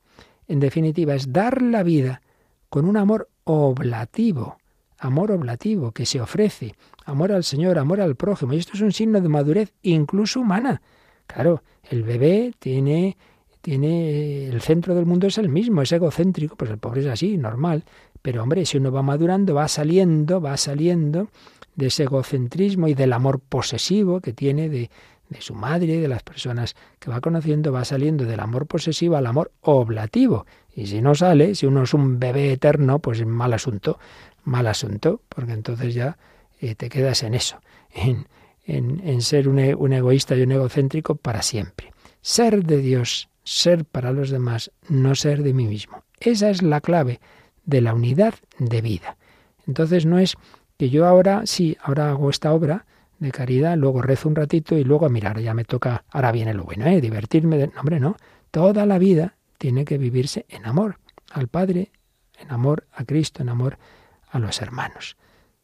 En 0.48 0.60
definitiva, 0.60 1.14
es 1.14 1.32
dar 1.32 1.62
la 1.62 1.82
vida 1.82 2.22
con 2.68 2.86
un 2.86 2.96
amor 2.96 3.28
oblativo, 3.44 4.58
amor 4.98 5.32
oblativo 5.32 5.92
que 5.92 6.06
se 6.06 6.20
ofrece, 6.20 6.74
amor 7.04 7.32
al 7.32 7.44
Señor, 7.44 7.78
amor 7.78 8.00
al 8.00 8.16
prójimo. 8.16 8.52
Y 8.52 8.58
esto 8.58 8.72
es 8.74 8.80
un 8.80 8.92
signo 8.92 9.20
de 9.20 9.28
madurez 9.28 9.72
incluso 9.82 10.40
humana. 10.40 10.82
Claro, 11.26 11.62
el 11.82 12.02
bebé 12.02 12.52
tiene 12.58 13.16
tiene 13.66 14.46
el 14.46 14.60
centro 14.60 14.94
del 14.94 15.06
mundo 15.06 15.26
es 15.26 15.38
el 15.38 15.48
mismo, 15.48 15.82
es 15.82 15.90
egocéntrico, 15.90 16.54
pues 16.54 16.70
el 16.70 16.78
pobre 16.78 17.00
es 17.00 17.08
así, 17.08 17.36
normal. 17.36 17.82
Pero 18.22 18.44
hombre, 18.44 18.64
si 18.64 18.76
uno 18.76 18.92
va 18.92 19.02
madurando, 19.02 19.54
va 19.54 19.66
saliendo, 19.66 20.40
va 20.40 20.56
saliendo 20.56 21.30
de 21.74 21.88
ese 21.88 22.04
egocentrismo 22.04 22.86
y 22.86 22.94
del 22.94 23.12
amor 23.12 23.40
posesivo 23.40 24.20
que 24.20 24.32
tiene 24.32 24.68
de, 24.68 24.88
de 25.28 25.40
su 25.40 25.56
madre, 25.56 26.00
de 26.00 26.06
las 26.06 26.22
personas 26.22 26.76
que 27.00 27.10
va 27.10 27.20
conociendo, 27.20 27.72
va 27.72 27.84
saliendo 27.84 28.24
del 28.24 28.38
amor 28.38 28.68
posesivo 28.68 29.16
al 29.16 29.26
amor 29.26 29.50
oblativo. 29.62 30.46
Y 30.72 30.86
si 30.86 31.02
no 31.02 31.16
sale, 31.16 31.56
si 31.56 31.66
uno 31.66 31.82
es 31.82 31.92
un 31.92 32.20
bebé 32.20 32.52
eterno, 32.52 33.00
pues 33.00 33.18
es 33.18 33.26
mal 33.26 33.52
asunto, 33.52 33.98
mal 34.44 34.68
asunto, 34.68 35.22
porque 35.28 35.54
entonces 35.54 35.92
ya 35.92 36.18
eh, 36.60 36.76
te 36.76 36.88
quedas 36.88 37.24
en 37.24 37.34
eso, 37.34 37.58
en, 37.92 38.28
en, 38.64 39.00
en 39.04 39.22
ser 39.22 39.48
un, 39.48 39.58
e, 39.58 39.74
un 39.74 39.92
egoísta 39.92 40.36
y 40.36 40.42
un 40.42 40.52
egocéntrico 40.52 41.16
para 41.16 41.42
siempre. 41.42 41.92
Ser 42.20 42.64
de 42.64 42.76
Dios, 42.76 43.28
ser 43.46 43.84
para 43.84 44.12
los 44.12 44.30
demás, 44.30 44.72
no 44.88 45.14
ser 45.14 45.44
de 45.44 45.54
mí 45.54 45.66
mismo. 45.66 46.02
Esa 46.18 46.50
es 46.50 46.62
la 46.62 46.80
clave 46.80 47.20
de 47.64 47.80
la 47.80 47.94
unidad 47.94 48.34
de 48.58 48.80
vida. 48.82 49.16
Entonces 49.68 50.04
no 50.04 50.18
es 50.18 50.34
que 50.76 50.90
yo 50.90 51.06
ahora, 51.06 51.46
sí, 51.46 51.76
ahora 51.80 52.10
hago 52.10 52.28
esta 52.28 52.52
obra 52.52 52.86
de 53.20 53.30
caridad, 53.30 53.76
luego 53.76 54.02
rezo 54.02 54.28
un 54.28 54.34
ratito 54.34 54.76
y 54.76 54.82
luego, 54.82 55.08
mirar, 55.08 55.40
ya 55.40 55.54
me 55.54 55.64
toca, 55.64 56.04
ahora 56.10 56.32
viene 56.32 56.54
lo 56.54 56.64
bueno, 56.64 56.86
¿eh? 56.86 57.00
divertirme. 57.00 57.56
De... 57.56 57.68
No, 57.68 57.80
hombre, 57.80 58.00
no. 58.00 58.16
Toda 58.50 58.84
la 58.84 58.98
vida 58.98 59.36
tiene 59.58 59.84
que 59.84 59.96
vivirse 59.96 60.44
en 60.48 60.66
amor 60.66 60.98
al 61.30 61.46
Padre, 61.46 61.92
en 62.38 62.50
amor 62.50 62.88
a 62.92 63.04
Cristo, 63.04 63.42
en 63.42 63.48
amor 63.48 63.78
a 64.28 64.40
los 64.40 64.60
hermanos. 64.60 65.16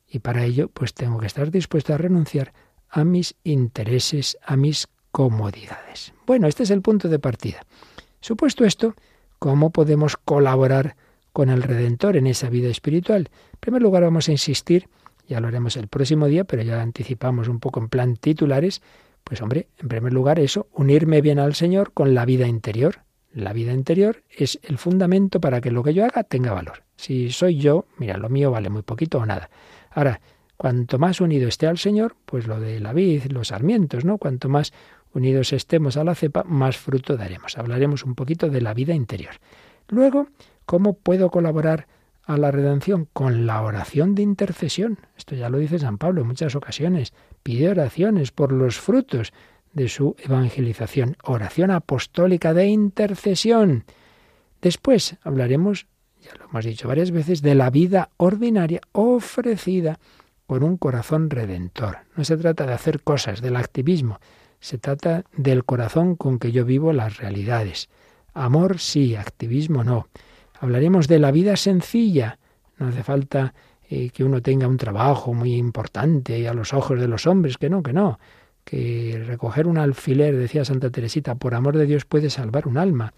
Y 0.06 0.20
para 0.20 0.44
ello, 0.44 0.68
pues 0.68 0.94
tengo 0.94 1.18
que 1.18 1.26
estar 1.26 1.50
dispuesto 1.50 1.94
a 1.94 1.98
renunciar 1.98 2.52
a 2.88 3.02
mis 3.02 3.34
intereses, 3.42 4.38
a 4.44 4.56
mis 4.56 4.86
comodidades. 5.12 6.12
Bueno, 6.26 6.48
este 6.48 6.64
es 6.64 6.70
el 6.70 6.82
punto 6.82 7.08
de 7.08 7.18
partida. 7.18 7.64
Supuesto 8.20 8.64
esto, 8.64 8.94
¿cómo 9.38 9.70
podemos 9.70 10.16
colaborar 10.16 10.96
con 11.32 11.50
el 11.50 11.62
Redentor 11.62 12.16
en 12.16 12.26
esa 12.26 12.48
vida 12.48 12.68
espiritual? 12.68 13.28
En 13.52 13.60
primer 13.60 13.82
lugar, 13.82 14.02
vamos 14.02 14.28
a 14.28 14.32
insistir, 14.32 14.88
ya 15.28 15.40
lo 15.40 15.48
haremos 15.48 15.76
el 15.76 15.88
próximo 15.88 16.26
día, 16.26 16.44
pero 16.44 16.62
ya 16.62 16.80
anticipamos 16.82 17.48
un 17.48 17.60
poco 17.60 17.80
en 17.80 17.88
plan 17.88 18.16
titulares, 18.16 18.82
pues 19.24 19.40
hombre, 19.42 19.68
en 19.78 19.88
primer 19.88 20.12
lugar 20.12 20.40
eso, 20.40 20.66
unirme 20.72 21.20
bien 21.20 21.38
al 21.38 21.54
Señor 21.54 21.92
con 21.92 22.14
la 22.14 22.24
vida 22.24 22.48
interior. 22.48 23.00
La 23.32 23.52
vida 23.52 23.72
interior 23.72 24.22
es 24.30 24.58
el 24.62 24.78
fundamento 24.78 25.40
para 25.40 25.60
que 25.60 25.70
lo 25.70 25.82
que 25.82 25.94
yo 25.94 26.04
haga 26.04 26.22
tenga 26.22 26.52
valor. 26.52 26.84
Si 26.96 27.30
soy 27.30 27.56
yo, 27.56 27.86
mira, 27.98 28.16
lo 28.18 28.28
mío 28.28 28.50
vale 28.50 28.68
muy 28.68 28.82
poquito 28.82 29.18
o 29.18 29.26
nada. 29.26 29.48
Ahora, 29.90 30.20
cuanto 30.56 30.98
más 30.98 31.20
unido 31.20 31.48
esté 31.48 31.66
al 31.66 31.78
Señor, 31.78 32.14
pues 32.26 32.46
lo 32.46 32.60
de 32.60 32.78
la 32.78 32.92
vid, 32.92 33.24
los 33.26 33.48
sarmientos, 33.48 34.04
¿no? 34.04 34.18
Cuanto 34.18 34.48
más 34.48 34.72
unidos 35.14 35.52
estemos 35.52 35.96
a 35.96 36.04
la 36.04 36.14
cepa, 36.14 36.44
más 36.44 36.76
fruto 36.76 37.16
daremos. 37.16 37.58
Hablaremos 37.58 38.04
un 38.04 38.14
poquito 38.14 38.48
de 38.48 38.60
la 38.60 38.74
vida 38.74 38.94
interior. 38.94 39.34
Luego, 39.88 40.28
¿cómo 40.66 40.94
puedo 40.94 41.30
colaborar 41.30 41.86
a 42.24 42.36
la 42.36 42.50
redención? 42.50 43.08
Con 43.12 43.46
la 43.46 43.62
oración 43.62 44.14
de 44.14 44.22
intercesión. 44.22 44.98
Esto 45.16 45.34
ya 45.34 45.48
lo 45.48 45.58
dice 45.58 45.78
San 45.78 45.98
Pablo 45.98 46.22
en 46.22 46.28
muchas 46.28 46.54
ocasiones. 46.54 47.12
Pide 47.42 47.68
oraciones 47.68 48.30
por 48.30 48.52
los 48.52 48.78
frutos 48.78 49.32
de 49.72 49.88
su 49.88 50.16
evangelización. 50.18 51.16
Oración 51.24 51.70
apostólica 51.70 52.54
de 52.54 52.66
intercesión. 52.66 53.84
Después 54.60 55.16
hablaremos, 55.22 55.86
ya 56.20 56.34
lo 56.38 56.44
hemos 56.44 56.64
dicho 56.64 56.88
varias 56.88 57.10
veces, 57.10 57.42
de 57.42 57.54
la 57.54 57.70
vida 57.70 58.10
ordinaria 58.16 58.80
ofrecida 58.92 59.98
con 60.46 60.62
un 60.62 60.76
corazón 60.76 61.30
redentor. 61.30 61.98
No 62.16 62.24
se 62.24 62.36
trata 62.36 62.66
de 62.66 62.74
hacer 62.74 63.02
cosas, 63.02 63.40
del 63.40 63.56
activismo, 63.56 64.20
se 64.62 64.78
trata 64.78 65.24
del 65.36 65.64
corazón 65.64 66.14
con 66.14 66.38
que 66.38 66.52
yo 66.52 66.64
vivo 66.64 66.92
las 66.92 67.16
realidades. 67.16 67.88
Amor 68.32 68.78
sí, 68.78 69.16
activismo 69.16 69.82
no. 69.82 70.06
Hablaremos 70.60 71.08
de 71.08 71.18
la 71.18 71.32
vida 71.32 71.56
sencilla. 71.56 72.38
No 72.78 72.86
hace 72.86 73.02
falta 73.02 73.54
eh, 73.90 74.10
que 74.10 74.22
uno 74.22 74.40
tenga 74.40 74.68
un 74.68 74.76
trabajo 74.76 75.34
muy 75.34 75.56
importante 75.56 76.46
a 76.48 76.54
los 76.54 76.72
ojos 76.72 77.00
de 77.00 77.08
los 77.08 77.26
hombres, 77.26 77.58
que 77.58 77.68
no, 77.68 77.82
que 77.82 77.92
no. 77.92 78.20
Que 78.62 79.20
recoger 79.26 79.66
un 79.66 79.78
alfiler, 79.78 80.36
decía 80.36 80.64
Santa 80.64 80.90
Teresita, 80.90 81.34
por 81.34 81.56
amor 81.56 81.76
de 81.76 81.86
Dios 81.86 82.04
puede 82.04 82.30
salvar 82.30 82.68
un 82.68 82.78
alma. 82.78 83.12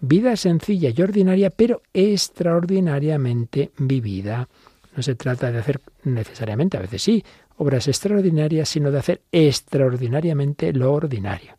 vida 0.00 0.36
sencilla 0.36 0.90
y 0.94 1.00
ordinaria, 1.00 1.48
pero 1.48 1.80
extraordinariamente 1.94 3.70
vivida. 3.78 4.50
No 4.94 5.02
se 5.02 5.14
trata 5.14 5.50
de 5.50 5.60
hacer 5.60 5.80
necesariamente, 6.04 6.76
a 6.76 6.80
veces 6.80 7.00
sí, 7.00 7.24
obras 7.60 7.88
extraordinarias, 7.88 8.70
sino 8.70 8.90
de 8.90 8.98
hacer 8.98 9.20
extraordinariamente 9.32 10.72
lo 10.72 10.94
ordinario. 10.94 11.58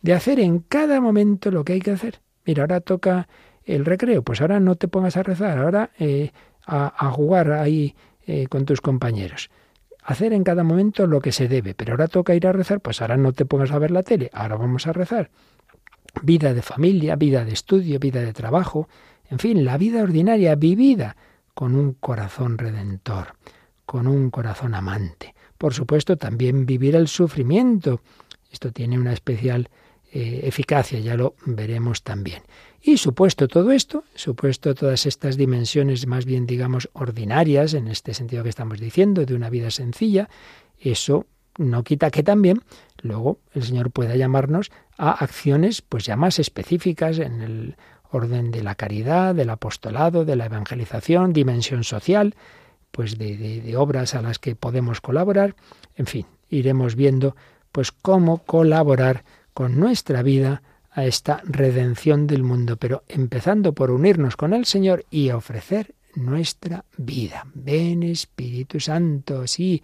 De 0.00 0.14
hacer 0.14 0.40
en 0.40 0.60
cada 0.60 0.98
momento 0.98 1.50
lo 1.50 1.62
que 1.62 1.74
hay 1.74 1.80
que 1.80 1.90
hacer. 1.90 2.22
Mira, 2.46 2.62
ahora 2.62 2.80
toca 2.80 3.28
el 3.64 3.84
recreo, 3.84 4.22
pues 4.22 4.40
ahora 4.40 4.60
no 4.60 4.76
te 4.76 4.88
pongas 4.88 5.18
a 5.18 5.22
rezar, 5.22 5.58
ahora 5.58 5.90
eh, 5.98 6.32
a, 6.64 7.10
jugar 7.10 7.52
ahí 7.52 7.94
eh, 8.26 8.46
con 8.46 8.64
tus 8.64 8.80
compañeros. 8.80 9.50
Hacer 10.02 10.32
en 10.32 10.42
cada 10.42 10.64
momento 10.64 11.06
lo 11.06 11.20
que 11.20 11.32
se 11.32 11.48
debe, 11.48 11.74
pero 11.74 11.92
ahora 11.92 12.08
toca 12.08 12.34
ir 12.34 12.46
a 12.46 12.52
rezar, 12.52 12.80
pues 12.80 13.02
ahora 13.02 13.18
no 13.18 13.34
te 13.34 13.44
pongas 13.44 13.72
a 13.72 13.78
ver 13.78 13.90
la 13.90 14.02
tele, 14.02 14.30
ahora 14.32 14.56
vamos 14.56 14.86
a 14.86 14.94
rezar. 14.94 15.30
Vida 16.22 16.54
de 16.54 16.62
familia, 16.62 17.14
vida 17.16 17.44
de 17.44 17.52
estudio, 17.52 17.98
vida 17.98 18.22
de 18.22 18.32
trabajo, 18.32 18.88
en 19.28 19.38
fin, 19.38 19.66
la 19.66 19.76
vida 19.76 20.02
ordinaria 20.02 20.54
vivida 20.54 21.14
con 21.52 21.76
un 21.76 21.92
corazón 21.92 22.56
redentor, 22.56 23.34
con 23.84 24.06
un 24.06 24.30
corazón 24.30 24.74
amante. 24.74 25.34
Por 25.62 25.74
supuesto, 25.74 26.16
también 26.16 26.66
vivir 26.66 26.96
el 26.96 27.06
sufrimiento. 27.06 28.00
Esto 28.50 28.72
tiene 28.72 28.98
una 28.98 29.12
especial 29.12 29.68
eh, 30.12 30.40
eficacia, 30.42 30.98
ya 30.98 31.14
lo 31.14 31.36
veremos 31.46 32.02
también. 32.02 32.42
Y 32.82 32.96
supuesto 32.96 33.46
todo 33.46 33.70
esto, 33.70 34.02
supuesto 34.16 34.74
todas 34.74 35.06
estas 35.06 35.36
dimensiones 35.36 36.08
más 36.08 36.24
bien 36.24 36.48
digamos 36.48 36.90
ordinarias, 36.94 37.74
en 37.74 37.86
este 37.86 38.12
sentido 38.12 38.42
que 38.42 38.48
estamos 38.48 38.80
diciendo, 38.80 39.24
de 39.24 39.36
una 39.36 39.50
vida 39.50 39.70
sencilla, 39.70 40.28
eso 40.80 41.26
no 41.56 41.84
quita 41.84 42.10
que 42.10 42.24
también 42.24 42.62
luego 43.00 43.38
el 43.54 43.62
Señor 43.62 43.92
pueda 43.92 44.16
llamarnos 44.16 44.72
a 44.98 45.12
acciones 45.12 45.80
pues 45.80 46.04
ya 46.04 46.16
más 46.16 46.40
específicas 46.40 47.20
en 47.20 47.40
el 47.40 47.76
orden 48.10 48.50
de 48.50 48.64
la 48.64 48.74
caridad, 48.74 49.32
del 49.32 49.50
apostolado, 49.50 50.24
de 50.24 50.34
la 50.34 50.46
evangelización, 50.46 51.32
dimensión 51.32 51.84
social, 51.84 52.34
pues 52.92 53.18
de, 53.18 53.74
obras 53.76 54.14
a 54.14 54.22
las 54.22 54.38
que 54.38 54.54
podemos 54.54 55.00
colaborar. 55.00 55.56
En 55.96 56.06
fin, 56.06 56.26
iremos 56.48 56.94
viendo 56.94 57.34
pues 57.72 57.90
cómo 57.90 58.44
colaborar 58.44 59.24
con 59.54 59.80
nuestra 59.80 60.22
vida 60.22 60.62
a 60.90 61.06
esta 61.06 61.40
redención 61.44 62.26
del 62.26 62.42
mundo, 62.42 62.76
pero 62.76 63.02
empezando 63.08 63.72
por 63.72 63.90
unirnos 63.90 64.36
con 64.36 64.52
el 64.52 64.66
Señor 64.66 65.06
y 65.10 65.30
ofrecer 65.30 65.94
nuestra 66.14 66.84
vida. 66.98 67.46
Ven 67.54 68.02
Espíritu 68.02 68.78
Santo, 68.78 69.46
sí, 69.46 69.82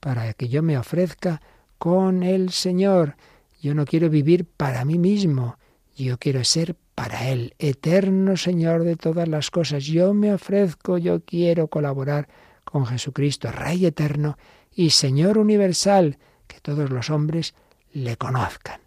para 0.00 0.32
que 0.32 0.48
yo 0.48 0.62
me 0.62 0.78
ofrezca 0.78 1.42
con 1.76 2.22
el 2.22 2.50
Señor. 2.50 3.16
Yo 3.60 3.74
no 3.74 3.84
quiero 3.84 4.08
vivir 4.08 4.46
para 4.46 4.86
mí 4.86 4.98
mismo, 4.98 5.58
yo 5.94 6.16
quiero 6.18 6.42
ser 6.42 6.74
para 6.94 7.28
Él, 7.28 7.54
eterno 7.58 8.38
Señor 8.38 8.84
de 8.84 8.96
todas 8.96 9.28
las 9.28 9.50
cosas. 9.50 9.84
Yo 9.84 10.14
me 10.14 10.32
ofrezco, 10.32 10.96
yo 10.96 11.20
quiero 11.20 11.68
colaborar 11.68 12.28
con 12.66 12.84
Jesucristo, 12.86 13.50
Rey 13.50 13.86
eterno 13.86 14.36
y 14.74 14.90
Señor 14.90 15.38
universal, 15.38 16.18
que 16.46 16.60
todos 16.60 16.90
los 16.90 17.08
hombres 17.08 17.54
le 17.92 18.18
conozcan. 18.18 18.80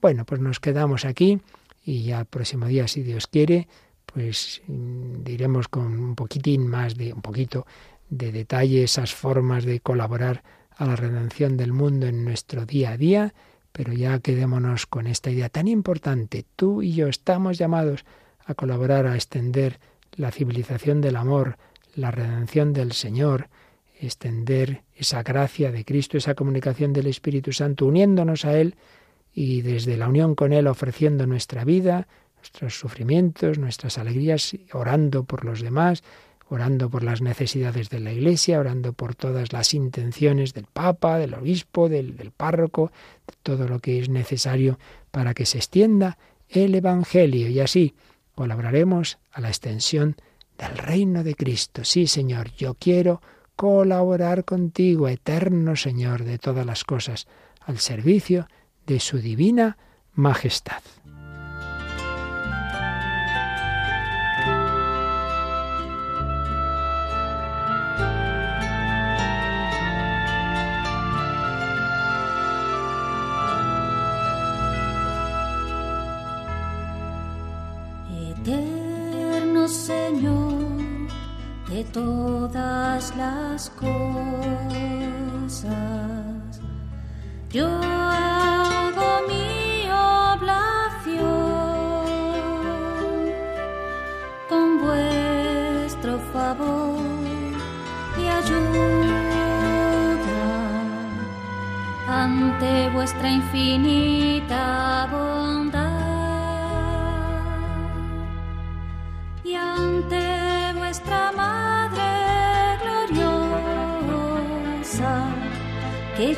Bueno, 0.00 0.24
pues 0.24 0.40
nos 0.40 0.60
quedamos 0.60 1.04
aquí 1.04 1.40
y 1.84 2.04
ya 2.04 2.24
próximo 2.24 2.66
día, 2.66 2.88
si 2.88 3.02
Dios 3.02 3.26
quiere, 3.26 3.68
pues 4.06 4.62
mm, 4.66 5.22
diremos 5.22 5.68
con 5.68 5.98
un 5.98 6.14
poquitín 6.14 6.66
más 6.66 6.96
de 6.96 7.12
un 7.12 7.20
poquito 7.20 7.66
de 8.08 8.32
detalle 8.32 8.84
esas 8.84 9.14
formas 9.14 9.64
de 9.64 9.80
colaborar 9.80 10.42
a 10.76 10.86
la 10.86 10.96
redención 10.96 11.56
del 11.56 11.72
mundo 11.72 12.06
en 12.06 12.24
nuestro 12.24 12.64
día 12.64 12.92
a 12.92 12.96
día 12.96 13.34
pero 13.74 13.92
ya 13.92 14.20
quedémonos 14.20 14.86
con 14.86 15.08
esta 15.08 15.32
idea 15.32 15.48
tan 15.48 15.66
importante. 15.66 16.46
Tú 16.54 16.80
y 16.80 16.94
yo 16.94 17.08
estamos 17.08 17.58
llamados 17.58 18.04
a 18.46 18.54
colaborar 18.54 19.08
a 19.08 19.16
extender 19.16 19.80
la 20.12 20.30
civilización 20.30 21.00
del 21.00 21.16
amor, 21.16 21.58
la 21.94 22.10
redención 22.10 22.72
del 22.72 22.92
Señor, 22.92 23.48
extender 24.00 24.82
esa 24.94 25.22
gracia 25.22 25.72
de 25.72 25.84
Cristo, 25.84 26.16
esa 26.18 26.34
comunicación 26.34 26.92
del 26.92 27.06
Espíritu 27.06 27.52
Santo, 27.52 27.86
uniéndonos 27.86 28.44
a 28.44 28.58
Él 28.58 28.76
y 29.32 29.62
desde 29.62 29.96
la 29.96 30.08
unión 30.08 30.34
con 30.34 30.52
Él 30.52 30.66
ofreciendo 30.66 31.26
nuestra 31.26 31.64
vida, 31.64 32.06
nuestros 32.36 32.78
sufrimientos, 32.78 33.58
nuestras 33.58 33.98
alegrías, 33.98 34.56
orando 34.72 35.24
por 35.24 35.44
los 35.44 35.60
demás, 35.60 36.02
orando 36.48 36.90
por 36.90 37.02
las 37.02 37.22
necesidades 37.22 37.88
de 37.88 38.00
la 38.00 38.12
Iglesia, 38.12 38.60
orando 38.60 38.92
por 38.92 39.14
todas 39.14 39.52
las 39.52 39.74
intenciones 39.74 40.52
del 40.52 40.66
Papa, 40.66 41.18
del 41.18 41.34
Obispo, 41.34 41.88
del, 41.88 42.16
del 42.16 42.30
párroco, 42.30 42.92
de 43.26 43.34
todo 43.42 43.66
lo 43.66 43.80
que 43.80 43.98
es 43.98 44.08
necesario 44.08 44.78
para 45.10 45.34
que 45.34 45.46
se 45.46 45.58
extienda 45.58 46.18
el 46.48 46.74
Evangelio. 46.74 47.48
Y 47.48 47.60
así 47.60 47.94
colaboraremos 48.34 49.18
a 49.32 49.40
la 49.40 49.48
extensión 49.48 50.16
del 50.58 50.76
reino 50.76 51.24
de 51.24 51.34
Cristo. 51.34 51.84
Sí, 51.84 52.06
Señor, 52.06 52.50
yo 52.52 52.74
quiero 52.74 53.20
colaborar 53.56 54.44
contigo, 54.44 55.08
eterno 55.08 55.76
Señor 55.76 56.24
de 56.24 56.38
todas 56.38 56.66
las 56.66 56.84
cosas, 56.84 57.26
al 57.60 57.78
servicio 57.78 58.48
de 58.86 59.00
su 59.00 59.18
divina 59.18 59.78
majestad. 60.12 60.82
Todas 81.82 83.16
las 83.16 83.70
cosas. 83.70 83.90
Yo 87.50 87.66
hago 87.66 89.26
mi 89.28 89.88
oblación 89.90 91.24
con 94.48 94.80
vuestro 94.80 96.18
favor 96.32 97.00
y 98.18 98.28
ayuda 98.28 99.34
ante 102.08 102.88
vuestra 102.90 103.28
infinita 103.30 105.08
bondad 105.10 105.83